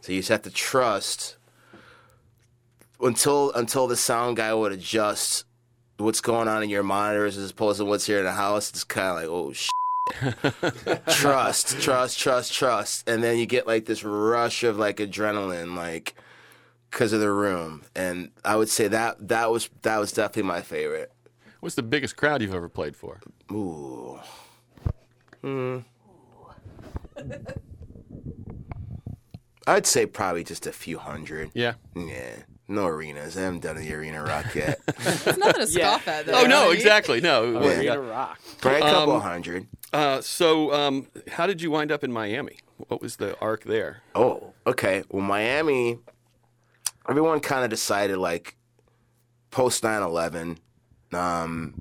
So 0.00 0.12
you 0.12 0.18
just 0.18 0.28
have 0.28 0.42
to 0.42 0.50
trust 0.50 1.36
until 3.00 3.52
until 3.52 3.86
the 3.86 3.96
sound 3.96 4.36
guy 4.36 4.52
would 4.54 4.72
adjust 4.72 5.44
what's 5.96 6.20
going 6.20 6.48
on 6.48 6.62
in 6.62 6.70
your 6.70 6.82
monitors 6.82 7.36
as 7.36 7.50
opposed 7.50 7.78
to 7.78 7.84
what's 7.84 8.06
here 8.06 8.18
in 8.18 8.24
the 8.24 8.32
house. 8.32 8.70
It's 8.70 8.84
kind 8.84 9.08
of 9.08 9.16
like 9.16 9.28
oh. 9.28 9.52
Shit. 9.52 9.70
trust, 11.08 11.80
trust, 11.80 12.18
trust, 12.18 12.52
trust, 12.52 13.08
and 13.08 13.24
then 13.24 13.38
you 13.38 13.46
get 13.46 13.66
like 13.66 13.86
this 13.86 14.04
rush 14.04 14.62
of 14.62 14.76
like 14.76 14.98
adrenaline, 14.98 15.74
like 15.76 16.14
because 16.90 17.14
of 17.14 17.20
the 17.20 17.30
room. 17.30 17.82
And 17.96 18.30
I 18.44 18.56
would 18.56 18.68
say 18.68 18.86
that 18.88 19.28
that 19.28 19.50
was 19.50 19.70
that 19.80 19.96
was 19.96 20.12
definitely 20.12 20.42
my 20.42 20.60
favorite. 20.60 21.10
What's 21.64 21.76
the 21.76 21.82
biggest 21.82 22.16
crowd 22.18 22.42
you've 22.42 22.52
ever 22.52 22.68
played 22.68 22.94
for? 22.94 23.20
Ooh. 23.50 24.20
Hmm. 25.40 25.78
I'd 29.66 29.86
say 29.86 30.04
probably 30.04 30.44
just 30.44 30.66
a 30.66 30.72
few 30.72 30.98
hundred. 30.98 31.52
Yeah. 31.54 31.74
Yeah. 31.96 32.42
No 32.68 32.84
arenas. 32.84 33.38
I 33.38 33.44
haven't 33.44 33.60
done 33.62 33.76
the 33.76 33.94
arena 33.94 34.22
rock 34.22 34.54
yet. 34.54 34.78
It's 34.98 35.38
nothing 35.38 35.66
to 35.66 35.72
Yeah. 35.72 35.96
scoff 35.96 36.06
at. 36.08 36.26
Though, 36.26 36.34
Oh 36.34 36.44
no, 36.44 36.66
right? 36.66 36.74
exactly. 36.76 37.22
No. 37.22 37.56
Arena 37.56 37.98
Rock. 37.98 38.38
Probably 38.60 38.80
a 38.80 38.82
couple 38.82 39.14
Um, 39.14 39.20
hundred. 39.22 39.66
Uh, 39.90 40.20
so, 40.20 40.70
um, 40.74 41.06
how 41.28 41.46
did 41.46 41.62
you 41.62 41.70
wind 41.70 41.90
up 41.90 42.04
in 42.04 42.12
Miami? 42.12 42.58
What 42.88 43.00
was 43.00 43.16
the 43.16 43.38
arc 43.40 43.64
there? 43.64 44.02
Oh, 44.14 44.52
okay. 44.66 45.02
Well, 45.08 45.22
Miami, 45.22 45.98
everyone 47.08 47.40
kind 47.40 47.64
of 47.64 47.70
decided 47.70 48.18
like 48.18 48.54
post 49.50 49.82
9 49.82 50.02
11, 50.02 50.58
um, 51.14 51.74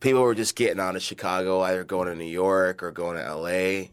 people 0.00 0.22
were 0.22 0.34
just 0.34 0.56
getting 0.56 0.80
out 0.80 0.96
of 0.96 1.02
Chicago, 1.02 1.60
either 1.62 1.84
going 1.84 2.08
to 2.08 2.14
New 2.14 2.24
York 2.24 2.82
or 2.82 2.90
going 2.90 3.16
to 3.16 3.34
LA. 3.34 3.88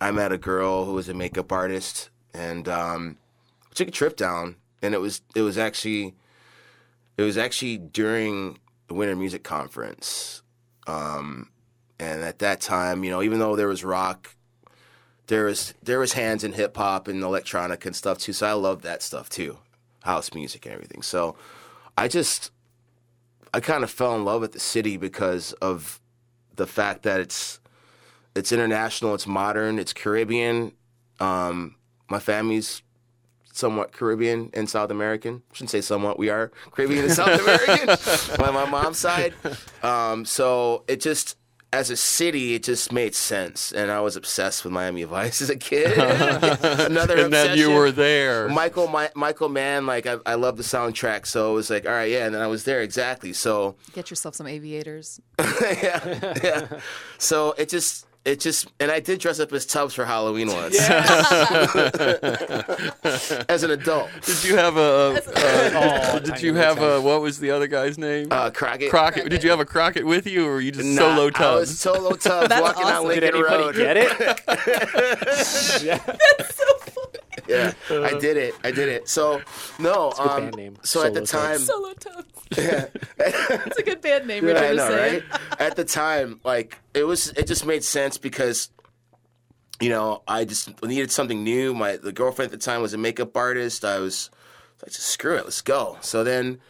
I 0.00 0.10
met 0.12 0.32
a 0.32 0.38
girl 0.38 0.84
who 0.84 0.94
was 0.94 1.08
a 1.08 1.14
makeup 1.14 1.52
artist 1.52 2.10
and 2.32 2.68
um, 2.68 3.18
took 3.74 3.88
a 3.88 3.92
trip 3.92 4.16
down, 4.16 4.56
and 4.82 4.94
it 4.94 4.98
was 4.98 5.22
it 5.34 5.42
was 5.42 5.58
actually 5.58 6.14
it 7.16 7.22
was 7.22 7.36
actually 7.36 7.78
during 7.78 8.58
the 8.88 8.94
Winter 8.94 9.16
Music 9.16 9.42
Conference. 9.42 10.42
Um, 10.86 11.50
and 11.98 12.22
at 12.22 12.38
that 12.38 12.60
time, 12.60 13.04
you 13.04 13.10
know, 13.10 13.22
even 13.22 13.38
though 13.38 13.54
there 13.56 13.68
was 13.68 13.84
rock 13.84 14.34
there 15.30 15.44
was 15.44 15.74
there 15.82 15.98
was 15.98 16.12
hands 16.12 16.44
in 16.44 16.52
hip 16.52 16.76
hop 16.76 17.08
and 17.08 17.22
electronic 17.22 17.86
and 17.86 17.96
stuff 17.96 18.18
too. 18.18 18.32
So 18.34 18.46
I 18.46 18.52
loved 18.52 18.82
that 18.82 19.00
stuff 19.00 19.30
too, 19.30 19.58
house 20.02 20.34
music 20.34 20.66
and 20.66 20.74
everything. 20.74 21.02
So 21.02 21.36
I 21.96 22.08
just 22.08 22.50
I 23.52 23.60
kind 23.60 23.84
of 23.84 23.90
fell 23.90 24.14
in 24.14 24.24
love 24.24 24.40
with 24.40 24.52
the 24.52 24.60
city 24.60 24.96
because 24.96 25.52
of 25.54 26.00
the 26.56 26.66
fact 26.66 27.02
that 27.02 27.20
it's 27.20 27.60
it's 28.34 28.52
international, 28.52 29.14
it's 29.14 29.26
modern, 29.26 29.78
it's 29.78 29.92
Caribbean. 29.92 30.72
Um, 31.18 31.76
my 32.08 32.20
family's 32.20 32.82
somewhat 33.52 33.92
Caribbean 33.92 34.50
and 34.54 34.70
South 34.70 34.90
American. 34.90 35.42
I 35.50 35.54
shouldn't 35.54 35.70
say 35.70 35.80
somewhat. 35.80 36.18
We 36.18 36.28
are 36.30 36.52
Caribbean 36.70 37.04
and 37.04 37.12
South 37.12 37.40
American. 37.40 37.88
on 38.44 38.54
my 38.54 38.64
mom's 38.70 38.98
side. 38.98 39.34
Um, 39.82 40.24
so 40.24 40.84
it 40.86 41.00
just 41.00 41.36
as 41.72 41.88
a 41.88 41.96
city, 41.96 42.54
it 42.54 42.64
just 42.64 42.92
made 42.92 43.14
sense, 43.14 43.70
and 43.70 43.92
I 43.92 44.00
was 44.00 44.16
obsessed 44.16 44.64
with 44.64 44.72
Miami 44.72 45.04
Vice 45.04 45.40
as 45.40 45.50
a 45.50 45.56
kid. 45.56 45.96
Another 46.62 47.16
and 47.16 47.32
then 47.32 47.56
you 47.56 47.70
were 47.70 47.92
there. 47.92 48.48
Michael, 48.48 48.88
my, 48.88 49.10
Michael 49.14 49.48
Mann, 49.48 49.86
like 49.86 50.04
I, 50.06 50.16
I 50.26 50.34
love 50.34 50.56
the 50.56 50.64
soundtrack, 50.64 51.26
so 51.26 51.52
it 51.52 51.54
was 51.54 51.70
like, 51.70 51.86
all 51.86 51.92
right, 51.92 52.10
yeah, 52.10 52.26
and 52.26 52.34
then 52.34 52.42
I 52.42 52.48
was 52.48 52.64
there 52.64 52.82
exactly. 52.82 53.32
So 53.32 53.76
Get 53.92 54.10
yourself 54.10 54.34
some 54.34 54.48
aviators. 54.48 55.20
yeah, 55.38 56.34
yeah. 56.42 56.80
So 57.18 57.52
it 57.52 57.68
just, 57.68 58.04
it 58.24 58.38
just, 58.40 58.68
and 58.78 58.90
I 58.90 59.00
did 59.00 59.18
dress 59.20 59.40
up 59.40 59.50
as 59.52 59.64
Tubbs 59.64 59.94
for 59.94 60.04
Halloween 60.04 60.48
once 60.52 60.78
as 63.48 63.62
an 63.62 63.70
adult. 63.70 64.10
Did 64.22 64.44
you 64.44 64.56
have 64.56 64.76
a? 64.76 65.20
Oh, 65.34 66.18
did 66.18 66.42
you 66.42 66.54
have 66.54 66.80
a? 66.82 67.00
What 67.00 67.22
was 67.22 67.38
the 67.38 67.50
other 67.50 67.66
guy's 67.66 67.96
name? 67.98 68.28
Uh, 68.30 68.50
Crockett. 68.50 68.90
Crockett. 68.90 69.28
Did 69.30 69.42
you 69.42 69.50
have 69.50 69.60
a 69.60 69.64
Crockett 69.64 70.04
with 70.06 70.26
you, 70.26 70.46
or 70.46 70.52
were 70.52 70.60
you 70.60 70.70
just 70.72 70.84
Nah, 70.86 71.00
solo 71.00 71.22
I 71.22 71.54
was 71.54 71.68
Tubbs? 71.68 71.78
solo 71.80 72.10
Tubbs 72.16 72.50
walking 72.60 72.84
down 72.84 73.06
awesome. 73.06 73.08
Did 73.20 73.22
Lincoln 73.22 73.40
anybody 73.40 73.64
Road. 73.64 73.74
get 73.76 73.96
it? 73.96 75.82
yeah. 75.82 75.98
Yeah, 77.50 77.72
I 77.90 78.18
did 78.18 78.36
it. 78.36 78.54
I 78.62 78.70
did 78.70 78.88
it. 78.88 79.08
So 79.08 79.42
no, 79.78 80.10
a 80.10 80.14
good 80.14 80.30
um, 80.30 80.42
band 80.42 80.56
name, 80.56 80.78
so 80.82 81.04
at 81.04 81.14
the 81.14 81.26
time, 81.26 81.58
Tubbs. 81.58 81.66
Solo 81.66 81.92
Tubbs. 81.94 82.26
it's 82.52 83.78
a 83.78 83.82
good 83.82 84.00
band 84.00 84.26
name. 84.26 84.46
Yeah, 84.46 84.60
I 84.60 84.72
know, 84.72 84.88
say. 84.88 85.12
right? 85.12 85.40
At 85.60 85.76
the 85.76 85.84
time, 85.84 86.40
like 86.44 86.78
it 86.94 87.04
was, 87.04 87.28
it 87.30 87.46
just 87.46 87.66
made 87.66 87.84
sense 87.84 88.18
because, 88.18 88.70
you 89.80 89.88
know, 89.88 90.22
I 90.26 90.44
just 90.44 90.82
needed 90.82 91.10
something 91.10 91.44
new. 91.44 91.74
My 91.74 91.96
the 91.96 92.12
girlfriend 92.12 92.52
at 92.52 92.58
the 92.58 92.64
time 92.64 92.82
was 92.82 92.94
a 92.94 92.98
makeup 92.98 93.36
artist. 93.36 93.84
I 93.84 93.98
was 93.98 94.30
like, 94.82 94.92
just 94.92 95.08
screw 95.08 95.36
it, 95.36 95.44
let's 95.44 95.62
go. 95.62 95.98
So 96.00 96.24
then, 96.24 96.60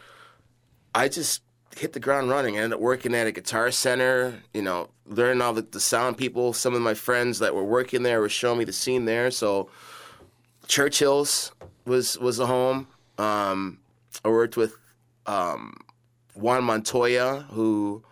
I 0.95 1.09
just 1.09 1.43
hit 1.77 1.93
the 1.93 2.01
ground 2.01 2.31
running. 2.31 2.57
I 2.57 2.63
ended 2.63 2.75
up 2.75 2.81
working 2.81 3.15
at 3.15 3.27
a 3.27 3.33
guitar 3.33 3.71
center. 3.71 4.41
You 4.53 4.63
know, 4.63 4.91
learning 5.07 5.41
all 5.41 5.53
the, 5.53 5.63
the 5.63 5.81
sound 5.81 6.19
people. 6.19 6.53
Some 6.53 6.75
of 6.75 6.83
my 6.83 6.95
friends 6.95 7.39
that 7.39 7.55
were 7.55 7.65
working 7.65 8.03
there 8.03 8.21
were 8.21 8.29
showing 8.29 8.59
me 8.59 8.65
the 8.65 8.73
scene 8.73 9.05
there. 9.05 9.31
So, 9.31 9.71
Churchill's 10.71 11.51
was 11.85 12.17
was 12.19 12.39
a 12.39 12.47
home. 12.47 12.87
Um, 13.19 13.81
I 14.25 14.29
worked 14.29 14.57
with 14.57 14.77
um, 15.27 15.77
Juan 16.35 16.63
Montoya, 16.63 17.45
who 17.51 18.05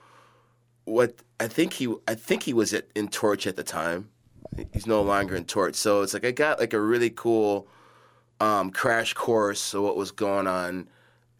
what 0.85 1.15
I 1.39 1.47
think 1.47 1.75
he 1.75 1.95
I 2.09 2.17
think 2.17 2.43
he 2.43 2.53
was 2.53 2.75
at 2.75 2.89
in 2.97 3.07
Torche 3.07 3.47
at 3.47 3.55
the 3.55 3.63
time. 3.63 4.09
He's 4.73 4.89
no 4.89 5.03
longer 5.03 5.37
in 5.37 5.45
Torche, 5.45 5.77
so 5.77 6.03
it's 6.03 6.13
like 6.13 6.25
I 6.25 6.33
got 6.33 6.59
like 6.59 6.73
a 6.73 6.81
really 6.81 7.11
cool 7.11 7.69
um, 8.41 8.71
crash 8.71 9.15
course 9.15 9.73
of 9.73 9.85
what 9.85 9.97
was 9.97 10.11
going 10.11 10.49
on 10.49 10.89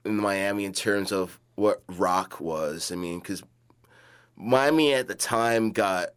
in 0.05 0.19
Miami 0.19 0.65
in 0.65 0.73
terms 0.73 1.11
of 1.11 1.41
what 1.57 1.83
rock 1.89 2.41
was. 2.41 2.93
I 2.93 2.95
mean, 2.95 3.19
because 3.19 3.43
Miami 4.37 4.95
at 4.95 5.09
the 5.09 5.17
time 5.17 5.73
got 5.73 6.11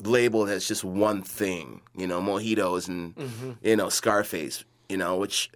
labeled 0.00 0.48
as 0.48 0.66
just 0.66 0.84
one 0.84 1.22
thing, 1.22 1.80
you 1.94 2.06
know, 2.06 2.20
mojitos 2.20 2.88
and 2.88 3.14
mm-hmm. 3.16 3.52
you 3.62 3.76
know 3.76 3.88
Scarface, 3.88 4.64
you 4.88 4.96
know, 4.96 5.16
which 5.16 5.50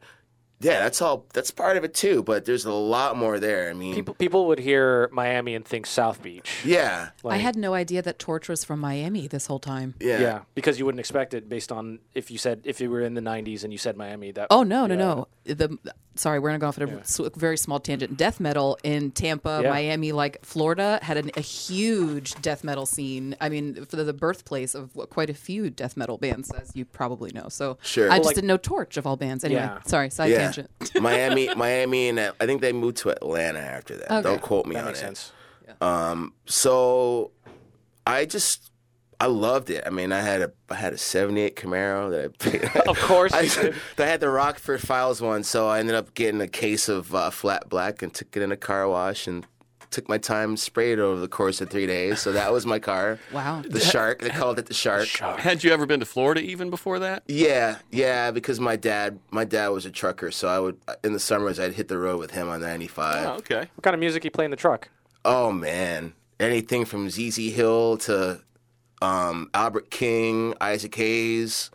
yeah, 0.63 0.81
that's 0.81 1.01
all. 1.01 1.25
That's 1.33 1.51
part 1.51 1.79
of 1.79 1.85
it 1.85 1.95
too. 1.95 2.23
But 2.23 2.45
there's 2.45 2.67
a 2.67 2.73
lot 2.73 3.17
more 3.17 3.41
there. 3.41 3.71
I 3.71 3.73
mean, 3.73 3.95
People, 3.95 4.15
people 4.15 4.47
would 4.49 4.59
hear 4.59 5.09
Miami 5.11 5.55
and 5.55 5.65
think 5.65 5.87
South 5.87 6.23
Beach. 6.23 6.61
yeah, 6.67 7.11
I 7.25 7.39
had 7.39 7.57
no 7.57 7.73
idea 7.73 8.03
that 8.03 8.19
Torche 8.19 8.49
was 8.49 8.63
from 8.63 8.79
Miami 8.79 9.27
this 9.27 9.47
whole 9.47 9.59
time. 9.59 9.95
yeah, 10.01 10.21
Yeah, 10.21 10.41
because 10.55 10.79
you 10.79 10.85
wouldn't 10.85 11.01
expect 11.01 11.33
it 11.33 11.49
based 11.49 11.73
on 11.73 12.01
if 12.15 12.31
you 12.31 12.37
said 12.37 12.61
if 12.65 12.79
you 12.79 12.91
were 12.91 13.01
in 13.01 13.15
the 13.15 13.23
'90s 13.23 13.65
and 13.65 13.73
you 13.73 13.79
said 13.79 13.97
Miami. 13.97 14.33
That 14.33 14.49
Oh 14.51 14.63
no, 14.63 14.87
no, 14.87 14.97
no. 14.97 15.29
The 15.45 15.79
sorry, 16.21 16.39
we're 16.39 16.51
gonna 16.51 16.59
go 16.59 16.69
off 16.69 16.79
at 16.79 16.89
a 16.89 16.99
s- 17.01 17.21
very 17.37 17.57
small 17.57 17.81
tangent. 17.81 18.17
Death 18.17 18.39
metal 18.41 18.79
in 18.85 19.11
Tampa, 19.11 19.61
Yeah. 19.63 19.71
Miami, 19.71 20.13
like 20.13 20.45
Florida, 20.45 20.99
had 21.03 21.17
an, 21.17 21.31
a 21.37 21.41
huge 21.41 22.35
death 22.43 22.63
metal 22.63 22.87
scene. 22.87 23.35
I 23.41 23.49
mean, 23.49 23.85
for 23.87 23.97
the, 23.97 24.05
the 24.05 24.13
birthplace 24.13 24.75
of 24.75 24.95
what, 24.95 25.11
quite 25.11 25.31
a 25.31 25.35
few 25.35 25.71
death 25.71 25.97
metal 25.97 26.19
bands, 26.19 26.51
as 26.53 26.73
you 26.75 26.85
probably 26.85 27.31
know. 27.33 27.49
So 27.49 27.79
Sure. 27.83 28.07
I 28.07 28.09
Well, 28.11 28.17
just 28.19 28.27
like- 28.27 28.35
didn't 28.37 28.49
know 28.49 28.59
Torche 28.59 28.97
of 28.97 29.07
all 29.07 29.17
bands. 29.17 29.43
Anyway, 29.45 29.61
Yeah. 29.63 29.79
sorry, 29.87 30.11
side 30.11 30.31
yeah. 30.31 30.39
tangent. 30.39 30.71
Miami, 31.01 31.53
Miami, 31.57 32.09
and 32.09 32.21
I 32.21 32.47
think 32.47 32.61
they 32.61 32.73
moved 32.73 32.99
to 32.99 33.11
Atlanta 33.11 33.59
after 33.61 33.97
that. 33.97 34.11
Okay. 34.11 34.23
Don't 34.23 34.43
quote 34.43 34.67
me 34.67 34.75
That 34.75 34.81
on 34.81 34.87
makes 34.87 34.99
it. 34.99 35.03
sense. 35.03 35.33
Um, 35.81 36.35
so, 36.47 37.31
I 38.07 38.25
just 38.25 38.70
I 39.21 39.27
loved 39.27 39.69
it. 39.69 39.85
I 39.87 39.91
mean, 39.91 40.13
I 40.13 40.21
had 40.21 40.41
a 40.41 40.53
I 40.71 40.75
had 40.77 40.95
a 40.95 40.99
'78 40.99 41.55
Camaro 41.55 42.11
that 42.11 42.25
I 42.25 42.29
paid. 42.51 42.89
Of 42.89 42.99
course 43.01 43.33
I. 43.35 43.73
I 43.99 44.07
had 44.07 44.21
the 44.21 44.31
Rockford 44.31 44.81
Files 44.81 45.21
one, 45.21 45.43
so 45.43 45.69
I 45.69 45.79
ended 45.79 45.95
up 45.95 46.15
getting 46.15 46.41
a 46.41 46.49
case 46.49 46.89
of 46.89 47.15
uh, 47.15 47.31
flat 47.31 47.69
black 47.69 48.03
and 48.03 48.13
took 48.13 48.35
it 48.35 48.43
in 48.43 48.51
a 48.51 48.57
car 48.57 48.89
wash 48.89 49.27
and 49.27 49.47
took 49.91 50.09
my 50.09 50.19
time 50.19 50.57
sprayed 50.57 50.99
it 50.99 51.03
over 51.03 51.21
the 51.21 51.29
course 51.29 51.61
of 51.61 51.69
three 51.69 51.87
days. 51.87 52.21
So 52.21 52.33
that 52.33 52.53
was 52.53 52.65
my 52.65 52.79
car. 52.79 53.19
Wow. 53.33 53.63
The 53.63 53.81
Shark. 53.81 54.21
They 54.21 54.31
called 54.31 54.59
it 54.59 54.67
the 54.67 54.75
Shark. 54.75 55.09
Had 55.09 55.63
you 55.65 55.73
ever 55.73 55.85
been 55.85 56.01
to 56.01 56.07
Florida 56.07 56.41
even 56.41 56.71
before 56.71 56.99
that? 57.01 57.23
Yeah, 57.27 57.79
yeah, 57.91 58.31
because 58.31 58.59
my 58.61 58.77
dad, 58.77 59.19
my 59.31 59.45
dad 59.45 59.69
was 59.69 59.87
a 59.87 59.91
trucker, 59.91 60.31
so 60.31 60.49
I 60.49 60.59
would 60.61 60.79
in 61.05 61.13
the 61.13 61.21
summers 61.21 61.59
I'd 61.61 61.75
hit 61.75 61.89
the 61.89 61.99
road 61.99 62.19
with 62.19 62.31
him 62.31 62.49
on 62.49 62.61
95. 62.61 63.27
Oh, 63.27 63.31
okay. 63.39 63.69
What 63.75 63.83
kind 63.83 63.95
of 63.95 64.01
music 64.01 64.25
you 64.25 64.31
play 64.31 64.45
in 64.45 64.51
the 64.51 64.57
truck? 64.57 64.89
Oh 65.25 65.53
man, 65.53 66.15
anything 66.39 66.85
from 66.85 67.11
ZZ 67.11 67.37
Hill 67.53 67.99
to 67.99 68.41
um, 69.03 69.51
Albert 69.55 69.91
King, 69.91 70.55
Isaac 70.61 70.95
Hayes. 70.95 71.71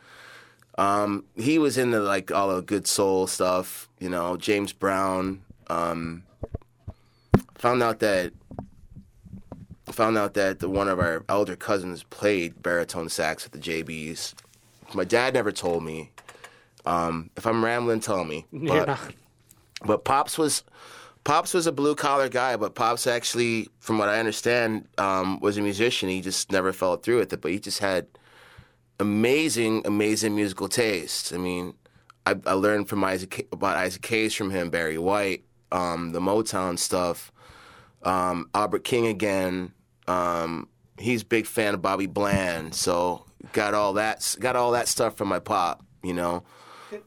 Um, 0.78 1.24
he 1.36 1.58
was 1.58 1.78
into 1.78 2.00
like 2.00 2.32
all 2.32 2.54
the 2.56 2.62
good 2.62 2.86
soul 2.88 3.28
stuff, 3.28 3.88
you 4.00 4.10
know, 4.10 4.36
James 4.38 4.74
Brown. 4.74 5.42
Um, 5.68 6.24
found 7.58 7.82
out 7.82 8.00
that 8.00 8.34
found 9.92 10.18
out 10.18 10.34
that 10.34 10.60
the, 10.60 10.68
one 10.70 10.88
of 10.90 11.00
our 11.00 11.24
elder 11.30 11.56
cousins 11.56 12.04
played 12.04 12.62
baritone 12.62 13.08
sax 13.10 13.46
at 13.46 13.52
the 13.54 13.60
JBs. 13.60 14.34
My 14.94 15.04
dad 15.06 15.34
never 15.34 15.52
told 15.52 15.84
me. 15.84 16.12
Um, 16.86 17.30
if 17.38 17.46
I'm 17.48 17.64
rambling, 17.64 18.00
tell 18.02 18.26
me. 18.26 18.46
But, 18.54 18.88
not- 18.88 19.14
but 19.86 20.04
Pops 20.04 20.38
was 20.38 20.64
Pops 21.26 21.56
was 21.56 21.66
a 21.66 21.72
blue 21.72 21.96
collar 21.96 22.30
guy, 22.30 22.56
but 22.56 22.76
Pops 22.76 23.08
actually, 23.08 23.68
from 23.80 23.98
what 23.98 24.08
I 24.08 24.20
understand, 24.20 24.88
um, 25.00 25.40
was 25.40 25.58
a 25.58 25.62
musician. 25.62 26.08
He 26.08 26.22
just 26.22 26.52
never 26.52 26.72
followed 26.72 27.02
through 27.02 27.18
with 27.18 27.34
it, 27.34 27.42
but 27.42 27.52
he 27.52 27.60
just 27.60 27.80
had 27.80 28.06
amazing, 29.00 29.82
amazing 29.86 30.36
musical 30.36 30.70
taste. 30.70 31.34
I 31.34 31.38
mean, 31.38 31.74
I, 32.28 32.36
I 32.46 32.54
learned 32.54 32.90
from 32.90 33.04
Isaac 33.04 33.48
about 33.52 33.76
Isaac 33.76 34.06
Hayes 34.06 34.36
from 34.36 34.52
him, 34.52 34.70
Barry 34.70 35.00
White, 35.00 35.44
um, 35.72 36.12
the 36.12 36.20
Motown 36.20 36.78
stuff, 36.78 37.32
um, 38.04 38.48
Albert 38.54 38.84
King 38.84 39.08
again. 39.08 39.74
Um, 40.08 40.70
he's 41.00 41.24
a 41.24 41.26
big 41.26 41.48
fan 41.48 41.74
of 41.74 41.82
Bobby 41.82 42.06
Bland, 42.06 42.76
so 42.76 43.26
got 43.52 43.74
all 43.74 43.94
that 43.94 44.36
got 44.40 44.56
all 44.56 44.72
that 44.74 44.88
stuff 44.88 45.18
from 45.18 45.30
my 45.30 45.40
pop. 45.40 45.84
You 46.04 46.14
know, 46.14 46.44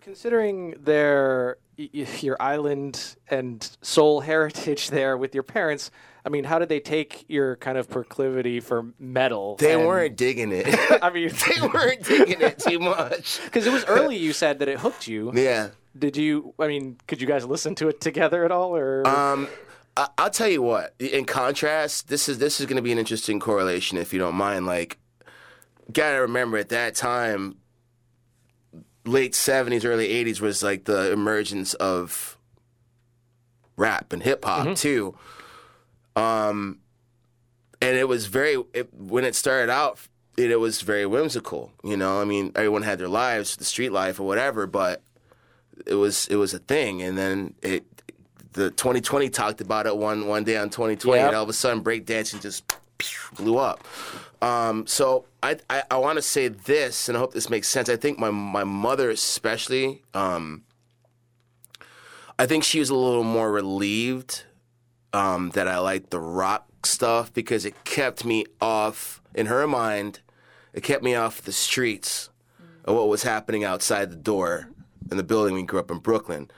Considering 0.01 0.75
their 0.81 1.59
your 1.79 2.37
island 2.41 3.17
and 3.31 3.77
soul 3.83 4.21
heritage 4.21 4.91
there 4.91 5.17
with 5.17 5.35
your 5.35 5.45
parents, 5.45 5.91
I 6.25 6.29
mean, 6.29 6.45
how 6.45 6.59
did 6.59 6.69
they 6.69 6.81
take 6.81 7.25
your 7.29 7.57
kind 7.57 7.79
of 7.79 7.89
proclivity 7.89 8.61
for 8.61 8.93
metal? 8.99 9.57
they 9.57 9.75
and- 9.75 9.87
weren't 9.87 10.17
digging 10.17 10.53
it. 10.53 10.67
I 11.03 11.11
mean, 11.11 11.31
they 11.49 11.67
weren't 11.67 12.03
digging 12.05 12.41
it 12.41 12.59
too 12.59 12.79
much. 12.79 13.41
because 13.45 13.67
it 13.67 13.73
was 13.73 13.85
early. 13.87 14.17
You 14.17 14.33
said 14.33 14.59
that 14.59 14.69
it 14.69 14.81
hooked 14.81 15.07
you. 15.07 15.33
Yeah. 15.35 15.69
Did 15.99 16.17
you? 16.17 16.55
I 16.59 16.67
mean, 16.69 16.99
could 17.07 17.21
you 17.21 17.27
guys 17.27 17.47
listen 17.47 17.75
to 17.77 17.89
it 17.89 18.01
together 18.01 18.45
at 18.45 18.53
all, 18.53 18.77
or? 18.77 19.07
Um, 19.07 19.49
I, 19.97 20.09
I'll 20.19 20.31
tell 20.31 20.49
you 20.49 20.63
what. 20.63 20.95
In 21.01 21.25
contrast, 21.25 22.09
this 22.09 22.29
is 22.29 22.39
this 22.39 22.61
is 22.61 22.67
going 22.67 22.77
to 22.77 22.83
be 22.83 22.93
an 22.93 22.99
interesting 22.99 23.41
correlation, 23.41 23.99
if 23.99 24.13
you 24.13 24.19
don't 24.19 24.35
mind. 24.37 24.67
Like, 24.67 24.99
gotta 25.93 26.21
remember 26.21 26.59
at 26.59 26.69
that 26.69 26.95
time, 26.95 27.57
late 29.11 29.35
seventies, 29.35 29.85
early 29.85 30.09
eighties 30.09 30.41
was 30.41 30.63
like 30.63 30.85
the 30.85 31.13
emergence 31.13 31.75
of 31.75 32.37
rap 33.77 34.13
and 34.13 34.23
hip 34.23 34.45
hop 34.45 34.77
too. 34.77 35.17
Um, 36.17 36.79
and 37.81 37.97
it 37.97 38.09
was 38.09 38.27
very 38.27 38.63
it, 38.75 38.93
when 38.95 39.25
it 39.25 39.35
started 39.35 39.71
out. 39.71 39.99
It, 40.37 40.53
it 40.53 40.61
was 40.61 40.83
very 40.83 41.05
whimsical, 41.05 41.73
you 41.83 41.97
know. 41.97 42.21
I 42.21 42.25
mean, 42.25 42.53
everyone 42.55 42.83
had 42.83 42.99
their 43.01 43.09
lives, 43.09 43.57
the 43.57 43.65
street 43.65 43.91
life 43.91 44.21
or 44.21 44.27
whatever, 44.27 44.67
but 44.69 45.03
it 45.87 45.95
was 45.95 46.29
it 46.29 46.37
was 46.37 46.55
a 46.55 46.59
thing, 46.61 47.03
and 47.03 47.19
then 47.19 47.55
it 47.63 47.85
the 48.53 48.71
2020 48.71 49.31
talked 49.31 49.61
about 49.61 49.87
it 49.87 49.97
one 49.97 50.27
one 50.29 50.45
day 50.45 50.57
on 50.57 50.71
2020, 50.71 51.19
Yep. 51.19 51.27
and 51.29 51.37
all 51.37 51.43
of 51.43 51.49
a 51.49 51.53
sudden 51.53 51.83
breakdancing 51.83 52.41
just 52.41 52.65
blew 53.37 53.59
up. 53.59 53.85
Um, 54.41 54.87
so 54.87 55.25
I 55.43 55.57
I, 55.69 55.83
I 55.91 55.97
want 55.99 56.17
to 56.17 56.23
say 56.23 56.49
this, 56.49 57.09
and 57.09 57.17
I 57.17 57.21
hope 57.21 57.33
this 57.33 57.51
makes 57.51 57.69
sense. 57.69 57.89
I 57.89 57.97
think 57.97 58.19
my 58.19 58.31
my 58.31 58.65
mother 58.65 59.11
especially, 59.11 60.03
um, 60.15 60.65
I 62.39 62.47
think 62.47 62.65
she 62.65 62.79
was 62.79 62.91
a 62.91 62.95
little 62.95 63.25
more 63.25 63.51
relieved 63.51 64.45
um, 65.13 65.51
that 65.51 65.67
I 65.67 65.79
liked 65.79 66.11
the 66.11 66.21
rock 66.21 66.87
stuff 66.87 67.33
because 67.33 67.65
it 67.65 67.85
kept 67.85 68.25
me 68.25 68.45
off 68.61 69.21
in 69.35 69.47
her 69.47 69.67
mind. 69.67 70.21
It 70.73 70.83
kept 70.83 71.03
me 71.03 71.15
off 71.15 71.43
the 71.43 71.53
streets 71.53 72.31
of 72.85 72.95
what 72.95 73.09
was 73.09 73.23
happening 73.25 73.65
outside 73.65 74.11
the 74.11 74.17
door 74.17 74.69
in 75.11 75.17
the 75.17 75.23
building 75.23 75.55
we 75.55 75.63
grew 75.63 75.81
up 75.81 75.91
in 75.91 75.99
Brooklyn. 75.99 76.51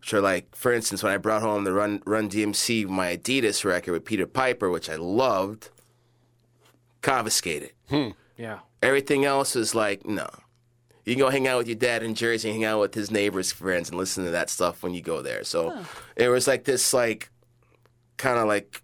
Which 0.00 0.14
are 0.14 0.20
like, 0.20 0.56
for 0.56 0.72
instance, 0.72 1.02
when 1.02 1.12
I 1.12 1.18
brought 1.18 1.42
home 1.42 1.64
the 1.64 1.74
Run 1.74 2.02
Run 2.06 2.30
DMC, 2.30 2.88
my 2.88 3.16
Adidas 3.16 3.64
record 3.64 3.92
with 3.92 4.04
Peter 4.06 4.26
Piper, 4.26 4.70
which 4.70 4.88
I 4.88 4.96
loved, 4.96 5.68
confiscated. 7.02 7.72
Hmm. 7.88 8.10
yeah. 8.36 8.60
Everything 8.82 9.24
else 9.24 9.56
is 9.56 9.74
like, 9.74 10.06
no. 10.06 10.28
You 11.04 11.14
can 11.14 11.20
go 11.20 11.30
hang 11.30 11.48
out 11.48 11.58
with 11.58 11.66
your 11.66 11.76
dad 11.76 12.02
in 12.02 12.14
Jersey, 12.14 12.52
hang 12.52 12.64
out 12.64 12.80
with 12.80 12.94
his 12.94 13.10
neighbors' 13.10 13.52
friends, 13.52 13.88
and 13.88 13.98
listen 13.98 14.24
to 14.24 14.30
that 14.30 14.50
stuff 14.50 14.82
when 14.82 14.94
you 14.94 15.00
go 15.00 15.22
there. 15.22 15.44
So 15.44 15.84
it 16.14 16.28
was 16.28 16.46
like 16.46 16.64
this, 16.64 16.92
like, 16.92 17.30
kind 18.16 18.38
of 18.38 18.46
like, 18.46 18.82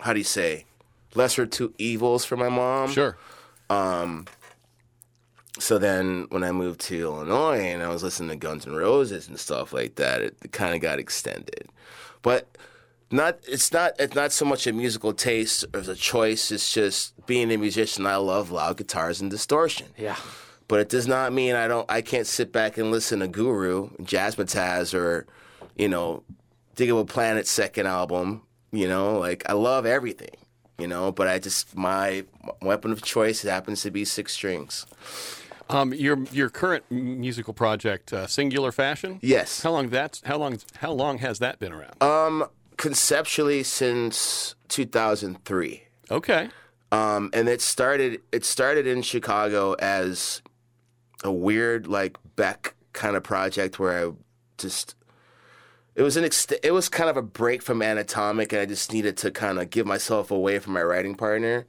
how 0.00 0.12
do 0.12 0.18
you 0.18 0.24
say, 0.24 0.64
lesser 1.14 1.46
two 1.46 1.74
evils 1.78 2.24
for 2.24 2.36
my 2.36 2.48
mom. 2.48 2.90
Sure. 2.90 3.16
Um, 3.70 4.26
so 5.58 5.78
then 5.78 6.26
when 6.28 6.44
I 6.44 6.52
moved 6.52 6.80
to 6.82 7.00
Illinois 7.00 7.60
and 7.60 7.82
I 7.82 7.88
was 7.88 8.02
listening 8.02 8.28
to 8.30 8.36
Guns 8.36 8.66
N' 8.66 8.74
Roses 8.74 9.28
and 9.28 9.38
stuff 9.38 9.72
like 9.72 9.96
that, 9.96 10.20
it, 10.20 10.36
it 10.42 10.52
kind 10.52 10.74
of 10.74 10.80
got 10.80 10.98
extended. 10.98 11.68
But 12.22 12.56
not 13.10 13.38
it's 13.46 13.72
not 13.72 13.92
it's 13.98 14.14
not 14.14 14.32
so 14.32 14.44
much 14.44 14.66
a 14.66 14.72
musical 14.72 15.12
taste 15.12 15.64
or 15.72 15.80
a 15.80 15.94
choice. 15.94 16.50
It's 16.50 16.72
just 16.72 17.14
being 17.26 17.52
a 17.52 17.56
musician. 17.56 18.06
I 18.06 18.16
love 18.16 18.50
loud 18.50 18.76
guitars 18.76 19.20
and 19.20 19.30
distortion. 19.30 19.88
Yeah. 19.96 20.16
But 20.68 20.80
it 20.80 20.88
does 20.88 21.06
not 21.06 21.32
mean 21.32 21.54
I 21.54 21.68
don't 21.68 21.88
I 21.90 22.02
can't 22.02 22.26
sit 22.26 22.52
back 22.52 22.76
and 22.76 22.90
listen 22.90 23.20
to 23.20 23.28
Guru, 23.28 23.90
Jazzmatazz, 24.02 24.94
or 24.94 25.26
you 25.76 25.88
know, 25.88 26.24
Digable 26.76 27.06
Planets 27.06 27.50
second 27.50 27.86
album. 27.86 28.42
You 28.72 28.88
know, 28.88 29.18
like 29.18 29.48
I 29.48 29.52
love 29.52 29.86
everything. 29.86 30.36
You 30.78 30.86
know, 30.86 31.10
but 31.10 31.28
I 31.28 31.38
just 31.38 31.76
my 31.76 32.24
weapon 32.60 32.92
of 32.92 33.02
choice 33.02 33.42
happens 33.42 33.82
to 33.82 33.90
be 33.90 34.04
six 34.04 34.32
strings. 34.32 34.84
Um, 35.68 35.92
your 35.94 36.22
your 36.32 36.48
current 36.50 36.84
musical 36.90 37.52
project, 37.52 38.12
uh, 38.12 38.26
Singular 38.26 38.70
Fashion. 38.72 39.18
Yes. 39.22 39.62
How 39.62 39.72
long 39.72 39.88
that's 39.88 40.22
how 40.24 40.36
long 40.36 40.58
how 40.76 40.92
long 40.92 41.18
has 41.18 41.38
that 41.38 41.58
been 41.58 41.72
around? 41.72 42.00
Um, 42.02 42.46
conceptually 42.76 43.62
since 43.62 44.54
2003. 44.68 45.82
okay. 46.10 46.48
Um, 46.92 47.30
and 47.32 47.48
it 47.48 47.60
started 47.60 48.20
it 48.30 48.44
started 48.44 48.86
in 48.86 49.02
Chicago 49.02 49.72
as 49.74 50.40
a 51.24 51.32
weird 51.32 51.88
like 51.88 52.16
Beck 52.36 52.74
kind 52.92 53.16
of 53.16 53.24
project 53.24 53.80
where 53.80 54.06
I 54.06 54.12
just 54.56 54.94
it 55.96 56.02
was 56.02 56.16
an 56.16 56.24
ex- 56.24 56.46
it 56.62 56.70
was 56.70 56.88
kind 56.88 57.10
of 57.10 57.16
a 57.16 57.22
break 57.22 57.60
from 57.60 57.82
anatomic 57.82 58.52
and 58.52 58.62
I 58.62 58.66
just 58.66 58.92
needed 58.92 59.16
to 59.18 59.32
kind 59.32 59.58
of 59.58 59.68
give 59.70 59.84
myself 59.84 60.30
away 60.30 60.60
from 60.60 60.74
my 60.74 60.82
writing 60.82 61.16
partner. 61.16 61.66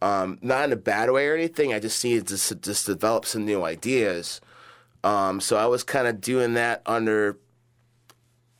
Um, 0.00 0.38
not 0.40 0.64
in 0.64 0.72
a 0.72 0.76
bad 0.76 1.10
way 1.10 1.28
or 1.28 1.34
anything. 1.34 1.74
I 1.74 1.78
just 1.78 2.02
needed 2.02 2.26
to 2.28 2.34
s- 2.34 2.52
just 2.62 2.86
develop 2.86 3.26
some 3.26 3.44
new 3.44 3.64
ideas. 3.64 4.40
Um, 5.04 5.40
so 5.42 5.56
I 5.56 5.66
was 5.66 5.82
kind 5.84 6.06
of 6.08 6.20
doing 6.22 6.54
that 6.54 6.80
under, 6.86 7.38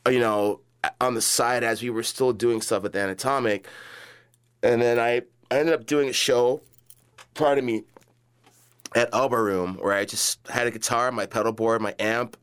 you 0.09 0.21
know, 0.21 0.61
on 1.01 1.15
the 1.15 1.23
side 1.23 1.65
as 1.65 1.83
we 1.83 1.91
were 1.91 2.03
still 2.03 2.33
doing 2.33 2.61
stuff 2.61 2.85
at 2.85 2.93
the 2.93 3.01
anatomic. 3.01 3.67
And 4.63 4.81
then 4.81 4.99
I, 4.99 5.23
I 5.51 5.59
ended 5.59 5.75
up 5.75 5.87
doing 5.87 6.09
a 6.09 6.13
show, 6.13 6.63
pardon 7.35 7.65
me, 7.65 7.85
at 8.95 9.11
Elbo 9.13 9.33
Room 9.33 9.77
where 9.81 9.93
I 9.93 10.05
just 10.05 10.39
had 10.49 10.67
a 10.67 10.71
guitar, 10.71 11.11
my 11.13 11.27
pedal 11.27 11.53
board, 11.53 11.83
my 11.83 11.95
amp, 11.99 12.37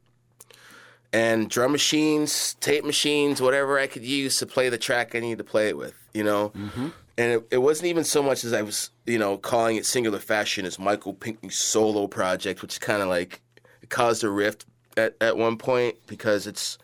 and 1.13 1.49
drum 1.49 1.71
machines, 1.71 2.55
tape 2.55 2.85
machines, 2.85 3.41
whatever 3.41 3.79
I 3.79 3.87
could 3.87 4.03
use 4.03 4.37
to 4.39 4.45
play 4.45 4.69
the 4.69 4.77
track 4.77 5.15
I 5.15 5.19
needed 5.19 5.39
to 5.39 5.43
play 5.43 5.67
it 5.67 5.77
with, 5.77 5.95
you 6.13 6.23
know? 6.23 6.49
Mm-hmm. 6.49 6.87
And 7.17 7.33
it, 7.33 7.47
it 7.51 7.57
wasn't 7.57 7.87
even 7.87 8.03
so 8.03 8.23
much 8.23 8.43
as 8.43 8.53
I 8.53 8.61
was, 8.61 8.89
you 9.05 9.19
know, 9.19 9.37
calling 9.37 9.75
it 9.75 9.85
Singular 9.85 10.19
Fashion 10.19 10.65
as 10.65 10.79
Michael 10.79 11.13
Pinkney's 11.13 11.57
solo 11.57 12.07
project, 12.07 12.61
which 12.61 12.79
kind 12.79 13.01
of 13.01 13.09
like 13.09 13.41
caused 13.89 14.23
a 14.23 14.29
rift 14.29 14.65
at, 14.97 15.15
at 15.19 15.37
one 15.37 15.57
point 15.57 15.95
because 16.07 16.47
it's 16.47 16.77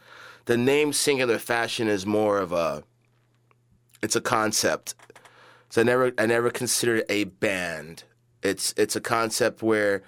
the 0.48 0.58
name 0.58 0.93
Singular 0.93 1.38
Fashion 1.38 1.88
is 1.88 2.06
more 2.06 2.39
of 2.39 2.52
a 2.52 2.84
it's 4.02 4.16
a 4.16 4.22
concept. 4.22 4.95
So 5.70 5.82
I 5.82 5.84
never 5.84 6.12
I 6.18 6.26
never 6.26 6.50
considered 6.50 7.00
it 7.00 7.06
a 7.10 7.26
band. 7.26 8.04
It's 8.41 8.74
it's 8.78 8.95
a 8.95 9.02
concept 9.02 9.62
where 9.62 10.04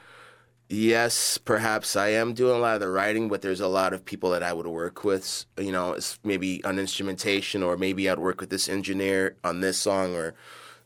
yes, 0.69 1.37
perhaps 1.37 1.95
I 1.95 2.09
am 2.09 2.33
doing 2.33 2.55
a 2.55 2.59
lot 2.59 2.75
of 2.75 2.79
the 2.79 2.89
writing, 2.89 3.27
but 3.27 3.41
there's 3.41 3.59
a 3.59 3.67
lot 3.67 3.91
of 3.91 4.05
people 4.05 4.29
that 4.31 4.43
I 4.43 4.53
would 4.53 4.67
work 4.67 5.03
with, 5.03 5.45
you 5.57 5.71
know, 5.71 5.93
it's 5.93 6.19
maybe 6.23 6.63
on 6.63 6.79
instrumentation 6.79 7.63
or 7.63 7.75
maybe 7.75 8.09
I'd 8.09 8.19
work 8.19 8.39
with 8.39 8.49
this 8.49 8.69
engineer 8.69 9.35
on 9.43 9.61
this 9.61 9.79
song 9.79 10.15
or 10.15 10.35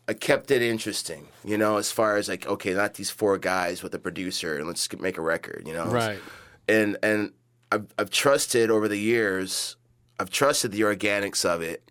I 0.07 0.13
kept 0.13 0.51
it 0.51 0.61
interesting, 0.61 1.27
you 1.43 1.57
know, 1.57 1.77
as 1.77 1.91
far 1.91 2.17
as 2.17 2.27
like, 2.27 2.47
okay, 2.47 2.73
not 2.73 2.95
these 2.95 3.11
four 3.11 3.37
guys 3.37 3.83
with 3.83 3.93
a 3.93 3.99
producer 3.99 4.57
and 4.57 4.67
let's 4.67 4.91
make 4.99 5.17
a 5.17 5.21
record, 5.21 5.63
you 5.67 5.73
know. 5.73 5.85
Right. 5.85 6.19
And 6.67 6.97
and 7.03 7.33
I've 7.73 7.87
I've 7.97 8.09
trusted 8.11 8.69
over 8.69 8.87
the 8.87 8.99
years, 8.99 9.75
I've 10.19 10.29
trusted 10.29 10.71
the 10.71 10.81
organics 10.81 11.43
of 11.43 11.61
it, 11.63 11.89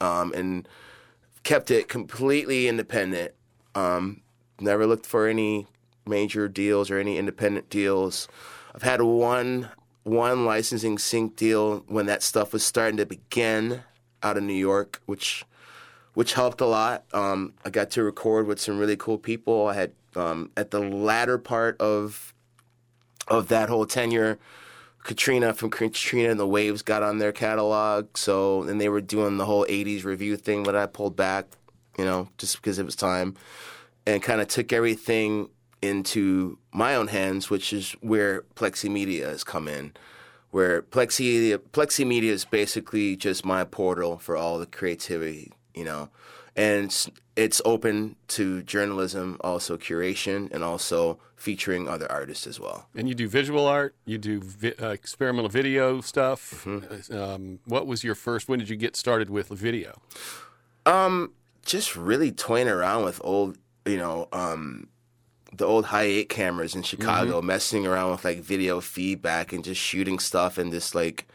um, 0.00 0.32
and 0.34 0.68
kept 1.42 1.70
it 1.70 1.88
completely 1.88 2.68
independent. 2.68 3.32
Um, 3.74 4.20
never 4.60 4.86
looked 4.86 5.06
for 5.06 5.26
any 5.26 5.66
major 6.06 6.48
deals 6.48 6.90
or 6.90 6.98
any 6.98 7.16
independent 7.16 7.70
deals. 7.70 8.28
I've 8.74 8.82
had 8.82 9.00
one 9.00 9.70
one 10.02 10.44
licensing 10.44 10.98
sync 10.98 11.36
deal 11.36 11.84
when 11.86 12.06
that 12.06 12.22
stuff 12.22 12.52
was 12.52 12.64
starting 12.64 12.96
to 12.98 13.06
begin 13.06 13.84
out 14.22 14.36
of 14.36 14.42
New 14.42 14.52
York, 14.52 15.00
which 15.06 15.44
which 16.12 16.34
helped 16.34 16.60
a 16.60 16.66
lot. 16.66 17.04
Um, 17.14 17.54
I 17.64 17.70
got 17.70 17.90
to 17.92 18.02
record 18.02 18.46
with 18.46 18.60
some 18.60 18.78
really 18.78 18.96
cool 18.96 19.16
people. 19.16 19.68
I 19.68 19.74
had 19.74 19.92
um, 20.14 20.50
at 20.58 20.72
the 20.72 20.80
latter 20.80 21.38
part 21.38 21.80
of 21.80 22.34
of 23.28 23.48
that 23.48 23.70
whole 23.70 23.86
tenure. 23.86 24.38
Katrina 25.02 25.52
from 25.52 25.70
Katrina 25.70 26.30
and 26.30 26.38
the 26.38 26.46
Waves 26.46 26.82
got 26.82 27.02
on 27.02 27.18
their 27.18 27.32
catalog, 27.32 28.16
so 28.16 28.62
and 28.62 28.80
they 28.80 28.88
were 28.88 29.00
doing 29.00 29.36
the 29.36 29.46
whole 29.46 29.66
'80s 29.66 30.04
review 30.04 30.36
thing, 30.36 30.62
but 30.62 30.76
I 30.76 30.86
pulled 30.86 31.16
back, 31.16 31.46
you 31.98 32.04
know, 32.04 32.28
just 32.38 32.56
because 32.56 32.78
it 32.78 32.84
was 32.84 32.96
time, 32.96 33.34
and 34.06 34.22
kind 34.22 34.40
of 34.40 34.48
took 34.48 34.72
everything 34.72 35.48
into 35.80 36.58
my 36.72 36.94
own 36.94 37.08
hands, 37.08 37.50
which 37.50 37.72
is 37.72 37.92
where 38.00 38.42
Plexi 38.54 38.88
Media 38.88 39.28
has 39.28 39.42
come 39.42 39.66
in. 39.66 39.92
Where 40.50 40.82
Plexi 40.82 41.56
Plexi 41.72 42.06
Media 42.06 42.32
is 42.32 42.44
basically 42.44 43.16
just 43.16 43.44
my 43.44 43.64
portal 43.64 44.18
for 44.18 44.36
all 44.36 44.58
the 44.58 44.66
creativity, 44.66 45.52
you 45.74 45.84
know, 45.84 46.10
and 46.56 47.10
it's, 47.36 47.62
open 47.64 48.16
to 48.28 48.62
journalism, 48.62 49.38
also 49.40 49.76
curation, 49.76 50.52
and 50.52 50.62
also 50.62 51.18
featuring 51.36 51.88
other 51.88 52.10
artists 52.10 52.46
as 52.46 52.60
well. 52.60 52.88
And 52.94 53.08
you 53.08 53.14
do 53.14 53.28
visual 53.28 53.66
art, 53.66 53.94
you 54.04 54.18
do 54.18 54.40
vi- 54.40 54.74
uh, 54.80 54.90
experimental 54.90 55.48
video 55.48 56.00
stuff. 56.00 56.66
Um, 57.10 57.60
what 57.64 57.86
was 57.86 58.04
your 58.04 58.14
first? 58.14 58.48
When 58.48 58.58
did 58.58 58.68
you 58.68 58.76
get 58.76 58.96
started 58.96 59.30
with 59.30 59.48
video? 59.48 60.00
just 61.64 61.96
really 61.96 62.32
toying 62.32 62.68
around 62.68 63.04
with 63.04 63.20
old, 63.24 63.56
you 63.86 63.96
know, 63.96 64.28
um, 64.32 64.88
the 65.54 65.64
old 65.66 65.86
high 65.86 66.02
eight 66.04 66.28
cameras 66.28 66.74
in 66.74 66.82
Chicago, 66.82 67.42
messing 67.42 67.86
around 67.86 68.10
with 68.12 68.24
like 68.24 68.40
video 68.40 68.80
feedback 68.80 69.52
and 69.52 69.62
just 69.64 69.80
shooting 69.80 70.18
stuff 70.18 70.58
and 70.58 70.72
just 70.72 70.94
like 70.94 71.28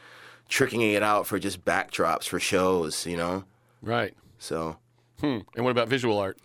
tricking 0.49 0.81
it 0.81 1.03
out 1.03 1.27
for 1.27 1.37
just 1.39 1.63
backdrops 1.63 2.27
for 2.27 2.39
shows, 2.39 3.05
you 3.05 3.17
know. 3.17 3.43
Right. 3.81 4.13
So 4.39 4.77
Hmm. 5.19 5.39
And 5.55 5.65
what 5.65 5.71
about 5.71 5.87
visual 5.87 6.19
art? 6.19 6.37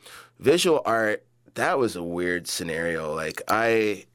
visual 0.43 0.83
art, 0.85 1.25
that 1.55 1.79
was 1.79 1.97
a 1.97 2.03
weird 2.03 2.49
scenario. 2.49 3.15
Like 3.15 3.43
I, 3.49 4.07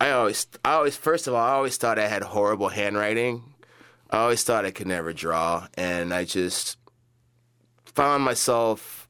I 0.00 0.10
always, 0.10 0.46
I 0.64 0.72
always, 0.72 0.96
first 0.96 1.26
of 1.26 1.34
all, 1.34 1.44
I 1.44 1.52
always 1.52 1.76
thought 1.76 1.98
I 1.98 2.08
had 2.08 2.22
horrible 2.22 2.70
handwriting. 2.70 3.54
I 4.10 4.18
always 4.18 4.42
thought 4.42 4.64
I 4.64 4.72
could 4.72 4.88
never 4.88 5.12
draw, 5.12 5.68
and 5.74 6.12
I 6.12 6.24
just 6.24 6.78
found 7.84 8.24
myself, 8.24 9.08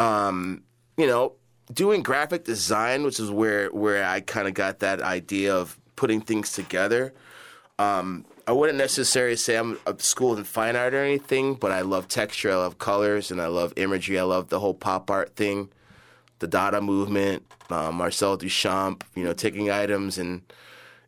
um, 0.00 0.64
you 0.96 1.06
know, 1.06 1.34
doing 1.72 2.02
graphic 2.02 2.42
design, 2.44 3.04
which 3.04 3.20
is 3.20 3.30
where 3.30 3.68
where 3.68 4.04
I 4.04 4.20
kind 4.20 4.48
of 4.48 4.54
got 4.54 4.80
that 4.80 5.02
idea 5.02 5.54
of 5.54 5.78
putting 5.94 6.20
things 6.20 6.52
together. 6.52 7.14
Um, 7.78 8.24
I 8.46 8.52
wouldn't 8.52 8.78
necessarily 8.78 9.36
say 9.36 9.56
I'm 9.56 9.78
a 9.86 9.94
schooled 9.98 10.38
in 10.38 10.44
fine 10.44 10.74
art 10.74 10.94
or 10.94 11.02
anything, 11.02 11.54
but 11.54 11.70
I 11.70 11.82
love 11.82 12.08
texture, 12.08 12.50
I 12.50 12.56
love 12.56 12.78
colors, 12.78 13.30
and 13.30 13.40
I 13.40 13.46
love 13.46 13.72
imagery. 13.76 14.18
I 14.18 14.24
love 14.24 14.48
the 14.48 14.58
whole 14.58 14.74
pop 14.74 15.10
art 15.10 15.36
thing, 15.36 15.68
the 16.40 16.48
Dada 16.48 16.80
movement, 16.80 17.44
uh, 17.70 17.92
Marcel 17.92 18.36
Duchamp, 18.36 19.02
you 19.14 19.22
know, 19.22 19.32
taking 19.32 19.70
items 19.70 20.18
and 20.18 20.42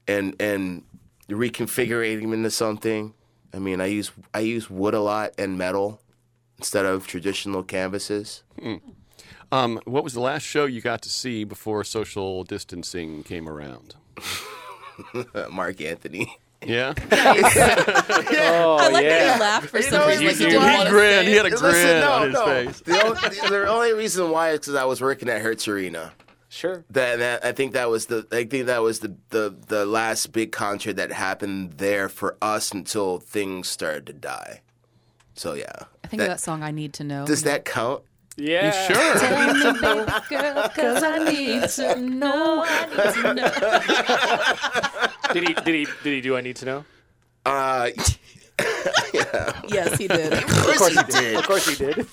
and 0.07 0.37
and 0.41 0.83
reconfiguring 1.29 2.23
them 2.23 2.33
into 2.33 2.51
something. 2.51 3.15
I 3.53 3.59
mean, 3.59 3.81
I 3.81 3.87
use 3.87 4.13
I 4.33 4.41
use 4.41 4.71
wood 4.71 4.95
a 4.95 5.01
lot 5.01 5.33
and 5.37 5.59
metal 5.59 6.01
instead 6.59 6.87
of 6.87 7.07
traditional 7.07 7.63
canvases. 7.65 8.45
Um, 9.51 9.81
what 9.85 10.05
was 10.05 10.15
the 10.15 10.21
last 10.21 10.43
show 10.43 10.67
you 10.67 10.81
got 10.81 11.03
to 11.03 11.09
see 11.09 11.45
before 11.45 11.85
social 11.85 12.45
distancing 12.45 13.23
came 13.23 13.49
around? 13.49 13.97
Marc 15.51 15.81
Anthony. 15.81 16.39
Yeah, 16.67 16.95
Oh 17.11 18.77
I 18.81 18.89
like 18.89 19.05
yeah. 19.05 19.09
that 19.11 19.35
he 19.35 19.41
laughed 19.41 19.69
for 19.69 19.83
some 19.83 20.01
know, 20.01 20.07
reason. 20.09 20.27
like 20.27 20.39
you 20.39 20.45
you- 20.47 20.51
didn't 20.53 20.69
he 20.71 20.77
want 20.77 20.89
grinned. 20.89 21.25
say 21.27 21.31
He 21.31 21.37
had 21.37 21.47
a 21.47 21.49
it. 21.49 21.55
grin 21.59 22.03
on 22.03 22.31
his 22.31 22.41
face. 22.41 22.81
The, 22.81 23.05
only, 23.05 23.49
the 23.51 23.69
only 23.69 23.93
reason 23.93 24.31
why 24.31 24.51
is 24.51 24.61
because 24.61 24.75
I 24.75 24.85
was 24.85 25.01
working 25.01 25.29
at 25.29 25.41
Hertz 25.43 25.67
Arena. 25.69 26.13
Sure. 26.49 26.85
That, 26.91 27.17
that 27.19 27.45
I 27.45 27.51
think 27.53 27.73
that 27.73 27.91
was 27.91 28.07
the 28.07 28.27
I 28.31 28.45
think 28.45 28.67
that 28.67 28.81
was 28.83 29.01
the, 29.01 29.17
the 29.31 29.57
the 29.67 29.85
last 29.85 30.31
big 30.33 30.53
concert 30.53 30.95
that 30.97 31.11
happened 31.11 31.73
there 31.79 32.09
for 32.09 32.37
us 32.41 32.71
until 32.73 33.19
things 33.19 33.69
started 33.69 34.07
to 34.07 34.13
die. 34.13 34.61
So 35.35 35.55
yeah, 35.55 35.73
I 36.05 36.07
think 36.07 36.23
of 36.23 36.29
that 36.29 36.39
song. 36.41 36.63
I 36.63 36.71
need 36.71 36.93
to 36.95 37.05
know. 37.05 37.27
does 37.27 37.43
that 37.43 37.65
count? 37.65 38.03
Yeah. 38.37 38.71
sure. 38.87 39.19
Tell 39.19 39.55
me, 39.55 39.63
baby 39.63 40.13
girl, 40.29 40.69
'cause 40.69 41.03
I 41.03 41.19
need 41.31 41.69
to 41.69 42.01
know. 42.01 42.65
I 42.67 42.87
need 42.87 43.15
to 43.23 43.35
know. 43.35 45.33
Did 45.35 45.49
he? 45.49 45.55
Did 45.55 45.75
he? 45.75 45.87
Did 46.03 46.13
he 46.15 46.21
do? 46.21 46.37
I 46.37 46.41
need 46.41 46.57
to 46.57 46.65
know. 46.65 46.85
Uh, 47.47 47.91
yeah. 49.13 49.61
Yes, 49.69 49.99
he 49.99 50.07
did. 50.09 50.33
of 50.33 50.47
course 50.47 50.95
he 50.97 51.03
did. 51.13 51.37
Of 51.37 51.47
course 51.47 51.67
he 51.69 51.75
did. 51.85 52.07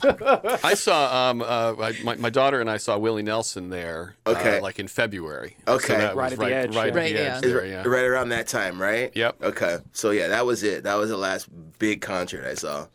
I 0.63 0.73
saw 0.73 1.29
um, 1.29 1.41
uh, 1.41 1.73
my, 2.03 2.15
my 2.15 2.29
daughter 2.31 2.59
and 2.59 2.69
I 2.69 2.77
saw 2.77 2.97
Willie 2.97 3.21
Nelson 3.21 3.69
there. 3.69 4.15
uh, 4.25 4.31
Okay. 4.31 4.59
like 4.59 4.79
in 4.79 4.87
February. 4.87 5.55
Okay. 5.67 5.87
so 5.99 6.15
Right 6.15 6.15
was 6.15 6.33
at 6.33 6.39
the 6.39 6.45
right, 6.45 6.51
edge, 6.53 6.75
right 6.75 6.93
yeah. 6.93 6.99
Right, 6.99 7.13
the 7.13 7.19
yeah. 7.23 7.35
edge 7.37 7.41
there. 7.43 7.65
Yeah. 7.65 7.83
Right 7.87 8.03
around 8.05 8.29
that 8.29 8.47
time, 8.47 8.81
right? 8.81 9.11
Yep. 9.15 9.43
Okay. 9.43 9.77
So 9.93 10.09
yeah, 10.11 10.29
that 10.29 10.45
was 10.47 10.63
it. 10.63 10.83
That 10.83 10.95
was 10.95 11.09
the 11.11 11.17
last 11.17 11.47
big 11.77 12.01
concert 12.01 12.45
I 12.45 12.55
saw. 12.55 12.87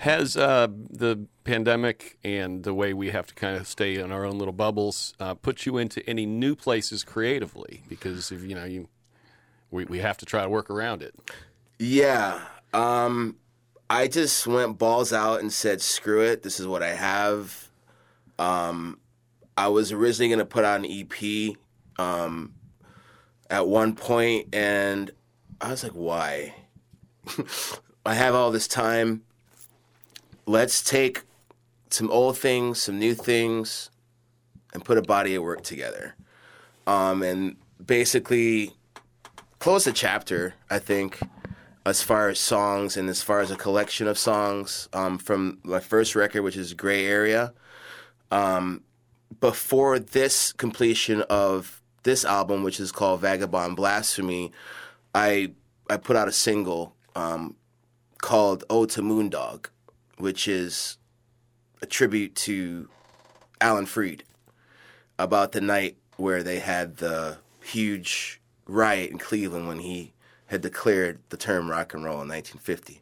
Has 0.00 0.34
uh, 0.34 0.68
the 0.88 1.26
pandemic 1.44 2.16
and 2.24 2.64
the 2.64 2.72
way 2.72 2.94
we 2.94 3.10
have 3.10 3.26
to 3.26 3.34
kind 3.34 3.58
of 3.58 3.66
stay 3.66 3.96
in 3.96 4.10
our 4.10 4.24
own 4.24 4.38
little 4.38 4.54
bubbles 4.54 5.12
uh, 5.20 5.34
put 5.34 5.66
you 5.66 5.76
into 5.76 6.02
any 6.08 6.24
new 6.24 6.56
places 6.56 7.04
creatively? 7.04 7.82
Because 7.86 8.32
if 8.32 8.42
you 8.42 8.54
know 8.54 8.64
you, 8.64 8.88
we, 9.70 9.84
we 9.84 9.98
have 9.98 10.16
to 10.16 10.24
try 10.24 10.42
to 10.42 10.48
work 10.48 10.70
around 10.70 11.02
it. 11.02 11.14
Yeah. 11.78 12.40
Um, 12.72 13.36
I 13.90 14.08
just 14.08 14.46
went 14.46 14.78
balls 14.78 15.12
out 15.12 15.40
and 15.40 15.52
said, 15.52 15.82
screw 15.82 16.22
it. 16.22 16.44
This 16.44 16.58
is 16.58 16.66
what 16.66 16.82
I 16.82 16.94
have. 16.94 17.68
Um, 18.38 19.00
I 19.54 19.68
was 19.68 19.92
originally 19.92 20.30
going 20.30 20.38
to 20.38 20.46
put 20.46 20.64
out 20.64 20.82
an 20.82 20.86
EP 20.90 21.56
um, 21.98 22.54
at 23.50 23.68
one 23.68 23.94
point, 23.96 24.54
and 24.54 25.10
I 25.60 25.72
was 25.72 25.82
like, 25.82 25.92
why? 25.92 26.54
I 28.06 28.14
have 28.14 28.34
all 28.34 28.50
this 28.50 28.66
time. 28.66 29.24
Let's 30.46 30.82
take 30.82 31.22
some 31.90 32.10
old 32.10 32.38
things, 32.38 32.80
some 32.82 32.98
new 32.98 33.14
things, 33.14 33.90
and 34.72 34.84
put 34.84 34.98
a 34.98 35.02
body 35.02 35.34
of 35.34 35.42
work 35.42 35.62
together. 35.62 36.14
Um, 36.86 37.22
and 37.22 37.56
basically 37.84 38.72
close 39.58 39.84
the 39.84 39.92
chapter, 39.92 40.54
I 40.70 40.78
think, 40.78 41.20
as 41.86 42.02
far 42.02 42.28
as 42.28 42.38
songs 42.38 42.96
and 42.96 43.08
as 43.08 43.22
far 43.22 43.40
as 43.40 43.50
a 43.50 43.56
collection 43.56 44.06
of 44.06 44.18
songs 44.18 44.88
um, 44.92 45.18
from 45.18 45.58
my 45.62 45.80
first 45.80 46.14
record, 46.14 46.42
which 46.42 46.56
is 46.56 46.74
Gray 46.74 47.06
Area. 47.06 47.52
Um, 48.30 48.82
before 49.40 49.98
this 49.98 50.52
completion 50.52 51.22
of 51.22 51.80
this 52.02 52.24
album, 52.24 52.62
which 52.62 52.80
is 52.80 52.92
called 52.92 53.20
Vagabond 53.20 53.76
Blasphemy, 53.76 54.52
I 55.14 55.52
I 55.88 55.96
put 55.96 56.16
out 56.16 56.28
a 56.28 56.32
single 56.32 56.94
um, 57.14 57.56
called 58.18 58.64
"Ode 58.70 58.90
to 58.90 59.02
Moondog," 59.02 59.66
which 60.20 60.46
is 60.46 60.98
a 61.82 61.86
tribute 61.86 62.34
to 62.34 62.88
Alan 63.60 63.86
Freed 63.86 64.24
about 65.18 65.52
the 65.52 65.60
night 65.60 65.96
where 66.16 66.42
they 66.42 66.58
had 66.58 66.98
the 66.98 67.38
huge 67.62 68.40
riot 68.66 69.10
in 69.10 69.18
Cleveland 69.18 69.66
when 69.66 69.80
he 69.80 70.12
had 70.46 70.60
declared 70.60 71.20
the 71.28 71.36
term 71.36 71.70
rock 71.70 71.94
and 71.94 72.04
roll 72.04 72.20
in 72.20 72.28
1950, 72.28 73.00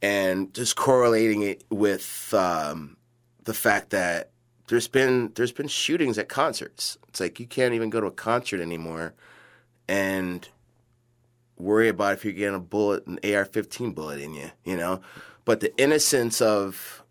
and 0.00 0.52
just 0.54 0.76
correlating 0.76 1.42
it 1.42 1.64
with 1.70 2.32
um, 2.32 2.96
the 3.44 3.54
fact 3.54 3.90
that 3.90 4.30
there's 4.68 4.88
been 4.88 5.32
there's 5.34 5.52
been 5.52 5.68
shootings 5.68 6.18
at 6.18 6.28
concerts. 6.28 6.98
It's 7.08 7.20
like 7.20 7.40
you 7.40 7.46
can't 7.46 7.74
even 7.74 7.90
go 7.90 8.00
to 8.00 8.06
a 8.06 8.12
concert 8.12 8.60
anymore, 8.60 9.14
and 9.88 10.48
worry 11.56 11.88
about 11.88 12.12
if 12.12 12.24
you're 12.24 12.32
getting 12.32 12.54
a 12.54 12.60
bullet, 12.60 13.06
an 13.06 13.18
AR-15 13.24 13.94
bullet 13.94 14.20
in 14.20 14.34
you, 14.34 14.50
you 14.64 14.76
know. 14.76 15.00
But 15.48 15.60
the 15.60 15.74
innocence 15.78 16.42
of 16.42 17.02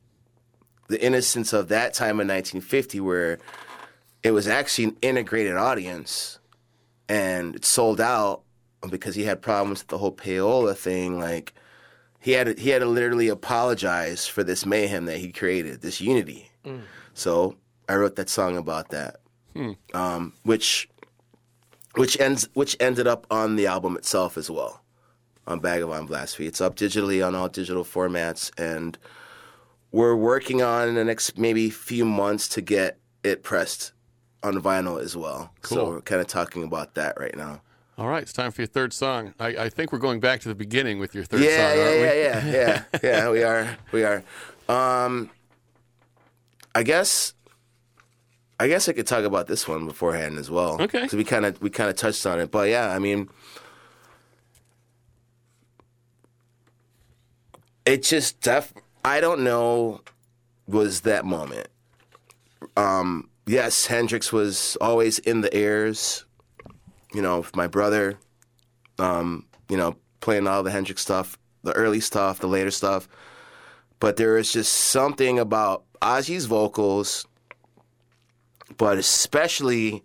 the 0.89 1.03
innocence 1.03 1.53
of 1.53 1.69
that 1.69 1.95
time 1.95 2.19
in 2.19 2.27
1950, 2.27 2.99
where 2.99 3.39
it 4.21 4.29
was 4.29 4.47
actually 4.47 4.83
an 4.83 4.97
integrated 5.01 5.55
audience, 5.57 6.37
and 7.09 7.55
it 7.55 7.65
sold 7.65 7.99
out 7.99 8.43
because 8.91 9.15
he 9.15 9.23
had 9.23 9.41
problems 9.41 9.79
with 9.79 9.87
the 9.87 9.97
whole 9.97 10.11
payola 10.11 10.77
thing. 10.77 11.17
Like 11.19 11.55
he 12.19 12.33
had 12.33 12.45
to, 12.55 12.61
he 12.61 12.69
had 12.69 12.81
to 12.81 12.85
literally 12.85 13.27
apologize 13.27 14.27
for 14.27 14.43
this 14.43 14.67
mayhem 14.67 15.05
that 15.05 15.17
he 15.17 15.31
created, 15.31 15.81
this 15.81 15.99
unity. 15.99 16.51
So 17.15 17.55
I 17.89 17.95
wrote 17.95 18.17
that 18.17 18.29
song 18.29 18.55
about 18.55 18.89
that, 18.89 19.15
um, 19.95 20.33
which 20.43 20.87
which 21.95 22.19
ends 22.19 22.47
which 22.53 22.77
ended 22.79 23.07
up 23.07 23.25
on 23.31 23.55
the 23.55 23.65
album 23.65 23.97
itself 23.97 24.37
as 24.37 24.47
well, 24.51 24.83
on 25.47 25.61
Vagabond 25.61 26.07
Blasphemy. 26.07 26.47
It's 26.47 26.61
up 26.61 26.75
digitally 26.75 27.25
on 27.25 27.33
all 27.33 27.47
digital 27.49 27.83
formats, 27.83 28.51
and 28.57 28.97
we're 29.91 30.15
working 30.15 30.61
on 30.61 30.89
in 30.89 30.95
the 30.95 31.05
next 31.05 31.37
maybe 31.37 31.69
few 31.69 32.05
months 32.05 32.47
to 32.49 32.61
get 32.61 32.99
it 33.23 33.43
pressed 33.43 33.93
on 34.43 34.61
vinyl 34.61 35.01
as 35.01 35.15
well. 35.15 35.51
So 35.63 35.85
we're 35.85 36.01
kind 36.01 36.21
of 36.21 36.27
talking 36.27 36.63
about 36.63 36.95
that 36.95 37.19
right 37.19 37.35
now. 37.35 37.61
All 37.97 38.07
right, 38.07 38.21
it's 38.21 38.33
time 38.33 38.51
for 38.51 38.61
your 38.61 38.67
third 38.67 38.93
song. 38.93 39.33
I, 39.39 39.47
I 39.47 39.69
think 39.69 39.91
we're 39.91 39.97
going 39.97 40.19
back 40.19 40.41
to 40.41 40.49
the 40.49 40.55
beginning 40.55 40.99
with 40.99 41.15
your 41.15 41.23
third 41.23 41.39
yeah, 41.39 41.69
song, 41.69 41.77
yeah, 41.77 41.83
aren't 41.83 41.95
we? 41.95 42.03
yeah, 42.03 42.45
yeah, 42.45 42.51
yeah, 42.51 42.99
yeah. 43.03 43.29
We 43.31 43.43
are, 43.43 43.77
we 43.91 44.03
are. 44.03 44.23
Um, 44.69 45.31
I 46.75 46.83
guess, 46.83 47.33
I 48.59 48.67
guess 48.67 48.87
I 48.87 48.93
could 48.93 49.07
talk 49.07 49.23
about 49.23 49.47
this 49.47 49.67
one 49.67 49.87
beforehand 49.87 50.37
as 50.37 50.51
well. 50.51 50.79
Okay. 50.79 51.01
because 51.01 51.15
we 51.15 51.23
kind 51.23 51.43
of 51.43 51.59
we 51.59 51.71
kind 51.71 51.89
of 51.89 51.95
touched 51.95 52.23
on 52.27 52.39
it, 52.39 52.51
but 52.51 52.69
yeah, 52.69 52.91
I 52.91 52.99
mean, 52.99 53.29
it 57.87 58.03
just 58.03 58.41
def. 58.41 58.73
I 59.03 59.21
don't 59.21 59.43
know, 59.43 60.01
was 60.67 61.01
that 61.01 61.23
moment. 61.25 61.69
Um, 62.75 63.29
yes, 63.45 63.85
Hendrix 63.85 64.33
was 64.33 64.77
always 64.81 65.19
in 65.19 65.41
the 65.41 65.53
airs. 65.53 66.25
You 67.13 67.21
know, 67.21 67.37
with 67.37 67.55
my 67.55 67.67
brother, 67.67 68.19
um, 68.99 69.45
you 69.69 69.77
know, 69.77 69.95
playing 70.19 70.45
all 70.45 70.61
the 70.61 70.71
Hendrix 70.71 71.01
stuff, 71.01 71.39
the 71.63 71.71
early 71.71 72.01
stuff, 72.01 72.39
the 72.39 72.47
later 72.47 72.69
stuff. 72.69 73.07
But 73.99 74.17
there 74.17 74.37
is 74.37 74.51
just 74.51 74.73
something 74.73 75.39
about 75.39 75.85
Ozzy's 76.01 76.45
vocals, 76.45 77.25
but 78.75 78.97
especially 78.97 80.03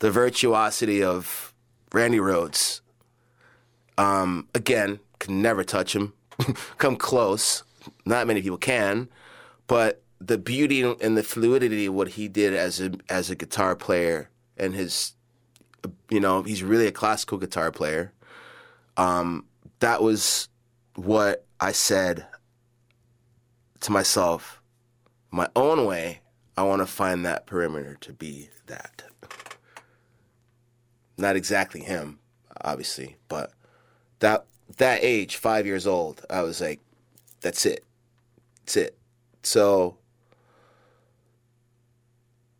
the 0.00 0.10
virtuosity 0.10 1.02
of 1.02 1.54
Randy 1.92 2.18
Rhoads. 2.18 2.82
Um, 3.96 4.46
again, 4.54 5.00
can 5.18 5.40
never 5.40 5.64
touch 5.64 5.96
him, 5.96 6.12
come 6.78 6.96
close. 6.96 7.62
Not 8.04 8.26
many 8.26 8.42
people 8.42 8.58
can, 8.58 9.08
but 9.66 10.02
the 10.20 10.38
beauty 10.38 10.82
and 10.82 11.16
the 11.16 11.22
fluidity 11.22 11.86
of 11.86 11.94
what 11.94 12.08
he 12.08 12.28
did 12.28 12.54
as 12.54 12.80
a 12.80 12.92
as 13.08 13.30
a 13.30 13.36
guitar 13.36 13.76
player 13.76 14.30
and 14.56 14.74
his, 14.74 15.12
you 16.10 16.20
know, 16.20 16.42
he's 16.42 16.62
really 16.62 16.86
a 16.86 16.92
classical 16.92 17.38
guitar 17.38 17.70
player. 17.70 18.12
Um, 18.96 19.46
that 19.78 20.02
was 20.02 20.48
what 20.96 21.46
I 21.60 21.72
said 21.72 22.26
to 23.80 23.92
myself, 23.92 24.60
my 25.30 25.48
own 25.54 25.84
way. 25.84 26.20
I 26.56 26.62
want 26.62 26.82
to 26.82 26.86
find 26.86 27.24
that 27.24 27.46
perimeter 27.46 27.96
to 28.00 28.12
be 28.12 28.50
that. 28.66 29.04
Not 31.16 31.36
exactly 31.36 31.80
him, 31.80 32.18
obviously, 32.62 33.16
but 33.28 33.52
that 34.18 34.44
that 34.76 35.00
age, 35.02 35.36
five 35.36 35.66
years 35.66 35.86
old, 35.86 36.24
I 36.30 36.42
was 36.42 36.60
like, 36.60 36.80
that's 37.40 37.64
it. 37.66 37.84
That's 38.60 38.76
it. 38.76 38.98
So 39.42 39.96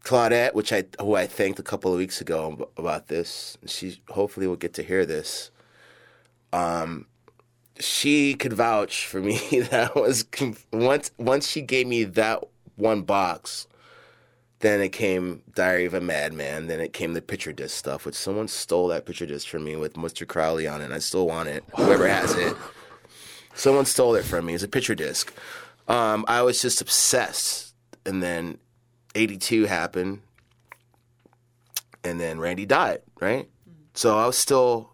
Claudette, 0.09 0.55
which 0.55 0.73
I 0.73 0.85
who 0.99 1.15
I 1.17 1.27
thanked 1.27 1.59
a 1.59 1.63
couple 1.63 1.93
of 1.93 1.99
weeks 1.99 2.21
ago 2.21 2.71
about 2.79 3.09
this, 3.09 3.59
she 3.67 4.01
hopefully 4.09 4.47
will 4.47 4.57
get 4.57 4.73
to 4.75 4.83
hear 4.83 5.05
this. 5.05 5.51
Um, 6.51 7.07
she 7.79 8.35
could 8.35 8.55
vouch 8.55 9.05
for 9.07 9.21
me. 9.21 9.39
that 9.71 9.95
was 9.95 10.25
once 10.73 11.11
once 11.19 11.47
she 11.47 11.61
gave 11.61 11.87
me 11.87 12.05
that 12.05 12.43
one 12.77 13.03
box. 13.03 13.67
Then 14.61 14.81
it 14.81 14.91
came 14.91 15.43
Diary 15.55 15.85
of 15.85 15.95
a 15.95 16.01
Madman. 16.01 16.67
Then 16.67 16.81
it 16.81 16.93
came 16.93 17.15
the 17.15 17.23
picture 17.23 17.53
disc 17.53 17.77
stuff, 17.77 18.05
which 18.05 18.15
someone 18.15 18.49
stole 18.49 18.89
that 18.89 19.07
picture 19.07 19.27
disc 19.27 19.47
from 19.47 19.65
me 19.65 19.77
with 19.77 19.95
Mr. 19.95 20.27
Crowley 20.27 20.67
on 20.67 20.81
it. 20.81 20.87
And 20.87 20.95
I 20.95 20.99
still 20.99 21.27
want 21.27 21.49
it. 21.49 21.63
Whoever 21.77 22.09
has 22.09 22.35
it, 22.35 22.57
someone 23.55 23.85
stole 23.85 24.17
it 24.17 24.25
from 24.25 24.47
me. 24.47 24.55
It's 24.55 24.65
a 24.65 24.69
picture 24.69 24.97
disc. 24.97 25.33
Um, 25.87 26.25
I 26.27 26.43
was 26.43 26.61
just 26.61 26.81
obsessed. 26.81 27.75
And 28.05 28.23
then 28.23 28.59
82 29.15 29.67
happened. 29.67 30.23
And 32.03 32.21
then 32.21 32.41
Randy 32.41 32.67
died, 32.67 33.03
right? 33.21 33.49
So 33.95 34.19
I 34.19 34.27
was 34.27 34.39
still, 34.39 34.91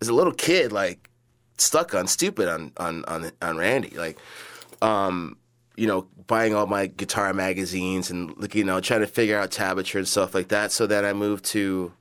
as 0.00 0.08
a 0.08 0.14
little 0.14 0.32
kid, 0.32 0.72
like 0.72 1.08
stuck 1.56 1.94
on 1.94 2.06
stupid 2.06 2.48
on 2.48 2.72
on 2.76 3.04
on, 3.06 3.32
on 3.40 3.56
Randy. 3.56 3.90
Like, 3.90 4.18
um, 4.80 5.36
you 5.82 5.88
know, 5.88 6.06
buying 6.28 6.54
all 6.54 6.68
my 6.68 6.86
guitar 6.86 7.34
magazines 7.34 8.08
and 8.08 8.32
like 8.38 8.54
you 8.54 8.62
know 8.62 8.80
trying 8.80 9.00
to 9.00 9.06
figure 9.08 9.36
out 9.36 9.50
tablature 9.50 9.98
and 9.98 10.06
stuff 10.06 10.32
like 10.32 10.46
that. 10.46 10.70
So 10.70 10.86
then 10.86 11.04
I 11.04 11.12
moved 11.12 11.44
to 11.46 11.92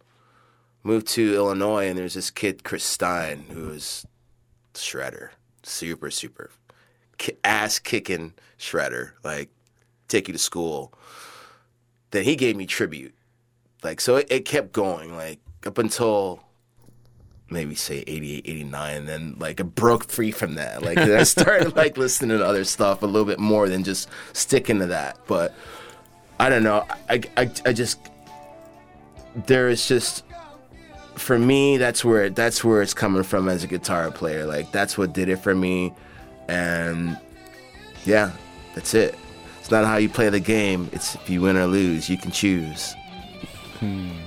moved 0.84 1.08
to 1.08 1.34
Illinois, 1.34 1.88
and 1.88 1.98
there's 1.98 2.14
this 2.14 2.30
kid 2.30 2.64
Chris 2.64 2.84
Stein 2.84 3.46
who 3.50 3.72
is 3.72 4.06
shredder, 4.76 5.30
super 5.64 6.12
super 6.12 6.52
ass 7.44 7.80
kicking 7.80 8.36
shredder, 8.60 9.14
like 9.24 9.50
take 10.08 10.28
you 10.28 10.34
to 10.34 10.38
school. 10.38 10.94
Then 12.12 12.24
he 12.24 12.36
gave 12.36 12.56
me 12.56 12.68
tribute, 12.68 13.16
like 13.82 14.00
so 14.00 14.18
it, 14.18 14.28
it 14.30 14.46
kept 14.46 14.74
going, 14.74 15.18
like 15.18 15.40
up 15.66 15.80
until 15.80 16.44
maybe 17.52 17.76
say 17.76 18.04
88 18.08 18.45
89 18.47 18.97
and 18.97 19.08
then 19.08 19.36
like 19.38 19.60
I 19.60 19.64
broke 19.64 20.10
free 20.10 20.32
from 20.32 20.56
that. 20.56 20.82
Like 20.82 20.97
I 20.97 21.24
started 21.24 21.76
like 21.76 21.97
listening 21.97 22.38
to 22.38 22.45
other 22.45 22.64
stuff 22.64 23.04
a 23.04 23.06
little 23.06 23.26
bit 23.26 23.39
more 23.39 23.68
than 23.68 23.84
just 23.84 24.10
sticking 24.34 24.80
to 24.80 24.88
that. 24.88 25.18
But 25.28 25.54
I 26.39 26.49
don't 26.49 26.64
know. 26.64 26.86
I, 27.10 27.22
I, 27.38 27.52
I 27.66 27.74
just 27.74 27.99
there 29.45 29.70
is 29.70 29.88
just 29.88 30.24
for 31.16 31.38
me 31.38 31.78
that's 31.78 32.04
where 32.04 32.30
that's 32.30 32.64
where 32.64 32.82
it's 32.82 32.93
coming 32.93 33.24
from 33.24 33.49
as 33.49 33.64
a 33.64 33.68
guitar 33.68 34.10
player. 34.12 34.45
Like 34.45 34.72
that's 34.72 34.97
what 34.97 35.14
did 35.14 35.30
it 35.30 35.38
for 35.38 35.54
me. 35.54 35.93
And 36.47 37.18
yeah 38.06 38.32
that's 38.74 38.93
it. 38.93 39.16
It's 39.60 39.70
not 39.70 39.86
how 39.86 39.97
you 39.97 40.10
play 40.10 40.30
the 40.30 40.39
game. 40.39 40.89
It's 40.91 41.16
if 41.16 41.30
you 41.30 41.41
win 41.41 41.58
or 41.58 41.68
lose 41.68 42.10
you 42.10 42.18
can 42.18 42.32
choose. 42.32 42.95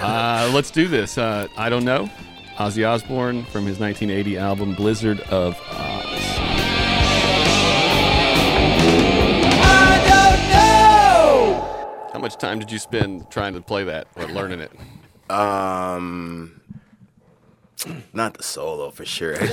Uh, 0.00 0.48
let's 0.54 0.70
do 0.70 0.86
this. 0.86 1.18
Uh, 1.18 1.48
I 1.56 1.68
don't 1.68 1.84
know. 1.84 2.08
Ozzy 2.56 2.88
Osbourne 2.88 3.44
from 3.44 3.66
his 3.66 3.78
1980 3.78 4.38
album 4.38 4.74
Blizzard 4.74 5.20
of 5.20 5.54
Ozz. 5.56 6.06
How 12.12 12.18
much 12.18 12.38
time 12.38 12.58
did 12.58 12.72
you 12.72 12.78
spend 12.78 13.30
trying 13.30 13.52
to 13.52 13.60
play 13.60 13.84
that 13.84 14.08
or 14.16 14.26
learning 14.28 14.60
it? 14.60 14.72
Um, 15.30 16.62
not 18.14 18.38
the 18.38 18.42
solo 18.42 18.90
for 18.90 19.04
sure, 19.04 19.34
but 19.38 19.44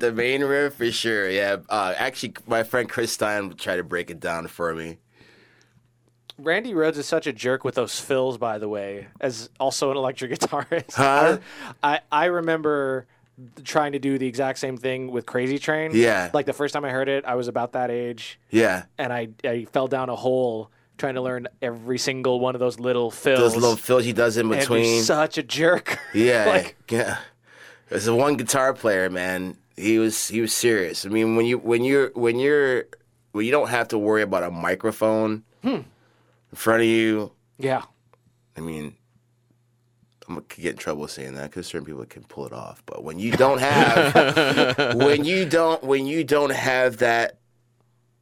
the 0.00 0.12
main 0.14 0.42
riff 0.42 0.76
for 0.76 0.90
sure. 0.90 1.28
Yeah, 1.28 1.58
uh, 1.68 1.92
actually, 1.98 2.36
my 2.46 2.62
friend 2.62 2.88
Chris 2.88 3.12
Stein 3.12 3.52
tried 3.52 3.76
to 3.76 3.84
break 3.84 4.10
it 4.10 4.18
down 4.18 4.46
for 4.46 4.74
me. 4.74 4.96
Randy 6.42 6.72
Rhoads 6.72 6.96
is 6.96 7.06
such 7.06 7.26
a 7.26 7.32
jerk 7.32 7.64
with 7.64 7.74
those 7.74 7.98
fills, 7.98 8.38
by 8.38 8.58
the 8.58 8.68
way, 8.68 9.06
as 9.20 9.50
also 9.60 9.90
an 9.90 9.96
electric 9.96 10.32
guitarist. 10.38 10.94
Huh? 10.94 11.38
I, 11.82 12.00
I 12.10 12.26
remember 12.26 13.06
trying 13.64 13.92
to 13.92 13.98
do 13.98 14.18
the 14.18 14.26
exact 14.26 14.58
same 14.58 14.76
thing 14.76 15.10
with 15.10 15.26
Crazy 15.26 15.58
Train. 15.58 15.92
Yeah. 15.94 16.30
Like 16.32 16.46
the 16.46 16.52
first 16.52 16.74
time 16.74 16.84
I 16.84 16.90
heard 16.90 17.08
it, 17.08 17.24
I 17.24 17.34
was 17.34 17.48
about 17.48 17.72
that 17.72 17.90
age, 17.90 18.38
Yeah, 18.50 18.84
and 18.98 19.12
I, 19.12 19.28
I 19.44 19.64
fell 19.66 19.88
down 19.88 20.08
a 20.08 20.16
hole 20.16 20.70
trying 20.98 21.14
to 21.14 21.22
learn 21.22 21.48
every 21.60 21.98
single 21.98 22.38
one 22.38 22.54
of 22.54 22.60
those 22.60 22.78
little 22.78 23.10
fills. 23.10 23.40
those 23.40 23.56
little 23.56 23.76
fills 23.76 24.04
he 24.04 24.12
does 24.12 24.36
in 24.36 24.48
between. 24.48 24.84
he's 24.84 25.06
such 25.06 25.38
a 25.38 25.42
jerk. 25.42 25.98
Yeah, 26.14 26.44
like 26.46 26.76
yeah. 26.90 27.18
As 27.90 28.06
a 28.06 28.14
one 28.14 28.36
guitar 28.36 28.74
player, 28.74 29.08
man, 29.08 29.56
he 29.76 29.98
was 29.98 30.28
he 30.28 30.40
was 30.40 30.52
serious. 30.52 31.06
I 31.06 31.08
mean, 31.08 31.36
when 31.36 31.46
you 31.46 31.58
when 31.58 31.84
you're 31.84 32.10
when 32.14 32.38
you're 32.38 32.84
when 33.32 33.46
you 33.46 33.50
don't 33.50 33.68
have 33.68 33.88
to 33.88 33.98
worry 33.98 34.22
about 34.22 34.42
a 34.42 34.50
microphone 34.50 35.42
hmm. 35.62 35.80
In 36.52 36.56
front 36.56 36.82
of 36.82 36.86
you, 36.88 37.32
yeah. 37.58 37.82
I 38.56 38.60
mean, 38.60 38.94
I'm 40.28 40.34
gonna 40.36 40.46
get 40.56 40.72
in 40.72 40.76
trouble 40.76 41.08
saying 41.08 41.34
that 41.34 41.50
because 41.50 41.66
certain 41.66 41.84
people 41.86 42.04
can 42.04 42.22
pull 42.24 42.46
it 42.46 42.52
off. 42.52 42.82
But 42.86 43.02
when 43.02 43.18
you 43.18 43.32
don't 43.32 43.58
have, 43.60 44.94
when 44.96 45.24
you 45.24 45.44
don't, 45.44 45.82
when 45.82 46.06
you 46.06 46.22
don't 46.24 46.52
have 46.52 46.98
that 46.98 47.38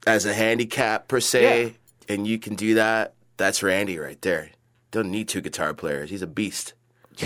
as 0.07 0.25
a 0.27 0.33
handicap 0.33 1.09
per 1.09 1.21
se, 1.21 1.75
and 2.09 2.27
you 2.27 2.39
can 2.39 2.55
do 2.55 2.75
that, 2.75 3.15
that's 3.37 3.63
Randy 3.63 3.99
right 3.99 4.21
there. 4.23 4.51
Don't 4.93 5.11
need 5.11 5.29
two 5.29 5.41
guitar 5.41 5.75
players. 5.75 6.11
He's 6.11 6.23
a 6.23 6.27
beast. 6.27 6.75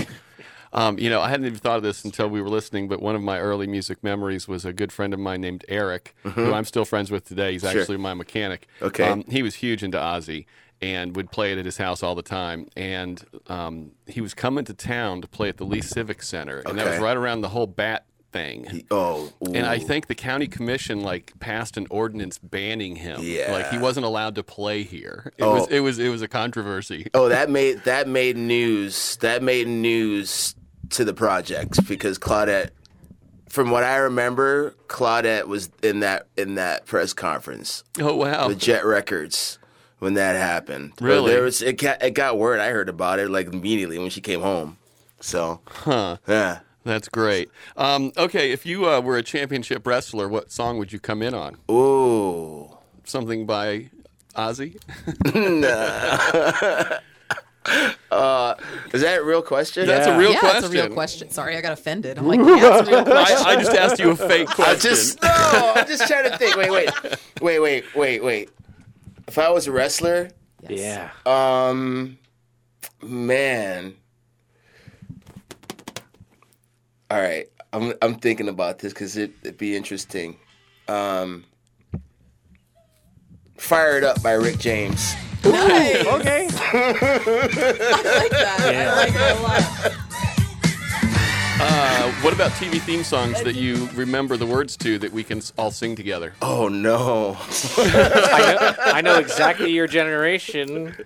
Um, 0.77 0.99
you 0.99 1.09
know, 1.09 1.21
I 1.21 1.29
hadn't 1.29 1.47
even 1.47 1.61
thought 1.61 1.77
of 1.77 1.85
this 1.85 2.05
until 2.05 2.29
we 2.29 2.43
were 2.43 2.49
listening, 2.49 2.89
but 2.89 3.01
one 3.01 3.15
of 3.15 3.23
my 3.23 3.39
early 3.39 3.69
music 3.69 4.03
memories 4.03 4.49
was 4.49 4.65
a 4.65 4.73
good 4.73 4.91
friend 4.91 5.15
of 5.15 5.21
mine 5.21 5.41
named 5.41 5.65
Eric, 5.69 6.17
who 6.25 6.53
I'm 6.53 6.65
still 6.65 6.85
friends 6.85 7.13
with 7.13 7.25
today. 7.25 7.53
He's 7.53 7.63
Mm-hmm. 7.63 7.71
Sure. 7.73 7.81
actually 7.83 7.97
my 7.99 8.13
mechanic. 8.15 8.67
Okay. 8.83 9.05
Um, 9.09 9.23
he 9.29 9.45
was 9.45 9.55
huge 9.55 9.85
into 9.85 9.99
Ozzy 9.99 10.47
and 10.85 11.17
would 11.17 11.31
play 11.31 11.53
it 11.53 11.59
at 11.59 11.65
his 11.65 11.77
house 11.79 12.03
all 12.03 12.15
the 12.15 12.23
time. 12.23 12.69
And 12.77 13.25
um, 13.47 13.93
he 14.07 14.21
was 14.21 14.35
coming 14.35 14.65
to 14.67 14.75
town 14.75 15.23
to 15.23 15.29
play 15.29 15.49
at 15.49 15.57
the 15.57 15.65
Lee 15.65 15.81
Civic 15.81 16.23
Center, 16.23 16.59
and 16.67 16.79
that 16.79 16.87
was 16.87 16.99
right 16.99 17.17
around 17.17 17.41
the 17.41 17.49
whole 17.49 17.67
bat 17.67 18.05
thing. 18.33 18.85
Oh, 18.91 19.33
And 19.55 19.65
I 19.65 19.79
think 19.79 20.09
the 20.09 20.15
county 20.15 20.47
commission 20.49 21.03
like 21.03 21.33
passed 21.39 21.77
an 21.77 21.87
ordinance 21.89 22.37
banning 22.39 22.97
him. 22.97 23.21
Yeah. 23.23 23.53
Like 23.53 23.71
he 23.71 23.79
wasn't 23.79 24.05
allowed 24.07 24.35
to 24.35 24.43
play 24.43 24.83
here. 24.83 25.33
It 25.39 25.45
Oh. 25.45 25.55
was 25.55 25.69
it 25.69 25.81
was 25.81 25.99
it 26.01 26.09
was 26.09 26.21
a 26.21 26.29
controversy. 26.29 27.07
Oh, 27.15 27.29
that 27.29 27.49
made 27.49 27.85
that 27.85 28.09
made 28.09 28.37
news. 28.37 29.17
That 29.19 29.43
made 29.43 29.69
news 29.69 30.55
to 30.91 31.05
the 31.05 31.15
projects 31.15 31.79
because 31.81 32.19
Claudette, 32.19 32.71
from 33.49 33.71
what 33.71 33.85
I 33.85 33.97
remember, 33.99 34.75
Claudette 34.89 35.47
was 35.47 35.71
in 35.83 36.01
that 36.01 36.27
in 36.37 36.57
that 36.57 36.87
press 36.87 37.13
conference 37.13 37.85
Oh 38.01 38.17
wow. 38.17 38.49
with 38.49 38.59
Jet 38.59 38.85
Records 38.85 39.59
when 39.99 40.15
that 40.15 40.37
happened. 40.37 40.93
Really? 41.01 41.33
there 41.33 41.43
was 41.43 41.63
it 41.63 41.79
got 41.79 42.03
it 42.03 42.13
got 42.13 42.39
word. 42.39 42.61
I 42.61 42.71
heard 42.71 42.89
about 42.89 43.19
it 43.19 43.31
like 43.31 43.49
immediately 43.53 43.99
when 43.99 44.11
she 44.11 44.21
came 44.21 44.41
home. 44.41 44.77
So, 45.21 45.61
Huh. 45.67 46.19
yeah. 46.29 46.61
That's 46.85 47.09
great. 47.09 47.51
Um, 47.79 48.13
okay, 48.17 48.53
if 48.53 48.67
you 48.67 48.87
uh, 48.87 49.01
were 49.01 49.17
a 49.17 49.23
championship 49.23 49.87
wrestler, 49.87 50.29
what 50.29 50.53
song 50.53 50.77
would 50.77 50.93
you 50.93 51.01
come 51.01 51.23
in 51.23 51.33
on? 51.33 51.57
Ooh. 51.71 52.77
Something 53.05 53.47
by 53.47 53.89
Ozzy? 54.37 54.77
Is 58.93 59.01
that 59.01 59.19
a 59.21 59.25
real 59.25 59.41
question? 59.43 59.87
That's 59.87 60.07
a 60.07 60.19
real 60.19 60.33
yeah, 60.33 60.41
question. 60.41 60.65
it's 60.65 60.67
a 60.67 60.71
real 60.71 60.89
question. 60.91 61.31
Sorry, 61.31 61.57
I 61.57 61.63
got 61.63 61.73
offended. 61.73 62.19
I'm 62.19 62.27
like, 62.27 62.39
yeah, 62.39 62.79
it's 62.81 62.89
a 62.89 62.91
real 62.91 63.05
question. 63.05 63.37
I, 63.47 63.51
I 63.51 63.57
just 63.57 63.73
asked 63.75 63.99
you 63.99 64.11
a 64.11 64.17
fake 64.17 64.49
question. 64.49 64.77
I 64.77 64.79
just 64.79 65.23
no. 65.23 65.73
I'm 65.77 65.87
just 65.87 66.07
trying 66.07 66.31
to 66.31 66.37
think. 66.37 66.57
Wait, 66.57 66.71
wait, 66.71 66.91
wait, 67.41 67.59
wait, 67.61 67.85
wait, 67.97 68.23
wait. 68.23 68.51
If 69.27 69.39
I 69.39 69.49
was 69.51 69.67
a 69.67 69.73
wrestler, 69.73 70.31
Yeah. 70.69 71.11
um, 71.27 72.19
man. 73.03 73.95
All 77.11 77.21
right, 77.21 77.47
I'm 77.73 77.93
I'm 78.03 78.17
thinking 78.17 78.49
about 78.49 78.79
this 78.81 78.93
because 78.93 79.17
it, 79.17 79.33
it'd 79.43 79.59
be 79.59 79.77
interesting. 79.77 80.37
Um, 80.89 81.45
Fire 83.57 83.99
It 83.99 84.05
Up 84.05 84.23
by 84.23 84.33
Rick 84.33 84.59
James. 84.59 85.15
Nice. 85.45 86.07
Okay. 86.07 86.49
I 86.51 86.91
like 88.19 88.31
that. 88.31 88.73
Yeah. 88.73 88.93
I 88.93 88.97
like 88.97 89.13
that 89.13 89.37
a 89.37 89.43
lot. 89.43 90.04
What 92.35 92.49
about 92.49 92.59
TV 92.59 92.81
theme 92.81 93.05
songs 93.05 93.41
that 93.45 93.55
you 93.55 93.89
remember 93.95 94.37
the 94.37 94.45
words 94.45 94.77
to 94.79 94.99
that 94.99 95.13
we 95.13 95.23
can 95.23 95.41
all 95.57 95.71
sing 95.71 95.95
together? 95.95 96.33
Oh 96.43 96.67
no! 96.67 97.37
I 97.79 98.57
know, 98.59 98.75
I 98.93 99.01
know 99.03 99.19
exactly 99.21 99.71
your 99.71 99.87
generation, 99.87 100.97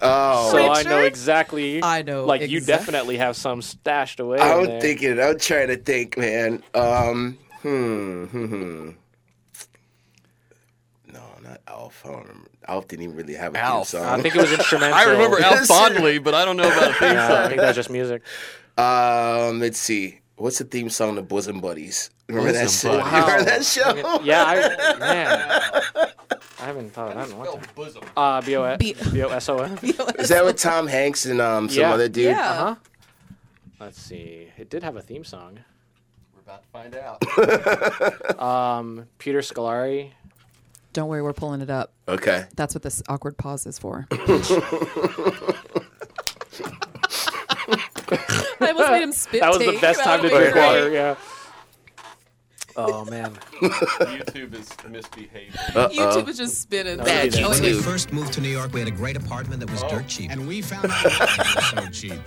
Oh, 0.00 0.52
so 0.52 0.70
I 0.70 0.84
know 0.84 1.02
exactly. 1.02 1.82
I 1.82 2.02
know 2.02 2.24
Like 2.24 2.42
you 2.42 2.58
exact- 2.58 2.82
definitely 2.82 3.16
have 3.16 3.34
some 3.34 3.62
stashed 3.62 4.20
away. 4.20 4.38
I'm 4.38 4.80
thinking. 4.80 5.20
I'm 5.20 5.40
trying 5.40 5.66
to 5.68 5.76
think, 5.76 6.16
man. 6.16 6.62
Um, 6.72 7.36
hmm, 7.62 8.26
hmm, 8.26 8.46
hmm. 8.46 8.90
No, 11.12 11.20
not 11.42 11.62
Alf. 11.66 12.00
I 12.04 12.10
don't 12.12 12.20
remember. 12.28 12.48
Alf 12.68 12.86
didn't 12.86 13.02
even 13.06 13.16
really 13.16 13.34
have 13.34 13.56
a 13.56 13.58
Alf. 13.58 13.88
theme 13.88 14.02
song. 14.02 14.20
I 14.20 14.22
think 14.22 14.36
it 14.36 14.40
was 14.40 14.52
instrumental. 14.52 14.96
I 14.96 15.02
remember 15.02 15.40
Alf 15.40 15.54
Yes. 15.56 15.66
fondly, 15.66 16.18
but 16.20 16.34
I 16.34 16.44
don't 16.44 16.56
know 16.56 16.68
about 16.68 16.90
a 16.92 16.94
theme 16.94 17.12
Yeah, 17.14 17.42
I 17.42 17.48
think 17.48 17.60
that's 17.60 17.74
just 17.74 17.90
music. 17.90 18.22
Um, 18.78 19.58
let's 19.58 19.80
see. 19.80 20.20
What's 20.36 20.58
the 20.58 20.64
theme 20.64 20.90
song 20.90 21.14
to 21.16 21.22
Bosom 21.22 21.60
Buddies? 21.60 22.10
Remember 22.28 22.52
that 22.52 22.70
show? 22.70 22.98
Buddies. 23.00 23.12
You 23.12 23.20
remember 23.22 23.44
that 23.44 23.64
show? 23.64 24.20
Yeah, 24.22 24.44
I, 24.44 24.98
man. 24.98 26.10
I 26.60 26.64
haven't 26.66 26.90
thought 26.92 27.12
of 27.12 27.14
that 27.16 27.28
in 27.28 27.32
a 27.34 27.38
long 27.44 27.60
time. 27.92 28.10
Uh, 28.16 28.40
B 28.42 28.56
O 28.56 28.62
S 28.64 28.78
B- 28.78 28.94
B 29.12 29.22
O 29.22 29.28
S 29.28 29.48
O 29.48 29.58
N. 29.60 29.78
Is 30.18 30.28
that 30.28 30.44
with 30.44 30.56
Tom 30.58 30.86
Hanks 30.86 31.24
and 31.26 31.40
um 31.40 31.68
some 31.68 31.80
Yeah. 31.80 31.92
other 31.94 32.08
dude? 32.08 32.24
Yeah. 32.26 32.50
Uh 32.50 32.54
huh. 32.54 32.74
Let's 33.80 34.00
see. 34.00 34.48
It 34.58 34.68
did 34.70 34.82
have 34.82 34.96
a 34.96 35.02
theme 35.02 35.24
song. 35.24 35.58
We're 36.34 36.40
about 36.42 36.62
to 36.62 36.68
find 36.68 36.94
out. 36.96 37.22
Um, 38.42 39.06
Peter 39.18 39.40
Scolari. 39.40 40.10
Don't 40.92 41.08
worry, 41.08 41.22
we're 41.22 41.32
pulling 41.34 41.60
it 41.62 41.70
up. 41.70 41.92
Okay. 42.08 42.44
That's 42.56 42.74
what 42.74 42.82
this 42.82 43.02
awkward 43.08 43.36
pause 43.38 43.66
is 43.66 43.78
for. 43.78 44.06
I 48.60 48.68
almost 48.68 48.90
made 48.90 49.02
him 49.02 49.12
spit. 49.12 49.40
That 49.40 49.48
was 49.50 49.58
the 49.58 49.72
take. 49.72 49.80
best 49.80 50.00
time 50.00 50.22
to 50.22 50.28
drink 50.28 50.54
water. 50.54 50.82
great. 50.88 50.92
Yeah. 50.94 51.14
Oh 52.78 53.04
man. 53.06 53.32
YouTube 53.62 54.52
is 54.54 54.68
misbehaving. 54.88 55.50
YouTube 55.74 56.28
is 56.28 56.36
just 56.36 56.60
spinning. 56.60 56.98
Bad 56.98 57.32
When 57.34 57.44
Oh, 57.44 57.50
When 57.50 57.62
we 57.62 57.72
first 57.74 58.12
moved 58.12 58.34
to 58.34 58.40
New 58.42 58.50
York, 58.50 58.72
we 58.74 58.80
had 58.80 58.88
a 58.88 58.92
great 58.92 59.16
apartment 59.16 59.60
that 59.60 59.70
was 59.70 59.82
Oh. 59.82 59.88
dirt 59.88 60.06
cheap. 60.08 60.30
And 60.30 60.46
we 60.46 60.60
found 60.60 60.90
out 60.90 61.04
it 61.06 61.18
was 61.56 61.70
so 61.70 62.08
cheap. 62.08 62.20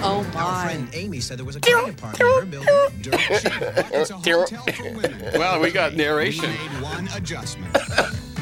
Oh 0.00 0.24
Our 0.36 0.52
my. 0.52 0.64
friend 0.64 0.88
Amy 0.94 1.20
said 1.20 1.38
there 1.38 1.44
was 1.44 1.56
a 1.56 1.60
great 1.60 1.90
apartment 1.90 2.20
in 2.20 2.26
her 2.26 2.44
building. 2.46 3.02
Dirt 3.02 3.20
cheap. 3.40 3.52
It's 3.92 4.10
a 4.10 4.14
hotel 4.16 4.64
for 4.64 4.84
women. 4.92 5.22
Well, 5.34 5.60
we 5.60 5.70
got 5.70 5.94
narration. 5.94 6.42
We 6.50 6.56
narration. 6.56 6.72
made 6.74 6.82
one 6.82 7.08
adjustment. 7.14 7.76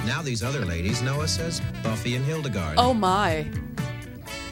Now 0.06 0.22
these 0.22 0.42
other 0.42 0.64
ladies 0.64 1.02
know 1.02 1.20
us 1.20 1.38
as 1.38 1.60
Buffy 1.82 2.14
and 2.16 2.24
Hildegard. 2.24 2.76
Oh 2.78 2.94
my. 2.94 3.46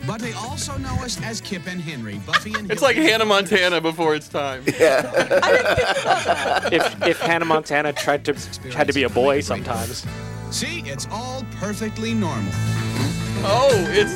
But 0.07 0.20
they 0.20 0.32
also 0.34 0.76
know 0.78 0.94
us 1.02 1.20
as 1.22 1.40
Kip 1.40 1.66
and 1.66 1.80
Henry. 1.80 2.18
Buffy 2.26 2.52
and 2.55 2.70
It's 2.70 2.82
like 2.82 2.96
Hannah 2.96 3.24
Montana 3.24 3.80
before 3.80 4.14
its 4.14 4.28
time. 4.28 4.62
If 6.72 7.07
if 7.07 7.20
Hannah 7.20 7.44
Montana 7.44 7.92
tried 7.92 8.24
to 8.26 8.34
had 8.72 8.86
to 8.86 8.92
be 8.92 9.02
a 9.05 9.09
boy 9.09 9.40
sometimes. 9.40 10.05
See, 10.50 10.80
it's 10.86 11.07
all 11.11 11.44
perfectly 11.57 12.14
normal. 12.14 12.52
Oh, 13.46 13.70
it's 13.92 14.14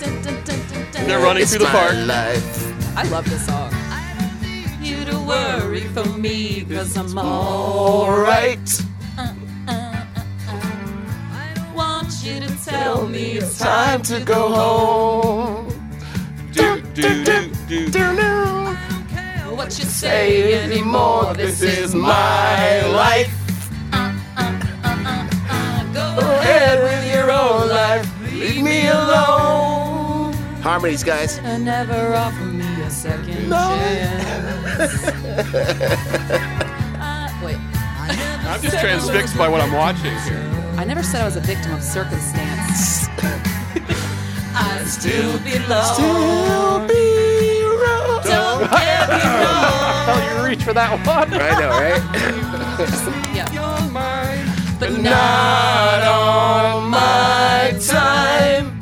Dun, 0.00 0.22
dun, 0.22 0.34
dun, 0.44 0.60
dun, 0.68 0.92
dun. 0.92 1.06
they're 1.06 1.18
running 1.20 1.42
It's 1.42 1.50
through 1.54 1.66
the 1.66 1.70
park. 1.70 1.94
life. 2.06 2.96
I 2.96 3.02
love 3.08 3.28
this 3.28 3.44
song. 3.46 3.70
I 3.72 4.14
don't 4.18 4.40
need 4.42 4.70
you 4.86 5.04
to 5.06 5.18
worry 5.20 5.82
for 5.88 6.04
me, 6.18 6.64
cause 6.64 6.96
I'm 6.96 7.18
all 7.18 8.10
right. 8.18 8.58
You 12.34 12.40
to 12.40 12.64
tell 12.64 13.06
me 13.08 13.32
it's 13.38 13.58
Time 13.58 14.02
to 14.02 14.20
go 14.20 14.48
home. 14.48 15.68
Do, 16.52 16.80
do, 16.94 17.24
do, 17.24 17.50
do. 17.68 17.90
Do, 17.90 18.12
no. 18.14 18.76
What 19.54 19.78
you 19.78 19.84
say 19.84 20.62
anymore. 20.64 21.34
This 21.34 21.62
is 21.62 21.94
my 21.94 22.86
life. 22.86 23.32
Go 25.92 26.26
ahead 26.38 26.82
with 26.82 27.14
your 27.14 27.30
own 27.30 27.68
life. 27.68 28.06
Leave 28.32 28.62
me 28.62 28.88
alone. 28.88 30.32
Harmonies, 30.62 31.04
guys. 31.04 31.38
And 31.38 31.64
never 31.64 32.14
offer 32.14 32.44
me 32.44 32.82
a 32.82 32.90
second 32.90 33.50
chance. 33.50 35.10
Uh, 37.02 37.28
wait, 37.42 37.56
I'm 37.56 38.60
just 38.60 38.78
transfixed 38.78 39.36
by 39.36 39.48
what 39.48 39.60
I'm 39.62 39.72
watching 39.72 40.14
here. 40.28 40.39
I 40.80 40.84
never 40.84 41.02
said 41.02 41.20
I 41.20 41.26
was 41.26 41.36
a 41.36 41.40
victim 41.40 41.72
of 41.72 41.82
circumstance. 41.82 43.06
I 44.54 44.82
still 44.86 45.38
belong. 45.40 45.92
Still 45.92 46.88
be 46.88 47.62
wrong. 47.68 48.22
Don't 48.24 48.70
get 48.70 49.10
me 49.10 49.16
wrong. 49.44 50.08
Oh, 50.08 50.38
you 50.40 50.48
reach 50.48 50.64
for 50.64 50.72
that 50.72 50.92
one. 51.06 51.34
I 51.34 51.60
know, 51.60 51.68
right? 51.68 52.00
Yeah. 53.36 53.44
But 54.78 54.92
Not 55.02 56.02
on 56.02 56.88
my 56.88 57.78
time. 57.86 58.80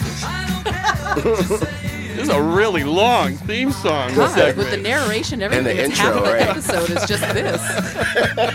This 2.19 2.31
is 2.31 2.35
a 2.35 2.43
really 2.43 2.83
long 2.83 3.37
theme 3.37 3.71
song 3.71 4.13
God, 4.13 4.31
segment. 4.33 4.59
with 4.59 4.71
the 4.73 4.77
narration, 4.77 5.41
everything. 5.41 5.69
And 5.69 5.79
the 5.79 5.85
it's 5.85 5.99
half 5.99 6.17
of 6.17 6.25
an 6.25 6.33
right? 6.33 6.49
episode 6.49 6.91
is 6.91 7.07
just 7.07 7.23
this. 7.33 7.63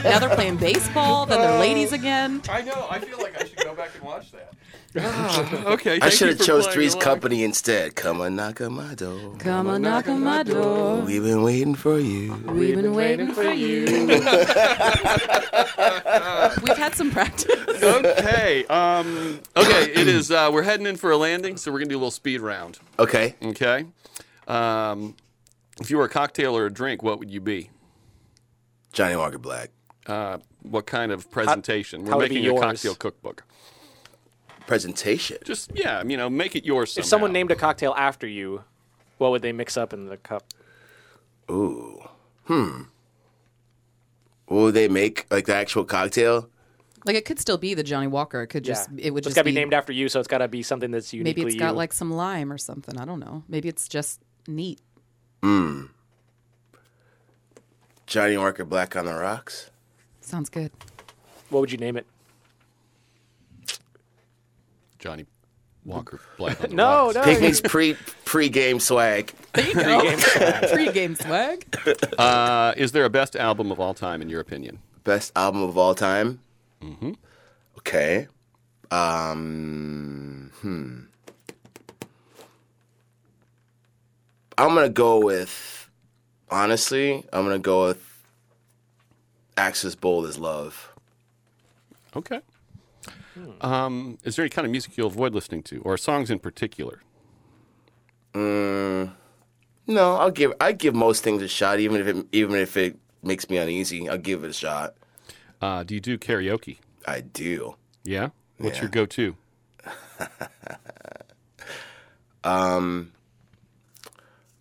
now 0.04 0.20
they're 0.20 0.36
playing 0.36 0.58
baseball, 0.58 1.26
then 1.26 1.40
they're 1.40 1.56
oh. 1.56 1.60
ladies 1.60 1.94
again. 1.94 2.42
I 2.50 2.62
know. 2.62 2.88
I 2.90 3.00
feel 3.00 3.20
like 3.20 3.32
I 3.32 3.33
should 3.33 3.33
go 3.74 3.82
back 3.82 3.96
and 3.96 4.04
watch 4.04 4.32
that. 4.32 4.54
okay. 5.66 6.00
I 6.02 6.10
should 6.10 6.30
have 6.30 6.40
chose 6.40 6.68
Three's 6.68 6.94
along. 6.94 7.04
Company 7.04 7.44
instead. 7.44 7.96
Come 7.96 8.22
on, 8.22 8.36
knock 8.36 8.62
on 8.62 8.74
my 8.74 8.94
door. 8.96 9.36
Come 9.40 9.68
on, 9.68 9.82
knock 9.82 10.08
on 10.08 10.24
my 10.24 10.44
door. 10.44 11.02
We've 11.02 11.24
been 11.24 11.44
waiting 11.44 11.76
for 11.76 12.00
you. 12.00 12.34
We've 12.48 12.76
been 12.76 12.94
waiting 12.94 13.32
for 13.34 13.52
you. 13.52 13.86
We've 16.62 16.78
had 16.78 16.94
some 16.96 17.12
practice. 17.12 17.84
Okay. 17.84 18.66
Um, 18.66 19.40
okay. 19.58 19.92
It 19.92 20.08
is. 20.08 20.32
Uh, 20.32 20.50
we're 20.54 20.64
heading 20.64 20.86
in 20.86 20.96
for 20.96 21.12
a 21.12 21.18
landing, 21.18 21.58
so 21.58 21.72
we're 21.72 21.80
gonna 21.80 21.90
do 21.90 21.96
a 21.98 22.00
little 22.00 22.12
speed 22.12 22.42
round. 22.42 22.80
Okay. 23.00 23.36
Okay. 23.44 23.86
Um, 24.48 25.16
if 25.80 25.90
you 25.90 25.98
were 25.98 26.06
a 26.06 26.10
cocktail 26.10 26.56
or 26.56 26.68
a 26.68 26.74
drink, 26.74 27.02
what 27.02 27.20
would 27.20 27.32
you 27.32 27.42
be? 27.42 27.70
Johnnie 28.92 29.16
Walker 29.16 29.40
Black. 29.40 29.72
Uh, 30.06 30.38
what 30.62 30.86
kind 30.86 31.12
of 31.12 31.30
presentation? 31.32 32.06
how 32.06 32.14
we're 32.14 32.18
would 32.18 32.26
it 32.26 32.30
be 32.30 32.36
making 32.36 32.50
a 32.50 32.54
yours? 32.54 32.62
cocktail 32.62 32.96
cookbook. 32.96 33.44
Presentation. 34.66 35.38
Just 35.44 35.72
yeah, 35.74 36.04
you 36.04 36.18
know, 36.18 36.30
make 36.30 36.56
it 36.56 36.66
yours. 36.66 36.98
If 36.98 37.06
someone 37.06 37.34
named 37.34 37.52
a 37.52 37.56
cocktail 37.56 37.94
after 37.98 38.28
you, 38.28 38.64
what 39.18 39.32
would 39.32 39.42
they 39.42 39.52
mix 39.52 39.78
up 39.78 39.94
in 39.94 40.08
the 40.08 40.18
cup? 40.18 40.44
Ooh. 41.52 42.02
Hmm. 42.46 42.84
What 44.46 44.58
would 44.60 44.74
they 44.74 44.88
make? 44.88 45.26
Like 45.30 45.46
the 45.46 45.56
actual 45.56 45.84
cocktail? 45.84 46.50
Like 47.06 47.16
it 47.16 47.26
could 47.26 47.40
still 47.40 47.58
be 47.58 47.74
the 47.74 47.84
Johnnie 47.84 48.08
Walker. 48.08 48.42
It 48.42 48.48
could 48.48 48.64
just 48.64 48.90
yeah. 48.94 49.08
it 49.08 49.12
would 49.12 49.20
It's 49.20 49.28
just 49.28 49.36
got 49.36 49.42
to 49.42 49.46
be 49.46 49.52
named 49.52 49.74
after 49.74 49.92
you, 49.92 50.08
so 50.10 50.20
it's 50.20 50.28
got 50.28 50.38
to 50.40 50.48
be 50.48 50.64
something 50.64 50.92
that's 50.92 51.14
uniquely 51.14 51.44
Maybe 51.44 51.54
it's 51.54 51.60
got 51.60 51.72
you. 51.72 51.78
like 51.78 51.92
some 51.92 52.12
lime 52.12 52.52
or 52.52 52.58
something. 52.58 52.98
I 52.98 53.06
don't 53.06 53.20
know. 53.20 53.44
Maybe 53.48 53.68
it's 53.68 53.88
just 53.88 54.22
neat. 54.48 54.80
Hmm. 55.42 55.86
Johnnie 58.08 58.38
Walker 58.38 58.64
Black 58.64 58.96
on 58.96 59.06
the 59.06 59.14
rocks? 59.14 59.70
Sounds 60.22 60.50
good. 60.50 60.72
What 61.50 61.62
would 61.62 61.72
you 61.72 61.78
name 61.78 61.98
it? 61.98 62.06
Johnnie 65.04 65.26
Walker 65.84 66.18
Black. 66.38 66.64
On 66.64 66.74
No, 66.74 66.84
Rocks. 67.08 67.16
no. 67.16 67.24
Picnic's 67.24 67.60
pre 67.60 67.98
pre 68.24 68.48
game 68.48 68.80
swag. 68.80 69.34
Pre-game 69.52 70.18
swag. 70.18 70.70
Pre-game 70.72 71.16
swag. 71.16 71.76
Uh, 72.18 72.74
is 72.78 72.94
there 72.94 73.04
a 73.04 73.10
best 73.10 73.36
album 73.36 73.70
of 73.70 73.82
all 73.82 73.94
time 73.94 74.22
in 74.22 74.30
your 74.30 74.40
opinion? 74.40 74.80
Best 75.04 75.34
album 75.36 75.62
of 75.62 75.78
all 75.78 75.94
time? 75.94 76.40
Mm-hmm. 76.82 77.12
Okay. 77.80 78.28
Um, 78.92 80.52
hmm. 80.62 81.00
I'm 84.58 84.74
gonna 84.74 84.88
go 84.88 85.20
with. 85.20 85.90
Honestly, 86.50 87.26
I'm 87.34 87.44
gonna 87.44 87.60
go 87.60 87.88
with. 87.88 88.10
Axis 89.58 89.96
Bold 89.96 90.26
as 90.28 90.40
Love. 90.40 90.94
Okay. 92.16 92.40
Um, 93.62 94.18
is 94.24 94.36
there 94.36 94.44
any 94.44 94.50
kind 94.50 94.66
of 94.66 94.72
music 94.72 94.98
you'll 94.98 95.08
avoid 95.08 95.34
listening 95.34 95.64
to, 95.64 95.82
or 95.82 95.98
songs 95.98 96.30
in 96.30 96.40
particular? 96.40 97.02
No, 98.36 99.12
I'll 100.16 100.32
give. 100.32 100.54
I 100.62 100.72
give 100.72 100.96
most 100.96 101.24
things 101.24 101.42
a 101.42 101.48
shot, 101.48 101.80
even 101.80 102.00
if 102.02 102.08
it 102.08 102.26
even 102.32 102.56
if 102.56 102.78
it 102.78 102.98
makes 103.22 103.50
me 103.50 103.58
uneasy. 103.58 104.08
I'll 104.10 104.18
give 104.18 104.44
it 104.44 104.50
a 104.50 104.54
shot. 104.54 104.96
Uh, 105.62 105.84
do 105.84 105.94
you 105.94 106.00
do 106.02 106.18
karaoke? 106.18 106.78
I 107.06 107.22
do. 107.22 107.76
Yeah. 108.04 108.30
What's 108.58 108.78
Yeah. 108.78 108.84
your 108.84 108.90
go-to? 108.92 109.36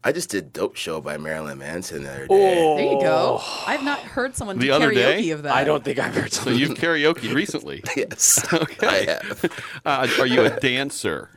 I 0.05 0.11
just 0.13 0.31
did 0.31 0.53
"Dope 0.53 0.75
Show" 0.77 1.01
by 1.01 1.17
Marilyn 1.17 1.59
Manson 1.59 2.03
the 2.03 2.11
other 2.11 2.27
day. 2.27 2.75
There 2.77 2.93
you 2.93 3.01
go. 3.01 3.41
I've 3.67 3.85
not 3.85 4.01
heard 4.01 4.35
someone 4.35 4.59
The 4.59 4.67
do 4.67 4.73
other 4.73 4.91
karaoke 4.91 4.95
day? 5.23 5.31
of 5.31 5.43
that. 5.45 5.55
I 5.55 5.63
don't 5.65 5.85
think 5.85 5.99
I've 6.01 6.15
heard 6.15 6.33
So 6.33 6.43
something. 6.43 6.59
you've 6.59 6.71
karaoke 6.77 7.33
recently. 7.33 7.85
Yes, 7.97 8.45
Okay. 8.53 8.87
I 8.87 9.13
have. 9.13 9.45
Uh, 9.85 10.09
are 10.19 10.27
you 10.27 10.45
a 10.45 10.51
dancer? 10.59 11.31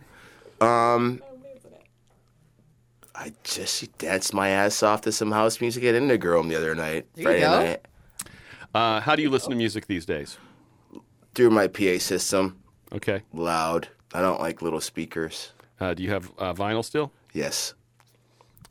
I 3.17 3.31
just 3.43 3.77
she 3.79 3.87
danced 3.97 4.33
my 4.33 4.49
ass 4.49 4.83
off 4.83 5.01
to 5.01 5.11
some 5.11 5.31
house 5.31 5.61
music 5.61 5.83
at 5.83 5.95
Intergirl 5.95 6.47
the 6.49 6.55
other 6.55 6.75
night, 6.75 7.05
There 7.13 7.21
you 7.21 7.23
Friday 7.23 7.41
go. 7.41 7.51
night, 7.63 7.85
Uh, 8.73 8.99
how 8.99 9.15
do 9.15 9.21
you 9.21 9.29
listen 9.29 9.51
to 9.51 9.55
music 9.55 9.87
these 9.87 10.05
days? 10.05 10.37
through 11.33 11.49
my 11.49 11.67
PA 11.67 11.97
system, 11.99 12.57
Okay. 12.93 13.21
loud. 13.33 13.89
I 14.13 14.21
don't 14.21 14.39
like 14.39 14.61
little 14.61 14.79
speakers. 14.81 15.51
Uh, 15.81 15.93
do 15.93 16.01
you 16.03 16.09
have 16.09 16.31
uh, 16.37 16.53
vinyl 16.53 16.83
still? 16.83 17.11
Yes. 17.33 17.73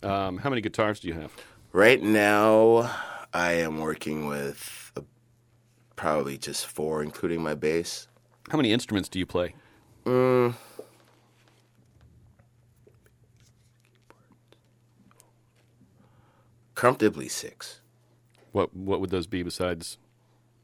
Um, 0.05 0.39
how 0.39 0.51
many 0.51 0.61
guitars 0.61 1.01
do 1.01 1.09
you 1.09 1.15
have? 1.15 1.33
Right 1.73 2.03
now, 2.03 2.91
I 3.33 3.53
am 3.53 3.79
working 3.81 4.27
with 4.27 4.93
uh 4.97 5.01
probably 5.97 6.37
just 6.39 6.67
four, 6.67 7.03
including 7.03 7.43
my 7.43 7.55
bass. 7.55 8.07
How 8.51 8.57
many 8.59 8.73
instruments 8.73 9.09
do 9.09 9.19
you 9.19 9.27
play? 9.27 9.55
Comfortably 16.75 17.29
six. 17.29 17.81
What 18.53 18.75
What 18.75 19.01
would 19.01 19.11
those 19.11 19.27
be 19.27 19.43
besides 19.43 19.99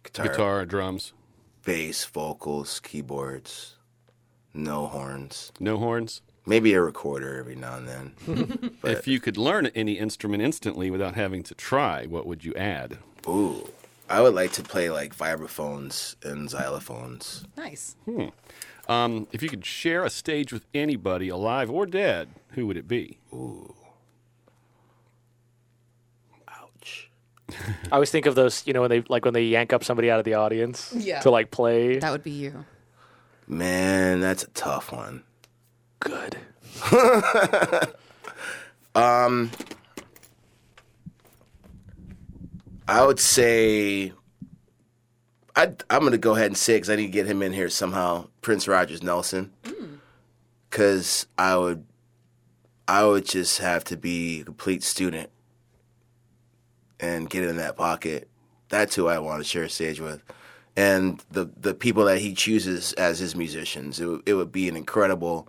Guitar, 0.03 0.27
guitar, 0.27 0.67
drums, 0.67 1.13
bass, 1.65 2.05
vocals, 2.05 2.81
keyboards, 2.81 3.77
no 4.55 4.87
horns. 4.87 5.53
no 5.61 5.77
horns? 5.77 6.23
Maybe 6.47 6.73
a 6.73 6.81
recorder 6.81 7.39
every 7.39 7.55
now 7.55 7.77
and 7.77 7.87
then. 7.89 8.71
If 8.85 9.07
you 9.07 9.21
could 9.21 9.37
learn 9.37 9.67
any 9.75 9.93
instrument 9.99 10.43
instantly 10.43 10.91
without 10.91 11.15
having 11.15 11.43
to 11.45 11.55
try, 11.55 12.07
what 12.07 12.27
would 12.27 12.45
you 12.45 12.55
add? 12.55 12.99
Ooh, 13.29 13.69
I 14.09 14.23
would 14.23 14.35
like 14.35 14.53
to 14.53 14.63
play 14.63 14.91
like 14.91 15.15
vibraphones 15.15 16.17
and 16.25 16.49
xylophones. 16.49 17.45
Nice. 17.57 17.95
Um, 18.89 19.29
if 19.33 19.43
you 19.43 19.49
could 19.49 19.65
share 19.65 20.03
a 20.05 20.11
stage 20.11 20.53
with 20.53 20.67
anybody, 20.75 21.29
alive 21.29 21.71
or 21.71 21.87
dead, 21.87 22.31
who 22.53 22.67
would 22.67 22.77
it 22.79 22.89
be? 22.89 23.19
Ooh. 23.33 23.75
Ouch. 26.49 27.11
I 27.51 27.55
always 27.93 28.11
think 28.11 28.27
of 28.27 28.35
those, 28.35 28.67
you 28.67 28.73
know, 28.73 28.81
when 28.81 28.91
they 28.91 29.03
like 29.09 29.25
when 29.25 29.35
they 29.35 29.45
yank 29.45 29.73
up 29.73 29.85
somebody 29.85 30.11
out 30.11 30.19
of 30.19 30.25
the 30.25 30.35
audience 30.35 30.93
Yeah. 30.97 31.21
to 31.21 31.31
like 31.31 31.51
play. 31.51 31.99
That 31.99 32.13
would 32.13 32.23
be 32.25 32.31
you. 32.31 32.65
Man, 33.47 34.21
that's 34.21 34.45
a 34.45 34.49
tough 34.51 34.93
one. 34.93 35.23
Good. 36.01 36.37
um, 38.95 39.51
I 42.89 43.05
would 43.05 43.21
say 43.21 44.13
i 45.61 45.73
I'm 45.91 46.01
going 46.01 46.13
to 46.13 46.19
go 46.19 46.35
ahead 46.35 46.47
and 46.47 46.57
say 46.57 46.77
because 46.77 46.91
I 46.91 46.97
need 46.97 47.07
to 47.07 47.13
get 47.13 47.27
him 47.27 47.43
in 47.43 47.53
here 47.53 47.69
somehow. 47.69 48.29
Prince 48.41 48.67
Rogers 48.67 49.03
Nelson, 49.03 49.53
because 50.69 51.27
I 51.37 51.57
would, 51.57 51.85
I 52.89 53.05
would 53.05 53.27
just 53.27 53.59
have 53.59 53.85
to 53.85 53.97
be 53.97 54.41
a 54.41 54.45
complete 54.45 54.83
student 54.83 55.31
and 56.99 57.29
get 57.29 57.45
in 57.45 57.59
that 57.59 57.77
pocket. 57.77 58.29
That's 58.71 58.95
who 58.95 59.09
I 59.09 59.19
want 59.19 59.41
to 59.41 59.45
share 59.45 59.65
a 59.65 59.69
stage 59.69 60.01
with, 60.01 60.23
and 60.77 61.23
the 61.31 61.51
the 61.61 61.75
people 61.75 62.05
that 62.05 62.19
he 62.19 62.33
chooses 62.33 62.93
as 62.95 63.19
his 63.19 63.37
musicians. 63.37 64.01
It 64.01 64.07
would, 64.07 64.23
it 64.27 64.35
would 64.35 64.53
be 64.53 64.69
an 64.69 64.77
incredible, 64.77 65.49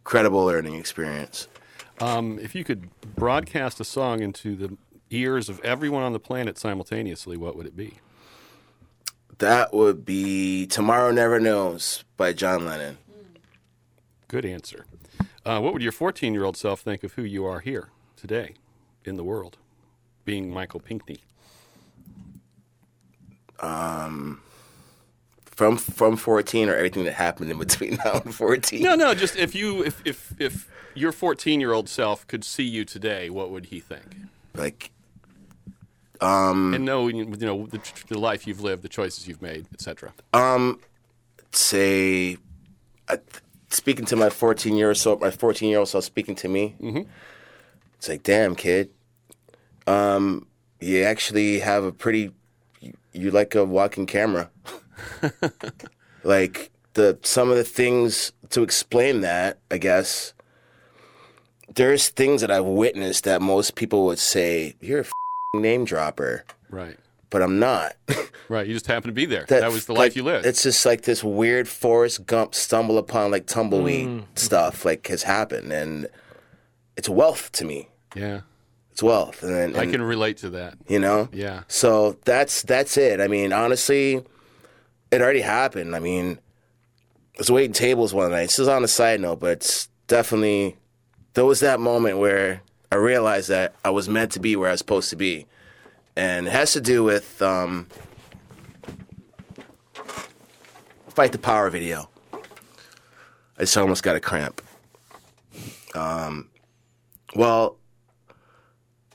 incredible 0.00 0.44
learning 0.44 0.74
experience. 0.74 1.48
Um, 2.00 2.38
if 2.38 2.54
you 2.54 2.64
could 2.64 2.88
broadcast 3.14 3.80
a 3.80 3.84
song 3.84 4.20
into 4.22 4.56
the 4.56 4.76
ears 5.10 5.48
of 5.48 5.60
everyone 5.60 6.02
on 6.02 6.12
the 6.12 6.20
planet 6.20 6.58
simultaneously, 6.58 7.36
what 7.36 7.56
would 7.56 7.66
it 7.66 7.76
be? 7.76 7.98
That 9.38 9.72
would 9.72 10.04
be 10.04 10.66
"Tomorrow 10.66 11.12
Never 11.12 11.40
Knows" 11.40 12.04
by 12.16 12.32
John 12.32 12.64
Lennon. 12.66 12.98
Good 14.28 14.44
answer. 14.44 14.86
Uh, 15.44 15.60
what 15.60 15.72
would 15.72 15.82
your 15.82 15.92
14 15.92 16.34
year 16.34 16.44
old 16.44 16.56
self 16.56 16.80
think 16.80 17.02
of 17.02 17.14
who 17.14 17.22
you 17.22 17.44
are 17.44 17.60
here 17.60 17.88
today 18.16 18.54
in 19.04 19.16
the 19.16 19.24
world, 19.24 19.58
being 20.24 20.52
Michael 20.52 20.80
Pinkney? 20.80 21.20
From 25.60 25.76
from 25.76 26.16
14 26.16 26.70
or 26.70 26.74
everything 26.74 27.04
that 27.04 27.12
happened 27.12 27.50
in 27.50 27.58
between 27.58 27.98
now 28.02 28.22
and 28.24 28.34
14 28.34 28.82
No, 28.82 28.94
no, 28.94 29.12
just 29.12 29.36
if 29.36 29.54
you 29.54 29.84
if 29.84 30.00
if, 30.06 30.32
if 30.38 30.70
your 30.94 31.12
14 31.12 31.60
year 31.60 31.74
old 31.74 31.86
self 31.86 32.26
could 32.26 32.44
see 32.44 32.62
you 32.62 32.86
today, 32.86 33.28
what 33.28 33.50
would 33.50 33.66
he 33.66 33.78
think? 33.78 34.16
like 34.54 34.90
um, 36.22 36.72
and 36.72 36.86
know 36.86 37.08
you 37.08 37.26
know 37.26 37.66
the, 37.66 37.78
the 38.08 38.18
life 38.18 38.46
you've 38.46 38.62
lived, 38.62 38.82
the 38.82 38.88
choices 38.88 39.28
you've 39.28 39.42
made, 39.42 39.66
etc. 39.74 40.14
Um, 40.32 40.80
say 41.52 42.38
uh, 43.08 43.18
speaking 43.68 44.06
to 44.06 44.16
my 44.16 44.30
14 44.30 44.74
year 44.74 44.88
old 44.88 44.96
so 44.96 45.18
my 45.18 45.30
14 45.30 45.68
year 45.68 45.80
old 45.80 45.88
self 45.88 46.04
speaking 46.04 46.36
to 46.36 46.48
me 46.48 46.74
mm-hmm. 46.80 47.02
it's 47.98 48.08
like 48.08 48.22
damn 48.22 48.54
kid 48.54 48.88
um 49.86 50.46
you 50.80 51.02
actually 51.02 51.58
have 51.58 51.84
a 51.84 51.92
pretty 51.92 52.32
you, 52.80 52.94
you 53.12 53.30
like 53.30 53.54
a 53.54 53.64
walking 53.64 54.06
camera 54.06 54.50
like 56.24 56.70
the 56.94 57.18
some 57.22 57.50
of 57.50 57.56
the 57.56 57.64
things 57.64 58.32
to 58.50 58.62
explain 58.62 59.20
that 59.20 59.58
i 59.70 59.78
guess 59.78 60.34
there's 61.74 62.08
things 62.08 62.40
that 62.40 62.50
i've 62.50 62.64
witnessed 62.64 63.24
that 63.24 63.40
most 63.40 63.74
people 63.74 64.06
would 64.06 64.18
say 64.18 64.74
you're 64.80 64.98
a 64.98 65.02
f***ing 65.02 65.62
name 65.62 65.84
dropper 65.84 66.44
Right, 66.68 66.96
but 67.30 67.42
i'm 67.42 67.58
not 67.58 67.96
right. 68.50 68.66
You 68.66 68.74
just 68.74 68.86
happen 68.86 69.08
to 69.08 69.14
be 69.14 69.24
there. 69.24 69.46
That, 69.48 69.72
was 69.72 69.86
the 69.86 69.92
life 69.92 70.00
like, 70.00 70.16
you 70.16 70.22
lived. 70.22 70.44
It's 70.44 70.62
just 70.62 70.84
like 70.84 71.02
this 71.02 71.24
weird 71.24 71.68
Forrest 71.68 72.26
Gump 72.26 72.54
stumble 72.54 72.98
upon 72.98 73.30
like 73.30 73.46
tumbleweed 73.46 74.08
mm. 74.08 74.24
stuff 74.34 74.84
like 74.84 75.06
has 75.06 75.22
happened, 75.22 75.72
and 75.72 76.08
it's 76.96 77.08
wealth 77.08 77.52
to 77.52 77.64
me. 77.64 77.88
yeah, 78.14 78.40
It's 78.90 79.02
wealth, 79.02 79.42
and, 79.42 79.54
and 79.54 79.76
I 79.76 79.86
can 79.86 80.02
relate 80.02 80.38
to 80.38 80.50
that. 80.50 80.76
you 80.88 80.98
know, 80.98 81.28
Yeah. 81.32 81.62
So 81.68 82.18
that's 82.24 82.62
that's 82.62 82.98
it. 82.98 83.20
I 83.20 83.28
mean, 83.28 83.52
honestly, 83.52 84.22
it 85.10 85.20
already 85.20 85.40
happened. 85.40 85.94
I 85.94 85.98
mean, 85.98 86.38
I 87.36 87.38
was 87.38 87.50
waiting 87.50 87.72
tables 87.72 88.14
one 88.14 88.30
night. 88.30 88.46
This 88.46 88.58
is 88.58 88.68
on 88.68 88.84
a 88.84 88.88
side 88.88 89.20
note, 89.20 89.40
but 89.40 89.52
it's 89.52 89.88
definitely 90.06 90.76
there 91.34 91.44
was 91.44 91.60
that 91.60 91.80
moment 91.80 92.18
where 92.18 92.62
I 92.92 92.96
realized 92.96 93.48
that 93.48 93.74
I 93.84 93.90
was 93.90 94.08
meant 94.08 94.32
to 94.32 94.40
be 94.40 94.56
where 94.56 94.68
I 94.68 94.72
was 94.72 94.80
supposed 94.80 95.10
to 95.10 95.16
be, 95.16 95.46
and 96.16 96.46
it 96.46 96.50
has 96.50 96.72
to 96.72 96.80
do 96.80 97.04
with 97.04 97.40
um, 97.40 97.86
fight 101.08 101.32
the 101.32 101.38
power 101.38 101.70
video. 101.70 102.08
I 102.32 103.60
just 103.60 103.76
almost 103.76 104.02
got 104.02 104.16
a 104.16 104.20
cramp. 104.20 104.62
Um, 105.94 106.48
well, 107.34 107.76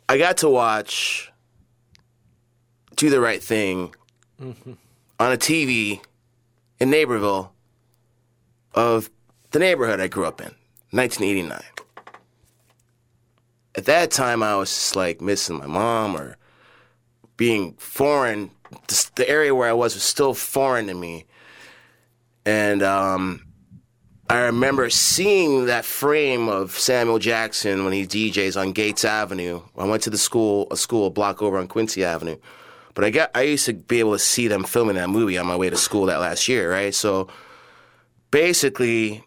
I 0.08 0.18
got 0.18 0.38
to 0.38 0.50
watch 0.50 1.32
do 2.96 3.10
the 3.10 3.20
right 3.20 3.42
thing 3.44 3.94
on 5.20 5.32
a 5.32 5.38
TV 5.38 6.02
in 6.80 6.90
Naperville 6.90 7.54
of 8.74 9.10
the 9.52 9.60
neighborhood 9.60 10.00
I 10.00 10.08
grew 10.08 10.26
up 10.26 10.42
in, 10.42 10.54
1989. 10.92 11.62
At 13.76 13.86
that 13.86 14.12
time, 14.12 14.44
I 14.44 14.56
was 14.56 14.70
just 14.70 14.96
like 14.96 15.22
missing 15.22 15.58
my 15.58 15.68
mom 15.68 16.16
or 16.16 16.38
being 17.38 17.74
foreign. 17.74 18.52
The 19.16 19.30
area 19.30 19.54
where 19.54 19.70
I 19.70 19.74
was 19.74 19.94
was 19.94 20.04
still 20.04 20.34
foreign 20.34 20.88
to 20.88 20.94
me. 20.94 21.26
And 22.46 22.84
um, 22.84 23.46
I 24.30 24.40
remember 24.40 24.90
seeing 24.90 25.66
that 25.66 25.86
frame 25.86 26.48
of 26.48 26.72
Samuel 26.72 27.20
Jackson 27.20 27.84
when 27.84 27.94
he 27.94 28.08
DJs 28.08 28.60
on 28.60 28.72
Gates 28.72 29.06
Avenue. 29.06 29.62
I 29.78 29.86
went 29.86 30.04
to 30.04 30.10
the 30.10 30.18
school, 30.18 30.68
a 30.72 30.78
school 30.78 31.08
a 31.08 31.10
block 31.10 31.42
over 31.42 31.58
on 31.58 31.68
Quincy 31.68 32.04
Avenue. 32.04 32.38
But 32.96 33.04
I 33.04 33.10
got 33.12 33.30
I 33.36 33.44
used 33.44 33.66
to 33.68 33.74
be 33.74 34.00
able 34.00 34.14
to 34.14 34.20
see 34.20 34.48
them 34.48 34.64
filming 34.64 34.96
that 34.96 35.10
movie 35.10 35.38
on 35.38 35.46
my 35.46 35.56
way 35.56 35.70
to 35.70 35.78
school 35.78 36.08
that 36.08 36.20
last 36.20 36.48
year, 36.48 36.72
right? 36.72 36.96
So 36.96 37.28
basically 38.32 39.24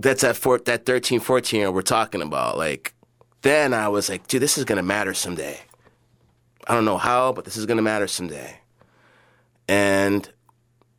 that's 0.00 0.22
that 0.22 0.36
four, 0.36 0.58
that 0.58 0.86
13, 0.86 1.20
14 1.20 1.60
year 1.60 1.70
we're 1.70 1.82
talking 1.82 2.22
about. 2.22 2.56
Like 2.56 2.94
then 3.42 3.74
I 3.74 3.88
was 3.88 4.08
like, 4.08 4.26
dude, 4.26 4.42
this 4.42 4.58
is 4.58 4.64
gonna 4.64 4.82
matter 4.82 5.14
someday. 5.14 5.60
I 6.66 6.74
don't 6.74 6.84
know 6.86 6.98
how, 6.98 7.32
but 7.32 7.44
this 7.44 7.56
is 7.56 7.66
gonna 7.66 7.82
matter 7.82 8.08
someday. 8.08 8.58
And 9.68 10.28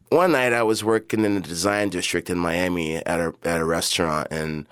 one 0.10 0.32
night 0.32 0.54
I 0.54 0.64
was 0.64 0.84
working 0.84 1.26
in 1.26 1.36
the 1.36 1.42
design 1.42 1.90
district 1.90 2.30
in 2.30 2.38
Miami 2.38 2.98
at 2.98 3.20
a 3.20 3.34
at 3.44 3.60
a 3.60 3.66
restaurant, 3.66 4.28
and 4.32 4.68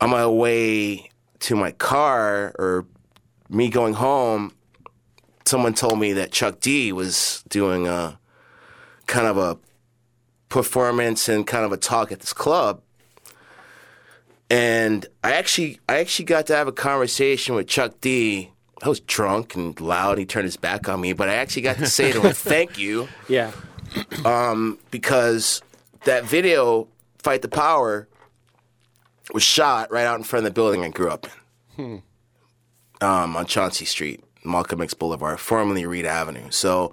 on 0.00 0.10
my 0.10 0.26
way 0.26 1.10
to 1.40 1.56
my 1.56 1.72
car 1.72 2.54
or 2.58 2.86
me 3.48 3.68
going 3.68 3.94
home, 3.94 4.52
someone 5.46 5.72
told 5.74 5.98
me 5.98 6.12
that 6.14 6.32
Chuck 6.32 6.60
D 6.60 6.92
was 6.92 7.42
doing 7.48 7.86
a 7.86 8.18
kind 9.06 9.26
of 9.26 9.38
a 9.38 9.58
performance 10.48 11.28
and 11.28 11.46
kind 11.46 11.64
of 11.64 11.72
a 11.72 11.76
talk 11.76 12.12
at 12.12 12.20
this 12.20 12.32
club. 12.32 12.82
And 14.50 15.06
I 15.24 15.32
actually 15.32 15.80
I 15.88 15.98
actually 15.98 16.26
got 16.26 16.46
to 16.48 16.56
have 16.56 16.68
a 16.68 16.72
conversation 16.72 17.54
with 17.54 17.66
Chuck 17.66 18.00
D. 18.00 18.50
I 18.82 18.88
was 18.88 19.00
drunk 19.00 19.54
and 19.54 19.80
loud. 19.80 20.18
He 20.18 20.26
turned 20.26 20.44
his 20.44 20.56
back 20.56 20.88
on 20.88 21.00
me, 21.00 21.12
but 21.14 21.28
I 21.28 21.34
actually 21.34 21.62
got 21.62 21.78
to 21.78 21.86
say 21.86 22.12
to 22.12 22.20
him, 22.20 22.32
"Thank 22.34 22.78
you," 22.78 23.08
Yeah. 23.28 23.50
because 24.90 25.62
that 26.04 26.24
video, 26.24 26.86
"Fight 27.18 27.42
the 27.42 27.48
Power," 27.48 28.06
was 29.32 29.42
shot 29.42 29.90
right 29.90 30.04
out 30.06 30.18
in 30.18 30.24
front 30.24 30.46
of 30.46 30.52
the 30.52 30.54
building 30.54 30.84
I 30.84 30.90
grew 30.90 31.08
up 31.10 31.26
in, 31.78 32.02
um, 33.00 33.34
on 33.36 33.46
Chauncey 33.46 33.84
Street, 33.84 34.22
Malcolm 34.46 34.80
X 34.80 34.94
Boulevard, 34.94 35.40
formerly 35.40 35.86
Reid 35.86 36.06
Avenue. 36.06 36.50
So 36.50 36.92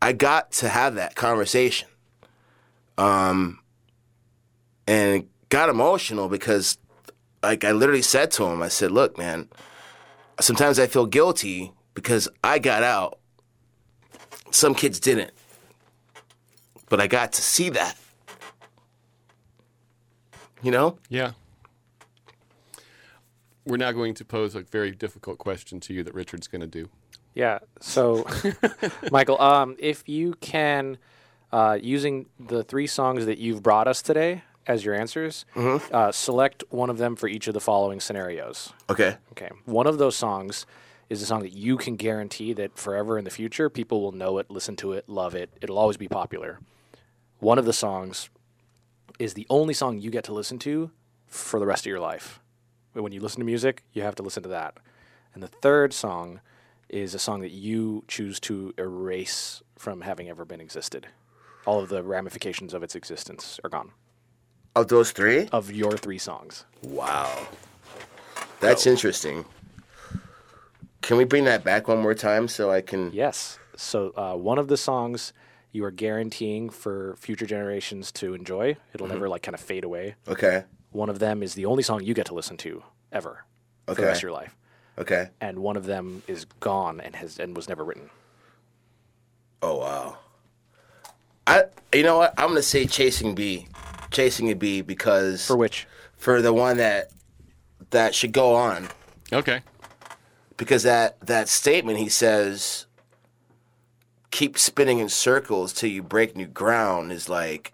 I 0.00 0.12
got 0.12 0.52
to 0.52 0.68
have 0.68 0.94
that 0.94 1.14
conversation, 1.14 1.88
um, 2.96 3.60
and 4.86 5.28
got 5.48 5.68
emotional 5.68 6.28
because, 6.28 6.78
like, 7.42 7.64
I 7.64 7.72
literally 7.72 8.02
said 8.02 8.30
to 8.32 8.44
him, 8.44 8.62
I 8.62 8.68
said, 8.68 8.90
"Look, 8.90 9.18
man." 9.18 9.48
sometimes 10.40 10.78
I 10.78 10.86
feel 10.86 11.06
guilty 11.06 11.72
because 11.94 12.28
I 12.42 12.58
got 12.58 12.82
out. 12.82 13.18
Some 14.50 14.74
kids 14.74 15.00
didn't. 15.00 15.32
But 16.88 17.00
I 17.00 17.06
got 17.06 17.32
to 17.34 17.42
see 17.42 17.70
that. 17.70 17.96
You 20.62 20.70
know? 20.70 20.98
Yeah. 21.08 21.32
We're 23.68 23.76
now 23.76 23.92
going 23.92 24.14
to 24.14 24.24
pose 24.24 24.54
a 24.54 24.62
very 24.62 24.90
difficult 24.90 25.38
question 25.38 25.78
to 25.80 25.94
you 25.94 26.02
that 26.02 26.14
Richard's 26.14 26.48
going 26.48 26.62
to 26.62 26.66
do. 26.66 26.88
Yeah. 27.34 27.58
So, 27.80 28.26
Michael, 29.12 29.40
um, 29.40 29.76
if 29.78 30.08
you 30.08 30.34
can, 30.40 30.96
uh, 31.52 31.78
using 31.80 32.26
the 32.40 32.64
three 32.64 32.86
songs 32.86 33.26
that 33.26 33.38
you've 33.38 33.62
brought 33.62 33.86
us 33.86 34.00
today 34.02 34.42
as 34.66 34.84
your 34.84 34.94
answers, 34.94 35.44
uh, 35.92 36.10
select 36.12 36.64
one 36.70 36.90
of 36.90 36.98
them 36.98 37.14
for 37.14 37.28
each 37.28 37.46
of 37.46 37.54
the 37.54 37.60
following 37.60 38.00
scenarios. 38.00 38.72
Okay. 38.88 39.16
Okay. 39.32 39.50
One 39.66 39.86
of 39.86 39.98
those 39.98 40.16
songs 40.16 40.66
is 41.08 41.22
a 41.22 41.26
song 41.26 41.42
that 41.42 41.52
you 41.52 41.76
can 41.76 41.96
guarantee 41.96 42.52
that 42.54 42.76
forever 42.78 43.18
in 43.18 43.24
the 43.24 43.30
future 43.30 43.70
people 43.70 44.00
will 44.00 44.12
know 44.12 44.38
it, 44.38 44.50
listen 44.50 44.76
to 44.76 44.92
it, 44.92 45.08
love 45.08 45.34
it. 45.34 45.50
It'll 45.60 45.78
always 45.78 45.96
be 45.96 46.08
popular. 46.08 46.58
One 47.38 47.58
of 47.58 47.66
the 47.66 47.72
songs 47.72 48.30
is 49.18 49.34
the 49.34 49.46
only 49.48 49.74
song 49.74 49.98
you 49.98 50.10
get 50.10 50.24
to 50.24 50.32
listen 50.32 50.58
to 50.60 50.90
for 51.26 51.60
the 51.60 51.66
rest 51.66 51.82
of 51.82 51.90
your 51.90 52.00
life. 52.00 52.40
When 52.92 53.12
you 53.12 53.20
listen 53.20 53.40
to 53.40 53.46
music, 53.46 53.82
you 53.92 54.02
have 54.02 54.14
to 54.16 54.22
listen 54.22 54.42
to 54.42 54.48
that. 54.50 54.76
And 55.34 55.42
the 55.42 55.48
third 55.48 55.92
song 55.92 56.40
is 56.88 57.14
a 57.14 57.18
song 57.18 57.40
that 57.42 57.52
you 57.52 58.04
choose 58.08 58.40
to 58.40 58.74
erase 58.78 59.62
from 59.76 60.00
having 60.00 60.28
ever 60.28 60.44
been 60.44 60.60
existed. 60.60 61.06
All 61.66 61.80
of 61.80 61.88
the 61.90 62.02
ramifications 62.02 62.72
of 62.72 62.82
its 62.82 62.94
existence 62.94 63.60
are 63.62 63.70
gone. 63.70 63.92
Of 64.74 64.88
those 64.88 65.12
three? 65.12 65.48
Of 65.52 65.70
your 65.70 65.96
three 65.96 66.18
songs. 66.18 66.64
Wow. 66.82 67.48
That's 68.60 68.86
interesting. 68.86 69.44
Can 71.02 71.16
we 71.16 71.24
bring 71.24 71.44
that 71.44 71.64
back 71.64 71.88
one 71.88 71.98
more 71.98 72.14
time 72.14 72.48
so 72.48 72.70
I 72.70 72.80
can. 72.80 73.12
Yes. 73.12 73.58
So 73.76 74.12
uh, 74.16 74.34
one 74.34 74.58
of 74.58 74.68
the 74.68 74.76
songs 74.76 75.32
you 75.72 75.84
are 75.84 75.90
guaranteeing 75.90 76.70
for 76.70 77.14
future 77.16 77.46
generations 77.46 78.10
to 78.12 78.34
enjoy. 78.34 78.76
It'll 78.94 79.06
never 79.06 79.28
like 79.28 79.42
kind 79.42 79.54
of 79.54 79.60
fade 79.60 79.84
away. 79.84 80.16
Okay. 80.26 80.64
One 80.90 81.08
of 81.10 81.18
them 81.18 81.42
is 81.42 81.54
the 81.54 81.66
only 81.66 81.82
song 81.82 82.02
you 82.02 82.14
get 82.14 82.26
to 82.26 82.34
listen 82.34 82.56
to 82.58 82.82
ever 83.12 83.44
for 83.86 83.92
Okay. 83.92 84.02
the 84.02 84.06
rest 84.08 84.18
of 84.20 84.22
your 84.24 84.32
life, 84.32 84.56
Okay. 84.98 85.28
and 85.40 85.58
one 85.60 85.76
of 85.76 85.84
them 85.86 86.22
is 86.26 86.44
gone 86.60 87.00
and 87.00 87.14
has 87.16 87.38
and 87.38 87.54
was 87.56 87.68
never 87.68 87.84
written. 87.84 88.10
Oh, 89.62 89.76
wow. 89.78 90.18
I. 91.46 91.64
You 91.92 92.02
know 92.02 92.18
what? 92.18 92.34
I'm 92.38 92.48
going 92.48 92.56
to 92.56 92.62
say 92.62 92.86
Chasing 92.86 93.34
B. 93.34 93.66
Chasing 94.10 94.50
a 94.50 94.54
B 94.54 94.82
because. 94.82 95.46
For 95.46 95.56
which, 95.56 95.86
for 96.16 96.40
the 96.42 96.52
one 96.52 96.76
that 96.76 97.10
that 97.90 98.14
should 98.14 98.32
go 98.32 98.54
on 98.54 98.88
Okay. 99.32 99.62
because 100.58 100.82
that 100.82 101.18
that 101.20 101.48
statement 101.48 101.96
he 101.98 102.08
says 102.08 102.84
keep 104.30 104.58
spinning 104.58 104.98
in 104.98 105.08
circles 105.08 105.72
till 105.72 105.88
you 105.88 106.02
break 106.02 106.36
new 106.36 106.46
ground 106.46 107.10
is 107.12 107.28
like 107.30 107.72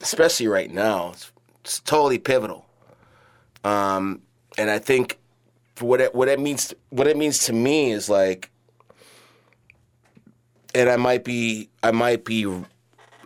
especially 0.00 0.46
right 0.46 0.70
now 0.70 1.10
it's, 1.12 1.32
it's 1.62 1.80
totally 1.80 2.18
pivotal 2.18 2.66
um 3.64 4.20
and 4.58 4.70
i 4.70 4.78
think 4.78 5.18
what 5.80 6.00
it 6.00 6.14
what 6.14 6.28
it 6.28 6.38
means 6.38 6.74
what 6.90 7.06
it 7.06 7.16
means 7.16 7.40
to 7.40 7.52
me 7.52 7.90
is 7.90 8.08
like 8.08 8.50
and 10.74 10.88
i 10.88 10.96
might 10.96 11.24
be 11.24 11.68
i 11.82 11.90
might 11.90 12.24
be 12.24 12.46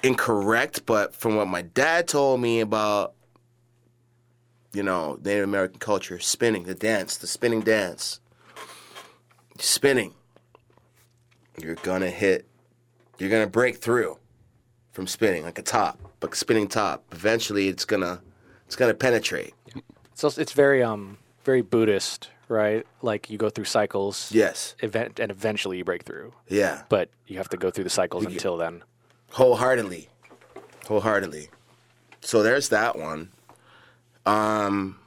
incorrect 0.03 0.87
but 0.87 1.15
from 1.15 1.37
what 1.37 1.49
my 1.49 1.63
dad 1.63 2.07
told 2.07 2.41
me 2.41 2.61
about 2.61 3.17
you 4.77 4.83
know, 4.83 5.19
Native 5.25 5.45
American 5.45 5.79
culture, 5.79 6.19
spinning, 6.19 6.65
the 6.65 6.75
dance, 6.75 7.17
the 7.17 7.27
spinning 7.27 7.63
dance. 7.63 8.21
Spinning. 9.59 10.13
You're 11.59 11.77
gonna 11.77 12.11
hit, 12.11 12.47
you're 13.19 13.31
gonna 13.31 13.47
break 13.47 13.79
through 13.79 14.19
from 14.93 15.07
spinning 15.07 15.45
like 15.45 15.59
a 15.59 15.63
top, 15.63 15.99
but 16.21 16.35
spinning 16.35 16.69
top. 16.69 17.07
Eventually, 17.11 17.69
it's 17.69 17.87
gonna, 17.87 18.21
it's 18.67 18.77
gonna 18.77 18.95
penetrate. 18.95 19.55
it's 20.13 20.23
also, 20.25 20.41
it's 20.41 20.53
very 20.53 20.83
um 20.83 21.19
very 21.45 21.63
Buddhist, 21.63 22.31
right? 22.49 22.85
Like 23.03 23.31
you 23.31 23.39
go 23.39 23.49
through 23.51 23.65
cycles, 23.67 24.31
Yes, 24.33 24.75
event, 24.81 25.19
and 25.21 25.31
eventually 25.31 25.79
you 25.79 25.85
break 25.85 26.03
through. 26.05 26.33
yeah, 26.49 26.83
But 26.89 27.09
you 27.27 27.37
have 27.39 27.49
to 27.51 27.57
go 27.57 27.71
through 27.71 27.85
the 27.85 27.91
cycles 27.91 28.25
until 28.27 28.57
then. 28.57 28.83
wholeheartedly, 29.33 30.09
wholeheartedly. 30.89 31.49
So 32.21 32.43
there's 32.43 32.69
that 32.71 32.97
one. 32.99 33.31
Um, 34.27 34.99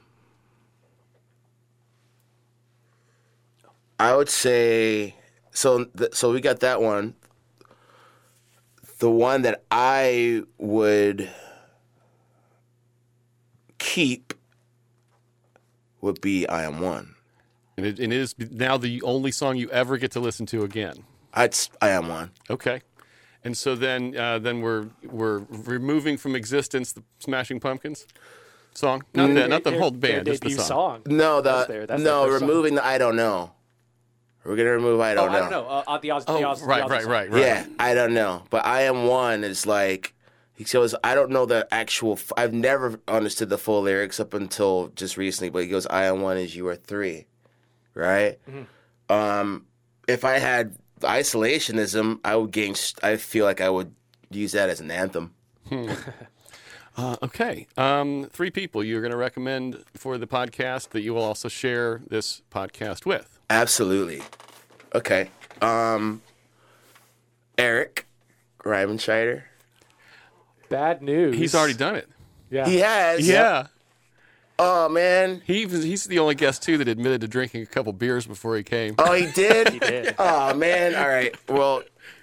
I 3.98 4.16
would 4.16 4.30
say 4.30 5.14
so. 5.50 5.84
Th- 5.84 6.14
so 6.14 6.32
we 6.32 6.40
got 6.40 6.60
that 6.60 6.80
one. 6.80 7.14
The 9.00 9.10
one 9.10 9.42
that 9.42 9.62
I 9.70 10.42
would 10.58 11.28
keep 13.80 14.32
would 16.00 16.20
be 16.20 16.46
"I 16.48 16.62
Am 16.64 16.78
One." 16.80 17.14
And 17.76 17.86
it, 17.86 17.98
and 17.98 18.12
it 18.12 18.16
is 18.16 18.34
now 18.50 18.76
the 18.76 19.02
only 19.02 19.30
song 19.32 19.56
you 19.56 19.68
ever 19.70 19.96
get 19.96 20.10
to 20.12 20.20
listen 20.20 20.46
to 20.46 20.62
again. 20.62 21.04
I'd 21.34 21.56
"I 21.80 21.88
Am 21.90 22.08
One." 22.08 22.30
Okay. 22.48 22.82
And 23.42 23.56
so 23.56 23.74
then 23.74 24.14
uh, 24.16 24.38
then 24.38 24.60
we're 24.60 24.86
we're 25.02 25.38
removing 25.50 26.16
from 26.18 26.36
existence 26.36 26.92
the 26.92 27.02
Smashing 27.20 27.58
Pumpkins 27.58 28.06
song. 28.74 29.02
Not 29.14 29.34
that, 29.34 29.48
not 29.48 29.64
the 29.64 29.72
whole 29.78 29.90
band, 29.90 30.26
just 30.26 30.42
the 30.42 30.50
debut 30.50 30.62
song. 30.62 31.02
No, 31.06 31.40
the 31.40 31.64
their- 31.66 31.86
that's 31.86 32.02
no 32.02 32.22
their 32.22 32.32
first 32.32 32.40
song. 32.40 32.48
removing 32.48 32.74
the 32.74 32.84
"I 32.84 32.98
Don't 32.98 33.16
Know." 33.16 33.52
We're 34.44 34.56
gonna 34.56 34.70
remove 34.72 35.00
"I 35.00 35.12
Oh, 35.12 35.14
Don't 35.16 35.32
Know." 35.32 35.36
I 35.38 35.40
don't 35.40 35.50
know. 35.50 35.66
Uh, 35.68 35.82
uh, 35.86 35.98
the 35.98 36.10
Oz, 36.12 36.24
Oh, 36.26 36.38
the 36.38 36.44
Oz, 36.48 36.62
right, 36.62 36.80
the 36.80 36.86
Ozzy 36.86 36.90
right, 36.90 37.02
song. 37.02 37.10
right, 37.12 37.30
right. 37.30 37.40
Yeah, 37.42 37.66
I 37.78 37.94
don't 37.94 38.12
know, 38.14 38.42
but 38.50 38.64
I 38.66 38.82
am 38.82 39.06
one 39.06 39.42
is 39.44 39.66
like 39.66 40.14
he 40.60 40.64
goes. 40.64 40.94
I 41.02 41.14
don't 41.14 41.30
know 41.30 41.46
the 41.46 41.66
actual. 41.72 42.12
f- 42.12 42.32
I've 42.36 42.52
never 42.52 43.00
understood 43.08 43.48
the 43.48 43.56
full 43.56 43.80
lyrics 43.80 44.20
up 44.20 44.34
until 44.34 44.88
just 44.94 45.16
recently. 45.16 45.48
But 45.48 45.62
he 45.62 45.68
goes, 45.68 45.86
"I 45.86 46.04
am 46.04 46.20
one 46.20 46.36
as 46.36 46.54
you 46.54 46.68
are 46.68 46.76
three, 46.76 47.24
right? 47.94 48.38
Um, 49.08 49.64
if 50.06 50.22
I 50.22 50.38
had 50.38 50.76
isolationism, 51.00 52.20
I 52.24 52.36
would 52.36 52.50
gain. 52.50 52.74
st- 52.74 53.02
I 53.02 53.16
feel 53.16 53.46
like 53.46 53.62
I 53.62 53.70
would 53.70 53.94
use 54.30 54.52
that 54.52 54.68
as 54.68 54.80
an 54.80 54.90
anthem. 54.90 55.32
Uh, 56.96 57.16
okay. 57.22 57.66
Um, 57.78 58.28
three 58.32 58.50
people 58.50 58.82
you're 58.82 59.00
going 59.00 59.12
to 59.12 59.16
recommend 59.16 59.84
for 59.94 60.18
the 60.18 60.26
podcast 60.26 60.90
that 60.90 61.00
you 61.02 61.14
will 61.14 61.22
also 61.22 61.48
share 61.48 62.02
this 62.08 62.42
podcast 62.50 63.06
with. 63.06 63.38
Absolutely. 63.48 64.20
Okay. 64.94 65.30
Um, 65.62 66.20
Eric 67.56 68.06
Reimenscheider. 68.64 69.44
Bad 70.70 71.02
news. 71.02 71.36
He's 71.36 71.54
already 71.54 71.74
done 71.74 71.96
it. 71.96 72.08
Yeah. 72.48 72.66
He 72.66 72.78
has. 72.78 73.28
Yeah. 73.28 73.66
Oh 74.58 74.88
man. 74.88 75.42
He 75.44 75.66
he's 75.66 76.04
the 76.04 76.18
only 76.18 76.34
guest 76.34 76.62
too 76.62 76.78
that 76.78 76.88
admitted 76.88 77.20
to 77.20 77.28
drinking 77.28 77.62
a 77.62 77.66
couple 77.66 77.92
beers 77.92 78.26
before 78.26 78.56
he 78.56 78.62
came. 78.62 78.94
Oh, 78.98 79.12
he 79.12 79.30
did. 79.32 79.68
He 79.72 79.78
did. 79.78 80.14
Oh 80.18 80.54
man! 80.54 80.94
All 80.94 81.08
right. 81.08 81.34
Well, 81.48 81.82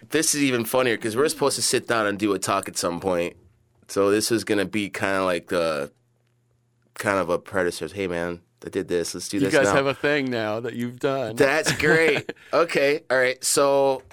this 0.10 0.34
is 0.34 0.44
even 0.44 0.66
funnier 0.66 0.96
because 0.98 1.16
we're 1.16 1.30
supposed 1.30 1.56
to 1.58 1.62
sit 1.62 1.88
down 1.88 2.08
and 2.08 2.18
do 2.18 2.34
a 2.34 2.40
talk 2.40 2.68
at 2.68 2.78
some 2.78 3.00
point. 3.00 3.36
So 3.88 4.10
this 4.12 4.32
is 4.32 4.44
gonna 4.44 4.66
be 4.66 4.90
kind 4.90 5.18
of 5.18 5.24
like 5.26 5.48
the 5.48 5.92
kind 6.96 7.18
of 7.20 7.30
a 7.30 7.38
predecessor. 7.40 7.94
Hey 7.94 8.08
man, 8.08 8.42
I 8.66 8.70
did 8.70 8.88
this. 8.88 9.14
Let's 9.14 9.30
do 9.30 9.38
you 9.38 9.42
this 9.42 9.54
You 9.54 9.60
guys 9.60 9.68
now. 9.68 9.76
have 9.76 9.88
a 9.88 9.94
thing 9.94 10.30
now 10.32 10.60
that 10.62 10.74
you've 10.74 11.00
done. 11.00 11.36
That's 11.36 11.72
great. 11.74 12.32
okay. 12.54 13.02
All 13.10 13.18
right. 13.18 13.44
So. 13.44 14.04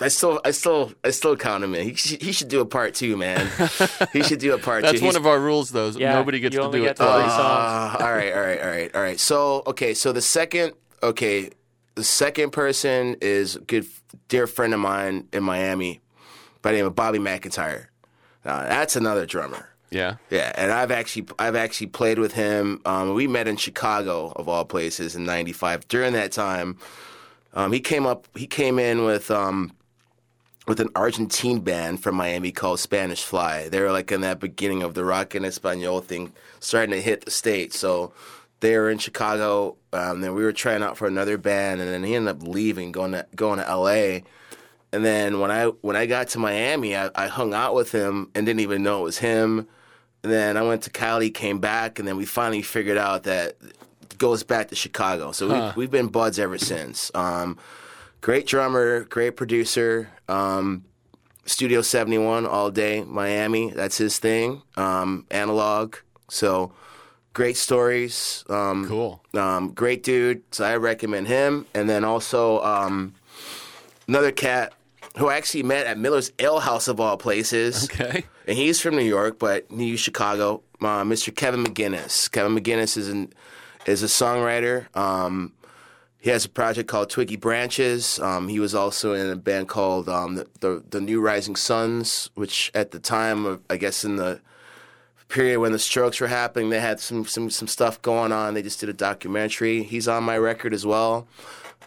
I 0.00 0.08
still, 0.08 0.40
I 0.44 0.50
still, 0.52 0.92
I 1.04 1.10
still 1.10 1.36
count 1.36 1.62
him 1.62 1.74
in. 1.74 1.88
He 1.88 1.94
should, 1.94 2.22
he 2.22 2.32
should 2.32 2.48
do 2.48 2.60
a 2.60 2.64
part 2.66 2.94
two, 2.94 3.16
man. 3.16 3.50
he 4.12 4.22
should 4.22 4.38
do 4.38 4.54
a 4.54 4.58
part 4.58 4.82
That's 4.82 4.98
two. 4.98 5.04
one 5.04 5.12
He's- 5.14 5.16
of 5.16 5.26
our 5.26 5.38
rules, 5.38 5.70
though. 5.70 5.88
Yeah, 5.90 6.14
Nobody 6.14 6.40
gets 6.40 6.54
you 6.54 6.60
to 6.60 6.66
only 6.66 6.78
do 6.80 6.84
get 6.84 6.92
it 6.92 6.96
to 6.96 7.02
three 7.02 7.12
songs. 7.12 7.32
Ah, 7.32 7.96
all 8.04 8.12
right, 8.12 8.32
all 8.32 8.40
right, 8.40 8.60
all 8.60 8.68
right, 8.68 8.96
all 8.96 9.02
right. 9.02 9.20
So, 9.20 9.62
okay, 9.66 9.92
so 9.94 10.12
the 10.12 10.22
second, 10.22 10.72
okay, 11.02 11.50
the 11.96 12.04
second 12.04 12.50
person 12.52 13.16
is 13.20 13.56
a 13.56 13.60
good 13.60 13.86
dear 14.28 14.46
friend 14.46 14.72
of 14.72 14.80
mine 14.80 15.28
in 15.32 15.42
Miami 15.42 16.00
by 16.62 16.70
the 16.72 16.78
name 16.78 16.86
of 16.86 16.94
Bobby 16.94 17.18
McIntyre. 17.18 17.86
Uh, 18.44 18.62
that's 18.68 18.96
another 18.96 19.26
drummer. 19.26 19.68
Yeah. 19.90 20.16
Yeah, 20.30 20.52
and 20.56 20.70
I've 20.72 20.92
actually 20.92 21.26
I've 21.38 21.56
actually 21.56 21.88
played 21.88 22.18
with 22.18 22.32
him. 22.32 22.80
Um, 22.86 23.12
we 23.12 23.26
met 23.26 23.48
in 23.48 23.56
Chicago 23.56 24.32
of 24.36 24.48
all 24.48 24.64
places 24.64 25.16
in 25.16 25.24
'95. 25.24 25.88
During 25.88 26.12
that 26.14 26.30
time, 26.32 26.78
um, 27.54 27.72
he 27.72 27.80
came 27.80 28.06
up. 28.06 28.28
He 28.36 28.46
came 28.46 28.78
in 28.78 29.04
with 29.04 29.30
um, 29.32 29.72
with 30.70 30.78
an 30.78 30.88
Argentine 30.94 31.58
band 31.58 32.00
from 32.00 32.14
Miami 32.14 32.52
called 32.52 32.78
Spanish 32.78 33.24
Fly. 33.24 33.68
They 33.68 33.80
were 33.80 33.90
like 33.90 34.12
in 34.12 34.20
that 34.20 34.38
beginning 34.38 34.84
of 34.84 34.94
the 34.94 35.04
rock 35.04 35.34
en 35.34 35.44
Espanol 35.44 36.00
thing, 36.00 36.32
starting 36.60 36.92
to 36.92 37.02
hit 37.02 37.24
the 37.24 37.32
states. 37.32 37.76
So 37.76 38.12
they 38.60 38.78
were 38.78 38.88
in 38.88 38.98
Chicago. 38.98 39.78
Um, 39.92 40.20
then 40.20 40.32
we 40.32 40.44
were 40.44 40.52
trying 40.52 40.84
out 40.84 40.96
for 40.96 41.08
another 41.08 41.38
band, 41.38 41.80
and 41.80 41.90
then 41.90 42.04
he 42.04 42.14
ended 42.14 42.36
up 42.36 42.46
leaving, 42.46 42.92
going 42.92 43.10
to 43.10 43.26
going 43.34 43.58
to 43.58 43.68
L.A. 43.68 44.22
And 44.92 45.04
then 45.04 45.40
when 45.40 45.50
I 45.50 45.64
when 45.80 45.96
I 45.96 46.06
got 46.06 46.28
to 46.28 46.38
Miami, 46.38 46.96
I, 46.96 47.10
I 47.16 47.26
hung 47.26 47.52
out 47.52 47.74
with 47.74 47.90
him 47.90 48.30
and 48.36 48.46
didn't 48.46 48.60
even 48.60 48.84
know 48.84 49.00
it 49.00 49.04
was 49.04 49.18
him. 49.18 49.66
And 50.22 50.30
then 50.32 50.56
I 50.56 50.62
went 50.62 50.82
to 50.82 50.90
Cali, 50.90 51.30
came 51.30 51.58
back, 51.58 51.98
and 51.98 52.06
then 52.06 52.16
we 52.16 52.26
finally 52.26 52.62
figured 52.62 52.96
out 52.96 53.24
that 53.24 53.56
it 53.60 54.18
goes 54.18 54.44
back 54.44 54.68
to 54.68 54.76
Chicago. 54.76 55.32
So 55.32 55.48
we, 55.48 55.72
we've 55.74 55.90
been 55.90 56.06
buds 56.06 56.38
ever 56.38 56.58
since. 56.58 57.10
Um, 57.12 57.58
great 58.20 58.46
drummer, 58.46 59.04
great 59.04 59.36
producer. 59.36 60.10
Um, 60.28 60.84
Studio 61.46 61.82
71 61.82 62.46
all 62.46 62.70
day, 62.70 63.02
Miami. 63.02 63.70
That's 63.70 63.98
his 63.98 64.18
thing. 64.18 64.62
Um, 64.76 65.26
analog. 65.30 65.96
So 66.28 66.72
great 67.32 67.56
stories. 67.56 68.44
Um, 68.48 68.86
Cool. 68.86 69.22
um, 69.34 69.72
great 69.72 70.02
dude. 70.04 70.42
So 70.54 70.64
I 70.64 70.76
recommend 70.76 71.26
him. 71.26 71.66
And 71.74 71.88
then 71.88 72.04
also 72.04 72.60
um, 72.62 73.14
another 74.06 74.30
cat 74.30 74.74
who 75.18 75.28
I 75.28 75.36
actually 75.36 75.64
met 75.64 75.86
at 75.86 75.98
Miller's 75.98 76.30
Ale 76.38 76.60
House 76.60 76.86
of 76.86 77.00
all 77.00 77.16
places. 77.16 77.84
Okay. 77.90 78.24
And 78.46 78.56
he's 78.56 78.80
from 78.80 78.94
New 78.96 79.02
York, 79.04 79.38
but 79.38 79.70
New 79.70 79.96
Chicago. 79.96 80.62
Uh, 80.80 81.02
Mr. 81.04 81.34
Kevin 81.34 81.64
McGinnis. 81.64 82.30
Kevin 82.30 82.56
McGinnis 82.56 82.96
is 82.96 83.08
an 83.08 83.32
is 83.86 84.02
a 84.02 84.06
songwriter. 84.06 84.94
Um, 84.96 85.52
he 86.20 86.30
has 86.30 86.44
a 86.44 86.48
project 86.50 86.88
called 86.88 87.08
Twiggy 87.08 87.36
Branches. 87.36 88.18
Um, 88.18 88.48
he 88.48 88.60
was 88.60 88.74
also 88.74 89.14
in 89.14 89.28
a 89.30 89.36
band 89.36 89.68
called 89.68 90.08
um, 90.08 90.44
the, 90.60 90.82
the 90.90 91.00
New 91.00 91.20
Rising 91.20 91.56
Suns, 91.56 92.30
which 92.34 92.70
at 92.74 92.90
the 92.90 92.98
time, 92.98 93.62
I 93.70 93.78
guess, 93.78 94.04
in 94.04 94.16
the 94.16 94.40
period 95.28 95.60
when 95.60 95.72
the 95.72 95.78
Strokes 95.78 96.20
were 96.20 96.26
happening, 96.26 96.68
they 96.68 96.80
had 96.80 97.00
some 97.00 97.24
some 97.24 97.48
some 97.48 97.68
stuff 97.68 98.02
going 98.02 98.32
on. 98.32 98.52
They 98.52 98.62
just 98.62 98.80
did 98.80 98.90
a 98.90 98.92
documentary. 98.92 99.82
He's 99.82 100.08
on 100.08 100.24
my 100.24 100.36
record 100.36 100.74
as 100.74 100.84
well. 100.84 101.26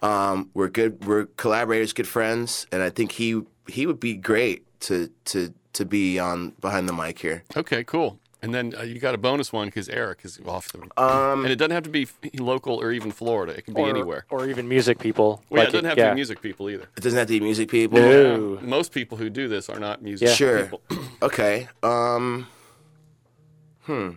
Um, 0.01 0.49
we're 0.55 0.69
good. 0.69 1.05
We're 1.05 1.25
collaborators, 1.37 1.93
good 1.93 2.07
friends, 2.07 2.65
and 2.71 2.81
I 2.81 2.89
think 2.89 3.11
he 3.11 3.43
he 3.67 3.85
would 3.85 3.99
be 3.99 4.15
great 4.15 4.65
to 4.81 5.11
to 5.25 5.53
to 5.73 5.85
be 5.85 6.17
on 6.17 6.49
behind 6.59 6.89
the 6.89 6.93
mic 6.93 7.19
here. 7.19 7.43
Okay, 7.55 7.83
cool. 7.83 8.19
And 8.43 8.53
then 8.53 8.73
uh, 8.77 8.81
you 8.83 8.99
got 8.99 9.15
a 9.15 9.17
bonus 9.17 9.53
one 9.53 9.67
because 9.69 9.87
Eric 9.87 10.19
is 10.23 10.37
off 10.45 10.69
the. 10.73 10.81
Um, 11.01 11.43
and 11.43 11.51
it 11.51 11.55
doesn't 11.55 11.71
have 11.71 11.83
to 11.83 11.89
be 11.89 12.07
local 12.37 12.75
or 12.75 12.91
even 12.91 13.09
Florida. 13.09 13.53
It 13.53 13.63
can 13.63 13.73
be 13.73 13.79
or, 13.81 13.89
anywhere. 13.89 14.25
or 14.29 14.49
even 14.49 14.67
music 14.67 14.99
people. 14.99 15.41
Well, 15.49 15.63
yeah, 15.63 15.69
it 15.69 15.71
doesn't 15.71 15.85
have 15.85 15.97
to 15.97 16.09
be 16.09 16.15
music 16.15 16.41
people 16.41 16.69
either. 16.69 16.89
It 16.97 17.01
doesn't 17.01 17.17
have 17.17 17.27
to 17.27 17.33
be 17.33 17.39
music 17.39 17.69
people. 17.69 17.99
No. 17.99 18.59
Most 18.61 18.91
people 18.91 19.17
who 19.17 19.29
do 19.29 19.47
this 19.47 19.69
are 19.69 19.79
not 19.79 20.01
music 20.01 20.27
Yeah. 20.27 20.33
Sure. 20.33 20.63
people. 20.63 20.81
Okay. 21.23 21.69
Um. 21.81 22.47
Hmm. 23.83 24.09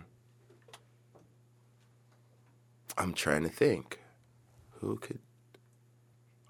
I'm 2.97 3.13
trying 3.13 3.43
to 3.43 3.49
think. 3.49 4.01
Who 4.81 4.97
could? 4.97 5.19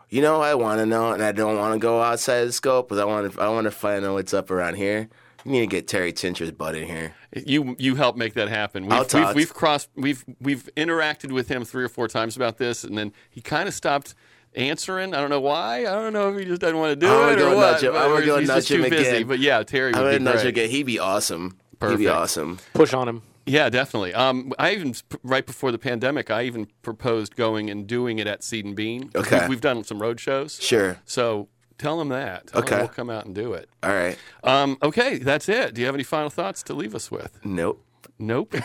You 0.10 0.24
know, 0.24 0.42
I 0.42 0.56
want 0.56 0.80
to 0.80 0.88
know, 0.88 1.12
and 1.12 1.22
I 1.22 1.32
don't 1.32 1.58
want 1.58 1.74
to 1.74 1.80
go 1.80 2.02
outside 2.02 2.46
the 2.46 2.52
scope, 2.54 2.90
but 2.90 2.98
I 2.98 3.06
want 3.06 3.32
to. 3.32 3.40
I 3.40 3.50
want 3.50 3.66
to 3.66 3.72
find 3.72 4.04
out 4.04 4.14
what's 4.14 4.34
up 4.34 4.50
around 4.50 4.78
here. 4.78 5.10
You 5.48 5.54
need 5.54 5.60
to 5.62 5.68
get 5.68 5.88
Terry 5.88 6.12
Tincher's 6.12 6.52
butt 6.52 6.76
in 6.76 6.88
here. 6.88 7.14
You 7.34 7.78
you 7.80 7.96
helped 7.96 8.18
make 8.18 8.34
that 8.34 8.50
happen. 8.50 8.84
We've, 8.84 8.92
I'll 8.92 9.00
we've, 9.00 9.08
talk. 9.10 9.36
we've 9.36 9.54
crossed 9.54 9.90
we've 9.96 10.26
we've 10.42 10.70
interacted 10.76 11.32
with 11.32 11.48
him 11.48 11.64
three 11.64 11.86
or 11.86 11.90
four 11.90 12.10
times 12.10 12.36
about 12.36 12.58
this, 12.58 12.84
and 12.84 12.98
then 12.98 13.14
he 13.30 13.40
kind 13.40 13.70
of 13.70 13.74
stopped 13.74 14.14
answering. 14.56 15.14
I 15.16 15.22
don't 15.22 15.30
know 15.30 15.40
why. 15.40 15.82
I 15.82 15.84
don't 15.84 16.12
know 16.12 16.34
if 16.34 16.38
he 16.38 16.44
just 16.44 16.60
doesn't 16.60 16.78
want 16.78 16.92
to 16.92 16.96
do 16.98 17.08
I'm 17.08 17.38
it 17.38 17.42
or 17.42 17.56
what. 17.56 17.72
nudge 17.72 17.84
him. 17.84 17.96
I'm 17.96 18.12
or 18.12 18.16
gonna 18.16 18.26
go 18.26 18.40
he's 18.40 18.48
nudge 18.50 18.70
him 18.70 18.84
too 18.84 18.90
busy. 18.90 19.08
again. 19.10 19.28
But 19.28 19.40
yeah, 19.40 19.64
Terry 19.64 19.94
I'm 19.96 20.02
would 20.02 20.08
gonna 20.10 20.18
be 20.20 20.24
nudge 20.26 20.36
great. 20.42 20.48
again. 20.48 20.70
He'd 20.70 20.84
be 20.84 21.00
awesome. 21.00 21.58
Perfect. 21.80 22.00
He'd 22.00 22.06
be 22.06 22.10
awesome. 22.10 22.60
Push 22.74 22.94
on 22.94 23.08
him. 23.08 23.22
Yeah, 23.46 23.70
definitely. 23.70 24.14
Um, 24.14 24.52
I 24.60 24.74
even 24.74 24.94
right 25.24 25.46
before 25.46 25.72
the 25.72 25.78
pandemic, 25.78 26.30
I 26.30 26.44
even 26.44 26.68
proposed 26.82 27.38
going 27.38 27.70
and 27.70 27.88
doing 27.88 28.20
it 28.20 28.28
at 28.28 28.44
Seed 28.44 28.66
and 28.66 28.76
Bean. 28.76 29.12
Okay. 29.16 29.40
we've, 29.40 29.50
we've 29.50 29.62
done 29.62 29.86
some 29.86 30.02
road 30.02 30.20
shows. 30.20 30.62
Sure. 30.62 31.00
So 31.06 31.48
tell 31.78 31.98
them 31.98 32.10
that. 32.10 32.48
Tell 32.48 32.62
Okay. 32.62 32.78
we'll 32.78 32.88
come 32.88 33.10
out 33.10 33.26
and 33.26 33.34
do 33.36 33.54
it. 33.54 33.70
All 33.84 33.92
right. 33.94 34.18
Um, 34.44 34.78
okay, 34.82 35.18
that's 35.18 35.48
it. 35.50 35.74
Do 35.74 35.82
you 35.82 35.86
have 35.88 35.96
any 35.96 36.04
final 36.04 36.30
thoughts 36.30 36.64
to 36.64 36.74
leave 36.74 36.94
us 36.96 37.10
with? 37.12 37.40
Nope. 37.44 37.84
Nope. 38.20 38.54
All 38.56 38.62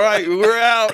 right, 0.00 0.24
we're 0.28 0.58
out. 0.58 0.92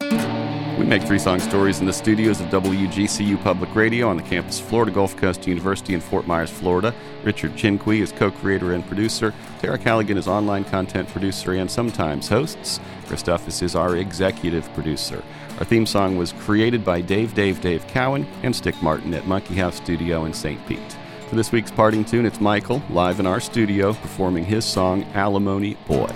we 0.78 0.84
make 0.84 1.02
three 1.02 1.18
song 1.18 1.38
stories 1.38 1.78
in 1.80 1.86
the 1.86 1.92
studios 1.92 2.40
of 2.40 2.48
WGCU 2.48 3.40
Public 3.44 3.72
Radio 3.76 4.08
on 4.08 4.16
the 4.16 4.22
campus 4.24 4.58
of 4.60 4.66
Florida 4.66 4.90
Gulf 4.90 5.16
Coast 5.16 5.46
University 5.46 5.94
in 5.94 6.00
Fort 6.00 6.26
Myers, 6.26 6.50
Florida. 6.50 6.92
Richard 7.22 7.52
Chinqui 7.52 8.00
is 8.00 8.10
co 8.12 8.30
creator 8.30 8.72
and 8.72 8.84
producer. 8.86 9.32
Tara 9.60 9.78
Callaghan 9.78 10.16
is 10.18 10.26
online 10.26 10.64
content 10.64 11.08
producer 11.10 11.52
and 11.52 11.70
sometimes 11.70 12.28
hosts. 12.28 12.80
Christophus 13.06 13.62
is 13.62 13.76
our 13.76 13.96
executive 13.96 14.72
producer. 14.74 15.22
Our 15.62 15.66
theme 15.66 15.86
song 15.86 16.16
was 16.16 16.32
created 16.32 16.84
by 16.84 17.00
Dave 17.00 17.34
Dave 17.34 17.60
Dave 17.60 17.86
Cowan 17.86 18.26
and 18.42 18.54
Stick 18.54 18.74
Martin 18.82 19.14
at 19.14 19.28
Monkey 19.28 19.54
House 19.54 19.76
Studio 19.76 20.24
in 20.24 20.34
St. 20.34 20.58
Pete. 20.66 20.96
For 21.28 21.36
this 21.36 21.52
week's 21.52 21.70
parting 21.70 22.04
tune, 22.04 22.26
it's 22.26 22.40
Michael 22.40 22.82
live 22.90 23.20
in 23.20 23.28
our 23.28 23.38
studio 23.38 23.92
performing 23.92 24.44
his 24.44 24.64
song 24.64 25.04
Alimony 25.14 25.74
Boy. 25.86 26.10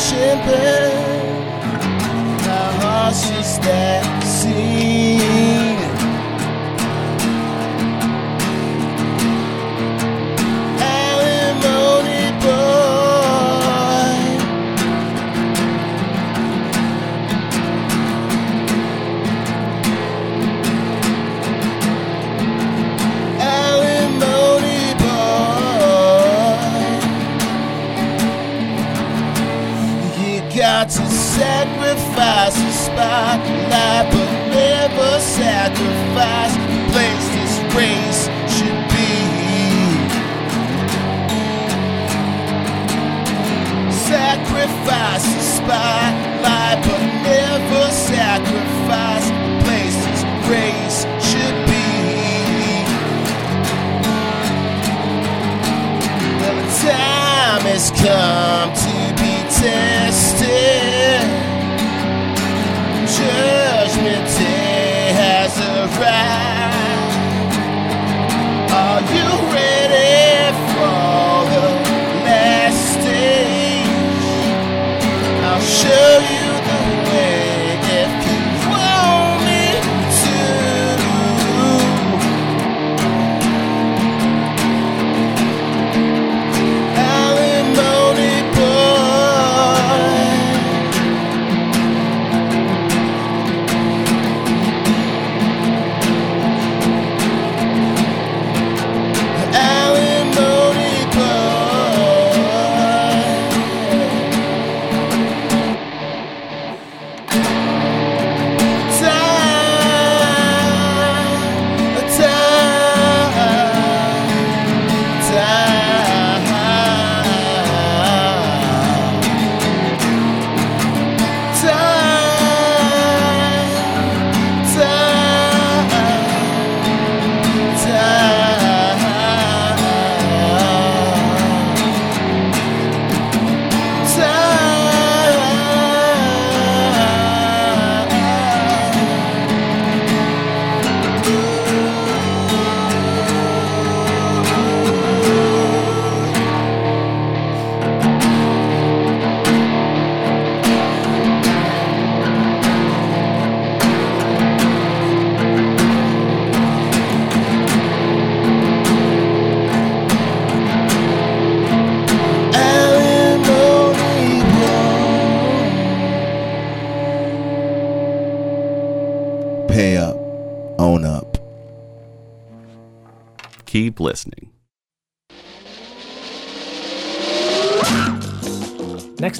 Crash 0.00 0.12
and 0.12 0.40
burn. 0.46 0.90
How 2.40 2.80
sacrifice 31.30 32.54
the 32.54 32.72
spotlight, 32.72 34.06
but 34.12 34.30
never 34.50 35.20
sacrifice 35.20 36.54
the 36.56 36.78
place 36.90 37.26
this 37.36 37.54
race 37.78 38.22
should 38.54 38.80
be. 38.94 39.12
Sacrifice 44.10 45.26
the 45.34 45.42
spotlight, 45.56 46.78
but 46.86 47.02
never 47.22 47.84
sacrifice 47.92 49.26
the 49.30 49.44
place 49.64 49.98
this 50.06 50.22
race 50.50 50.89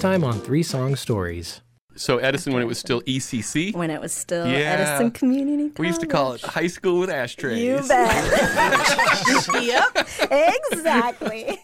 Next 0.01 0.13
time 0.13 0.25
on 0.25 0.41
Three 0.41 0.63
Song 0.63 0.97
Stories. 0.97 1.61
So 1.95 2.17
Edison, 2.17 2.55
when 2.55 2.63
it 2.63 2.65
was 2.65 2.79
still 2.79 3.03
ECC, 3.03 3.75
When 3.75 3.91
it 3.91 4.01
was 4.01 4.15
still 4.15 4.47
Yeah. 4.47 4.57
Edison 4.79 5.11
Community 5.11 5.65
College. 5.65 5.79
we 5.79 5.87
used 5.89 6.01
to 6.01 6.07
call 6.07 6.33
it 6.33 6.41
high 6.41 6.69
school 6.69 7.01
with 7.01 7.11
ashtrays. 7.11 7.61
You 7.63 7.87
bet. 7.87 9.53
yep. 9.63 10.09
Exactly. 10.73 11.61